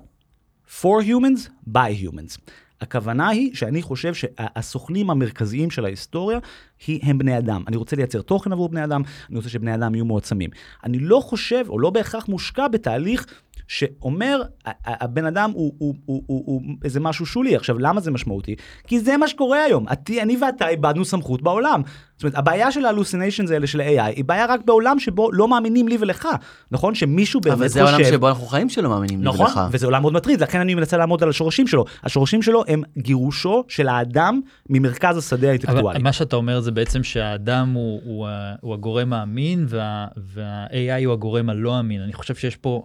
for 0.82 1.04
humans 1.04 1.50
by 1.70 2.04
humans. 2.04 2.52
הכוונה 2.82 3.30
היא 3.30 3.56
שאני 3.56 3.82
חושב 3.82 4.14
שהסוכנים 4.14 5.10
המרכזיים 5.10 5.72
של 5.72 5.86
ההיסטוריה 5.86 6.40
היא, 6.88 7.00
הם 7.04 7.18
בני 7.18 7.38
אדם. 7.38 7.64
אני 7.68 7.78
רוצה 7.78 7.96
לייצר 7.96 8.22
תוכן 8.22 8.52
עבור 8.52 8.70
בני 8.70 8.84
אדם, 8.84 9.02
אני 9.30 9.38
רוצה 9.38 9.50
שבני 9.50 9.76
אדם 9.76 9.96
יהיו 9.96 10.06
מועצמים. 10.06 10.50
אני 10.84 11.00
לא 11.00 11.20
חושב, 11.24 11.66
או 11.70 11.80
לא 11.80 11.90
בהכרח 11.90 12.28
מושקע 12.28 12.68
בתהליך 12.68 13.26
שאומר, 13.68 14.42
הבן 14.86 15.26
אדם 15.26 15.52
הוא, 15.54 15.74
הוא, 15.78 15.96
הוא, 16.06 16.24
הוא, 16.26 16.44
הוא 16.46 16.62
איזה 16.84 17.00
משהו 17.00 17.26
שולי. 17.26 17.56
עכשיו, 17.56 17.80
למה 17.80 18.02
זה 18.02 18.12
משמעותי? 18.12 18.56
כי 18.88 19.00
זה 19.00 19.18
מה 19.18 19.28
שקורה 19.28 19.64
היום. 19.64 19.86
אני 20.22 20.38
ואתה 20.38 20.68
איבדנו 20.68 21.06
סמכות 21.06 21.42
בעולם. 21.42 21.82
זאת 22.16 22.24
אומרת, 22.24 22.38
הבעיה 22.38 22.72
של 22.72 22.86
ההלוסיניישנס 22.86 23.52
האלה 23.52 23.68
של 23.68 23.82
ה-AI, 23.82 24.02
היא 24.16 24.26
בעיה 24.26 24.46
רק 24.46 24.60
בעולם 24.66 25.00
שבו 25.00 25.32
לא 25.32 25.48
מאמינים 25.48 25.88
לי 25.88 25.98
ולך. 26.00 26.28
נכון? 26.72 26.96
שמישהו 26.96 27.42
באמת 27.42 27.54
חושב... 27.54 27.64
אבל 27.64 27.68
זה 27.68 27.84
העולם 27.84 28.04
שבו 28.04 28.28
אנחנו 28.28 28.46
חיים 28.46 28.70
שלא 28.70 28.90
מאמינים 28.90 29.22
נכון? 29.22 29.40
לי 29.40 29.46
ולך. 29.46 29.58
נכון, 29.58 29.70
וזה 29.72 29.86
עולם 29.86 30.02
מאוד 30.02 30.14
מטריד, 30.14 30.42
לכן 30.42 30.60
אני 30.60 30.76
מנסה 30.76 30.98
לעמוד 30.98 31.24
על 31.24 31.30
השורשים 31.30 31.68
שלו. 31.68 31.86
השורשים 32.04 32.42
שלו 32.42 32.64
הם 32.68 32.82
גירושו 32.98 33.64
של 33.68 33.88
האדם 33.88 34.42
ממרכז 34.70 35.18
השדה 35.18 35.48
האינטלקטואלי. 35.48 35.98
אבל 35.98 36.04
מה 36.04 36.14
שאתה 36.14 36.36
אומר 36.36 36.60
זה 36.60 36.72
בעצם 36.72 37.04
שהאדם 37.04 37.74
הוא, 37.74 38.02
הוא, 38.06 38.28
הוא 38.62 38.74
הגורם 38.74 39.14
האמין 39.14 39.66
וה, 39.70 40.08
וה-AI 40.34 41.06
הוא 41.06 41.14
הגורם 41.14 41.50
הלא 41.50 41.80
אמין. 41.80 42.02
אני 42.02 42.14
חושב 42.14 42.36
שיש 42.36 42.56
פה... 42.56 42.84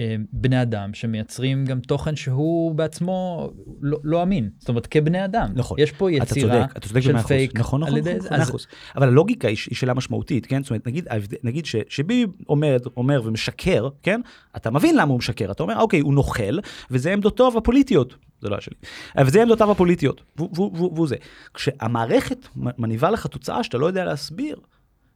אה, 0.00 0.14
בני 0.32 0.62
אדם 0.62 0.94
שמייצרים 0.94 1.64
גם 1.64 1.80
תוכן 1.80 2.16
שהוא 2.16 2.74
בעצמו 2.74 3.50
לא, 3.80 3.98
לא 4.04 4.22
אמין, 4.22 4.50
זאת 4.58 4.68
אומרת 4.68 4.86
כבני 4.86 5.24
אדם. 5.24 5.48
נכון. 5.54 5.78
יש 5.80 5.92
פה 5.92 6.12
יצירה 6.12 6.64
אתה 6.64 6.80
צודק, 6.80 7.00
של 7.00 7.18
פייק. 7.18 7.58
נכון, 7.58 7.80
נכון, 7.80 7.98
נכון, 7.98 8.40
נכון, 8.40 8.54
אז... 8.54 8.66
אבל 8.96 9.08
הלוגיקה 9.08 9.48
היא, 9.48 9.56
היא 9.70 9.76
שאלה 9.76 9.94
משמעותית, 9.94 10.46
כן? 10.46 10.62
זאת 10.62 10.70
אומרת, 10.70 10.86
נגיד, 10.86 11.08
נגיד 11.42 11.66
ש, 11.66 11.76
שביבי 11.88 12.32
אומר, 12.48 12.76
אומר 12.96 13.22
ומשקר, 13.24 13.88
כן? 14.02 14.20
אתה 14.56 14.70
מבין 14.70 14.96
למה 14.96 15.10
הוא 15.10 15.18
משקר, 15.18 15.50
אתה 15.50 15.62
אומר, 15.62 15.78
אוקיי, 15.78 16.00
הוא 16.00 16.14
נוכל, 16.14 16.58
וזה 16.90 17.12
עמדותיו 17.12 17.58
הפוליטיות. 17.58 18.14
זה 18.40 18.48
לא 18.48 18.54
היה 18.54 18.60
שלי. 18.60 18.74
אבל 19.16 19.30
זה 19.30 19.42
עמדותיו 19.42 19.70
הפוליטיות, 19.70 20.22
והוא 20.38 21.08
זה. 21.08 21.16
כשהמערכת 21.54 22.48
מניבה 22.56 23.10
לך 23.10 23.26
תוצאה 23.26 23.64
שאתה 23.64 23.78
לא 23.78 23.86
יודע 23.86 24.04
להסביר, 24.04 24.56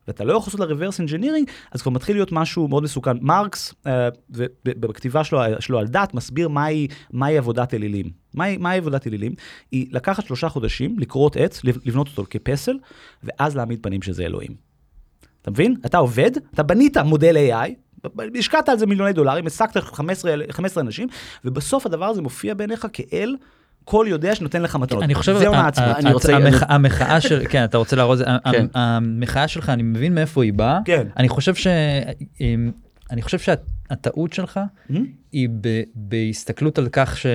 ואתה 0.08 0.24
לא 0.24 0.32
יכול 0.32 0.52
לעשות 0.52 0.60
לה 0.60 0.88
reverse 0.88 1.08
engineering, 1.08 1.50
אז 1.72 1.82
כבר 1.82 1.92
מתחיל 1.92 2.16
להיות 2.16 2.32
משהו 2.32 2.68
מאוד 2.68 2.82
מסוכן. 2.82 3.16
מרקס, 3.20 3.74
uh, 3.84 3.88
בכתיבה 4.64 5.24
שלו, 5.24 5.40
שלו 5.60 5.78
על 5.78 5.86
דת, 5.86 6.14
מסביר 6.14 6.48
מהי, 6.48 6.88
מהי 7.12 7.38
עבודת 7.38 7.74
אלילים. 7.74 8.10
מהי, 8.34 8.56
מהי 8.56 8.78
עבודת 8.78 9.06
אלילים? 9.06 9.34
היא 9.72 9.86
לקחת 9.90 10.26
שלושה 10.26 10.48
חודשים, 10.48 10.98
לקרות 10.98 11.36
עץ, 11.36 11.60
לבנות 11.64 12.08
אותו 12.08 12.24
כפסל, 12.30 12.78
ואז 13.22 13.56
להעמיד 13.56 13.78
פנים 13.82 14.02
שזה 14.02 14.24
אלוהים. 14.24 14.54
אתה 15.42 15.50
מבין? 15.50 15.76
אתה 15.86 15.98
עובד, 15.98 16.30
אתה 16.54 16.62
בנית 16.62 16.96
מודל 16.96 17.36
AI, 17.36 17.70
השקעת 18.38 18.68
על 18.68 18.78
זה 18.78 18.86
מיליוני 18.86 19.12
דולרים, 19.12 19.44
העסקת 19.44 19.76
15, 19.76 20.34
15 20.50 20.82
אנשים, 20.82 21.08
ובסוף 21.44 21.86
הדבר 21.86 22.04
הזה 22.04 22.22
מופיע 22.22 22.54
בעיניך 22.54 22.86
כאל 22.92 23.36
כל 23.84 24.06
יודע 24.08 24.34
שנותן 24.34 24.62
לך 24.62 24.76
מתנות. 24.76 25.02
אני 25.02 25.14
חושב, 25.14 25.38
זהו 25.38 25.52
מעצמי. 25.52 25.84
אני 25.86 26.12
רוצה... 26.12 26.38
המחאה 26.68 27.20
של, 27.20 27.42
כן, 27.48 27.64
אתה 27.64 27.78
רוצה 27.78 27.96
להראות, 27.96 28.18
כן. 28.52 28.66
המחאה 28.74 29.48
שלך, 29.48 29.68
אני 29.68 29.82
מבין 29.82 30.14
מאיפה 30.14 30.42
היא 30.42 30.52
באה. 30.52 30.80
כן. 30.84 31.06
אני 31.16 31.28
חושב 31.28 31.54
ש... 31.54 31.66
אני 33.10 33.22
חושב 33.22 33.38
שהטעות 33.38 34.32
שלך 34.32 34.60
mm-hmm. 34.90 34.94
היא 35.32 35.48
בהסתכלות 35.94 36.78
על 36.78 36.88
כך 36.92 37.16
ש... 37.16 37.26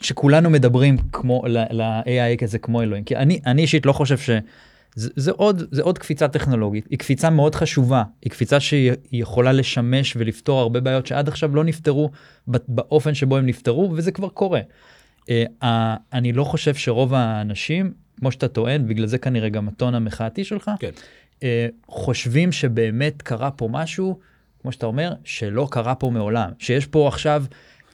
שכולנו 0.00 0.50
מדברים 0.50 0.96
כמו 1.12 1.42
ל-AI 1.46 2.36
כזה 2.38 2.58
כמו 2.58 2.82
אלוהים. 2.82 3.04
כי 3.04 3.16
אני, 3.16 3.40
אני 3.46 3.62
אישית 3.62 3.86
לא 3.86 3.92
חושב 3.92 4.18
ש... 4.18 4.30
זה, 4.94 5.10
זה, 5.16 5.30
עוד, 5.30 5.62
זה 5.70 5.82
עוד 5.82 5.98
קפיצה 5.98 6.28
טכנולוגית, 6.28 6.86
היא 6.90 6.98
קפיצה 6.98 7.30
מאוד 7.30 7.54
חשובה, 7.54 8.02
היא 8.22 8.30
קפיצה 8.30 8.60
שהיא 8.60 8.92
יכולה 9.12 9.52
לשמש 9.52 10.16
ולפתור 10.16 10.60
הרבה 10.60 10.80
בעיות 10.80 11.06
שעד 11.06 11.28
עכשיו 11.28 11.56
לא 11.56 11.64
נפתרו 11.64 12.10
באופן 12.46 13.14
שבו 13.14 13.36
הם 13.36 13.46
נפתרו, 13.46 13.92
וזה 13.96 14.12
כבר 14.12 14.28
קורה. 14.28 14.60
Uh, 15.28 15.66
אני 16.12 16.32
לא 16.32 16.44
חושב 16.44 16.74
שרוב 16.74 17.14
האנשים, 17.14 17.92
כמו 18.18 18.32
שאתה 18.32 18.48
טוען, 18.48 18.88
בגלל 18.88 19.06
זה 19.06 19.18
כנראה 19.18 19.48
גם 19.48 19.68
הטון 19.68 19.94
המחאתי 19.94 20.44
שלך, 20.44 20.70
כן. 20.80 20.90
uh, 21.40 21.42
חושבים 21.88 22.52
שבאמת 22.52 23.22
קרה 23.22 23.50
פה 23.50 23.68
משהו, 23.70 24.18
כמו 24.62 24.72
שאתה 24.72 24.86
אומר, 24.86 25.12
שלא 25.24 25.68
קרה 25.70 25.94
פה 25.94 26.10
מעולם. 26.10 26.50
שיש 26.58 26.86
פה 26.86 27.08
עכשיו, 27.08 27.44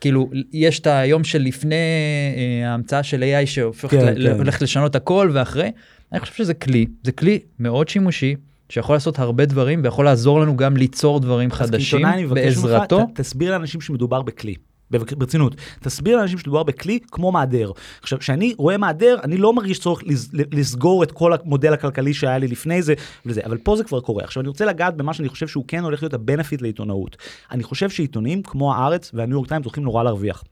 כאילו, 0.00 0.30
יש 0.52 0.80
את 0.80 0.86
היום 0.86 1.24
שלפני 1.24 1.74
uh, 1.74 2.66
ההמצאה 2.66 3.02
של 3.02 3.22
AI 3.22 3.46
שהופך 3.46 3.90
כן, 3.90 4.14
ל- 4.16 4.44
כן. 4.44 4.64
לשנות 4.64 4.94
הכל 4.96 5.30
ואחרי, 5.34 5.70
אני 6.12 6.20
חושב 6.20 6.34
שזה 6.34 6.54
כלי, 6.54 6.86
זה 7.02 7.12
כלי 7.12 7.38
מאוד 7.58 7.88
שימושי. 7.88 8.34
שיכול 8.68 8.96
לעשות 8.96 9.18
הרבה 9.18 9.46
דברים 9.46 9.80
ויכול 9.84 10.04
לעזור 10.04 10.40
לנו 10.40 10.56
גם 10.56 10.76
ליצור 10.76 11.20
דברים 11.20 11.50
חדשים 11.50 12.06
בעזרתו. 12.34 13.00
ממך, 13.00 13.10
ת, 13.10 13.20
תסביר 13.20 13.50
לאנשים 13.50 13.80
שמדובר 13.80 14.22
בכלי. 14.22 14.54
ברצינות, 14.90 15.54
תסביר 15.80 16.16
לאנשים 16.16 16.38
שמדובר 16.38 16.62
בכלי 16.62 16.98
כמו 17.10 17.32
מעדר. 17.32 17.70
עכשיו, 18.02 18.18
כשאני 18.18 18.54
רואה 18.58 18.76
מעדר, 18.76 19.16
אני 19.22 19.36
לא 19.36 19.52
מרגיש 19.52 19.78
צורך 19.78 20.02
לסגור 20.32 21.02
את 21.02 21.12
כל 21.12 21.32
המודל 21.32 21.72
הכלכלי 21.72 22.14
שהיה 22.14 22.38
לי 22.38 22.48
לפני 22.48 22.82
זה 22.82 22.94
וזה, 23.26 23.40
אבל 23.44 23.58
פה 23.58 23.76
זה 23.76 23.84
כבר 23.84 24.00
קורה. 24.00 24.24
עכשיו, 24.24 24.40
אני 24.40 24.48
רוצה 24.48 24.64
לגעת 24.64 24.96
במה 24.96 25.14
שאני 25.14 25.28
חושב 25.28 25.48
שהוא 25.48 25.64
כן 25.68 25.84
הולך 25.84 26.02
להיות 26.02 26.14
ה-benefit 26.14 26.62
לעיתונאות. 26.62 27.16
אני 27.50 27.62
חושב 27.62 27.90
שעיתונים 27.90 28.42
כמו 28.42 28.74
הארץ 28.74 29.10
והניו 29.14 29.36
יורק 29.36 29.48
טיימס 29.48 29.64
הולכים 29.64 29.84
נורא 29.84 30.02
להרוויח. 30.02 30.44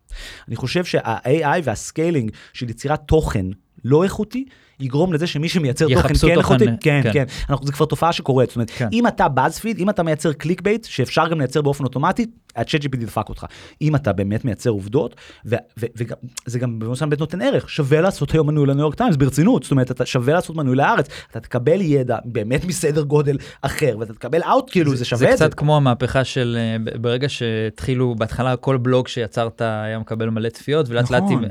אני 0.49 0.57
חושב 0.57 0.85
שה-AI 0.85 1.61
וה-scaling 1.65 2.31
של 2.53 2.71
יצירת 2.71 3.01
תוכן 3.07 3.47
לא 3.85 4.05
איכותי, 4.05 4.45
יגרום 4.81 5.13
לזה 5.13 5.27
שמי 5.27 5.49
שמייצר 5.49 5.87
תוכן 5.95 6.15
כן 6.15 6.39
איכותי, 6.39 6.65
כן, 6.81 7.01
כן, 7.03 7.13
כן, 7.13 7.25
אנחנו, 7.51 7.67
זה 7.67 7.73
כבר 7.73 7.87
תופעה 7.87 8.13
שקורית, 8.13 8.49
זאת 8.49 8.57
אומרת, 8.57 8.71
כן. 8.71 8.89
אם 8.93 9.07
אתה 9.07 9.29
באז 9.29 9.61
אם 9.79 9.91
אתה 9.91 10.03
מייצר 10.03 10.33
clickbait, 10.33 10.85
שאפשר 10.85 11.29
גם 11.29 11.39
לייצר 11.39 11.63
באופן 11.63 11.85
אוטומטי, 11.85 12.27
ה-ChatGPT 12.57 12.97
דפק 12.97 13.29
אותך. 13.29 13.47
אם 13.83 13.97
אתה 13.97 14.13
באמת 14.13 14.45
מייצר 14.45 14.71
עובדות, 14.71 15.17
וזה 15.45 16.59
גם 16.59 16.79
במובן 16.79 17.11
בית 17.11 17.21
נותן 17.21 17.43
ערך, 17.43 17.71
שווה 17.71 18.01
לעשות 18.01 18.31
היום 18.31 18.47
מנוי 18.47 18.67
לניו 18.67 18.81
יורק 18.81 18.95
טיימס 18.95 19.17
ברצינות, 19.17 19.63
זאת 19.63 19.73
אומרת, 19.73 19.91
אתה 19.91 20.07
שווה 20.07 20.35
לעשות 20.35 20.57
מנוי 20.57 20.77
לארץ, 20.77 21.07
אתה 21.31 21.41
תקבל 21.41 21.81
ידע 21.81 22.19
באמת 22.25 22.65
מסדר 22.65 23.03
גודל 23.03 23.37
אחר, 23.63 23.97
ואתה 23.99 24.15
תקבל 24.15 24.43
out, 24.43 24.71
כאילו 24.71 24.97
זה 24.97 25.05
שווה 25.05 25.33
את 25.33 25.39
זה. 25.39 25.45
זה 25.45 25.45
קצת 25.45 25.55
כמו 25.59 25.77
המהפכה 25.77 26.25
של 26.25 26.59
אה, 26.61 26.93
ברגע 26.99 27.29
שהתחילו, 27.29 28.15
בהתחלה 28.15 28.57
כל 28.57 28.77
בלוג 28.77 29.09
שיצרת 29.09 29.61
היה 29.61 29.97
מקבל 30.03 30.31
מלא 30.31 30.49
צפיות, 30.49 30.89
ולאט 30.89 31.11
לאט 31.11 31.23
נכון. 31.23 31.45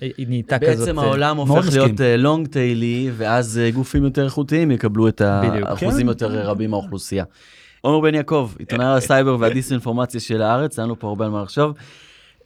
היא 0.00 0.28
נהייתה 0.28 0.58
כזאת. 0.58 0.78
בעצם 0.78 0.98
העולם 0.98 1.36
הופך 1.36 1.68
להיות 1.72 2.00
long 2.18 2.48
tail-י, 2.48 3.10
ואז 3.16 3.60
גופים 3.74 4.04
יותר 4.04 4.24
איכותיים 4.24 4.70
יקבלו 4.70 5.08
את 5.08 5.20
האחוזים 5.20 6.00
כן. 6.00 6.08
יותר 6.08 6.48
רבים 6.48 6.70
מהאוכלוסייה. 6.70 7.24
עומר 7.80 8.00
בן 8.00 8.14
יעקב, 8.14 8.50
עיתונאי 8.58 8.86
הסייבר 8.86 9.36
והדיסאינפורמציה 9.40 10.20
של 10.20 10.42
הארץ, 10.42 10.78
היה 10.78 10.86
לנו 10.86 10.98
פה 10.98 11.08
הרבה 11.08 11.24
על 11.24 11.30
מה 11.30 11.42
לחשוב. 11.42 11.72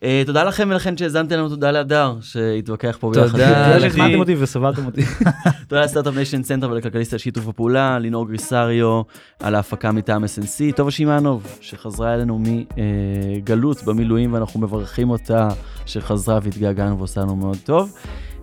אה, 0.03 0.05
תודה 0.27 0.45
לכם 0.45 0.69
ולכן 0.71 0.97
שהאזנתם 0.97 1.35
לנו, 1.35 1.49
תודה 1.49 1.71
להדר 1.71 2.15
שהתווכח 2.21 2.97
פה 3.01 3.11
ביחד. 3.11 3.29
תודה 3.31 3.81
שהזמנתם 3.81 4.19
אותי 4.19 4.35
וסבלתם 4.39 4.87
אותי. 4.87 5.03
תודה 5.69 5.83
ל-Start-Up 5.83 6.15
Nation 6.15 6.43
Central 6.43 6.71
ולכלכליסט 6.71 7.13
על 7.13 7.19
שיתוף 7.19 7.49
הפעולה, 7.49 7.99
לינור 7.99 8.27
גריסריו 8.27 9.03
על 9.41 9.55
ההפקה 9.55 9.93
מטעם 9.93 10.25
SNC, 10.25 10.77
טובה 10.77 10.91
שמענוב 10.91 11.59
שחזרה 11.61 12.15
אלינו 12.15 12.43
מגלות 12.43 13.85
במילואים 13.85 14.33
ואנחנו 14.33 14.61
מברכים 14.61 15.11
אותה 15.11 15.49
שחזרה 15.87 16.39
והתגעגענו 16.43 16.99
ועושה 16.99 17.21
לנו 17.21 17.37
מאוד 17.37 17.57
טוב. 17.65 17.93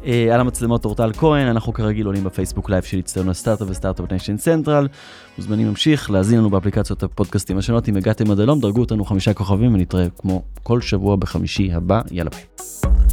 אה, 0.05 0.33
על 0.33 0.39
המצלמות 0.39 0.85
אורטל 0.85 1.11
כהן, 1.13 1.47
אנחנו 1.47 1.73
כרגיל 1.73 2.05
עולים 2.05 2.23
בפייסבוק 2.23 2.69
live 2.69 2.83
של 2.83 2.99
הצטדיון 2.99 3.29
הסטארט-אפ 3.29 3.67
ו-Start-Up 3.69 4.11
Nation 4.11 4.37
Central. 4.37 4.87
מוזמנים 5.37 5.65
להמשיך, 5.65 6.11
להאזין 6.11 6.39
לנו 6.39 6.49
באפליקציות 6.49 7.03
הפודקאסטים 7.03 7.57
השונות. 7.57 7.89
אם 7.89 7.95
הגעתם 7.95 8.31
עד 8.31 8.39
הלום, 8.39 8.59
דרגו 8.59 8.79
אותנו 8.79 9.05
חמישה 9.05 9.33
כוכבים 9.33 9.73
ונתראה 9.73 10.07
כמו 10.17 10.41
כל 10.63 10.81
שבוע 10.81 11.15
בחמישי 11.15 11.69
הבא. 11.73 12.01
יאללה 12.11 12.29
ביי. 12.29 13.08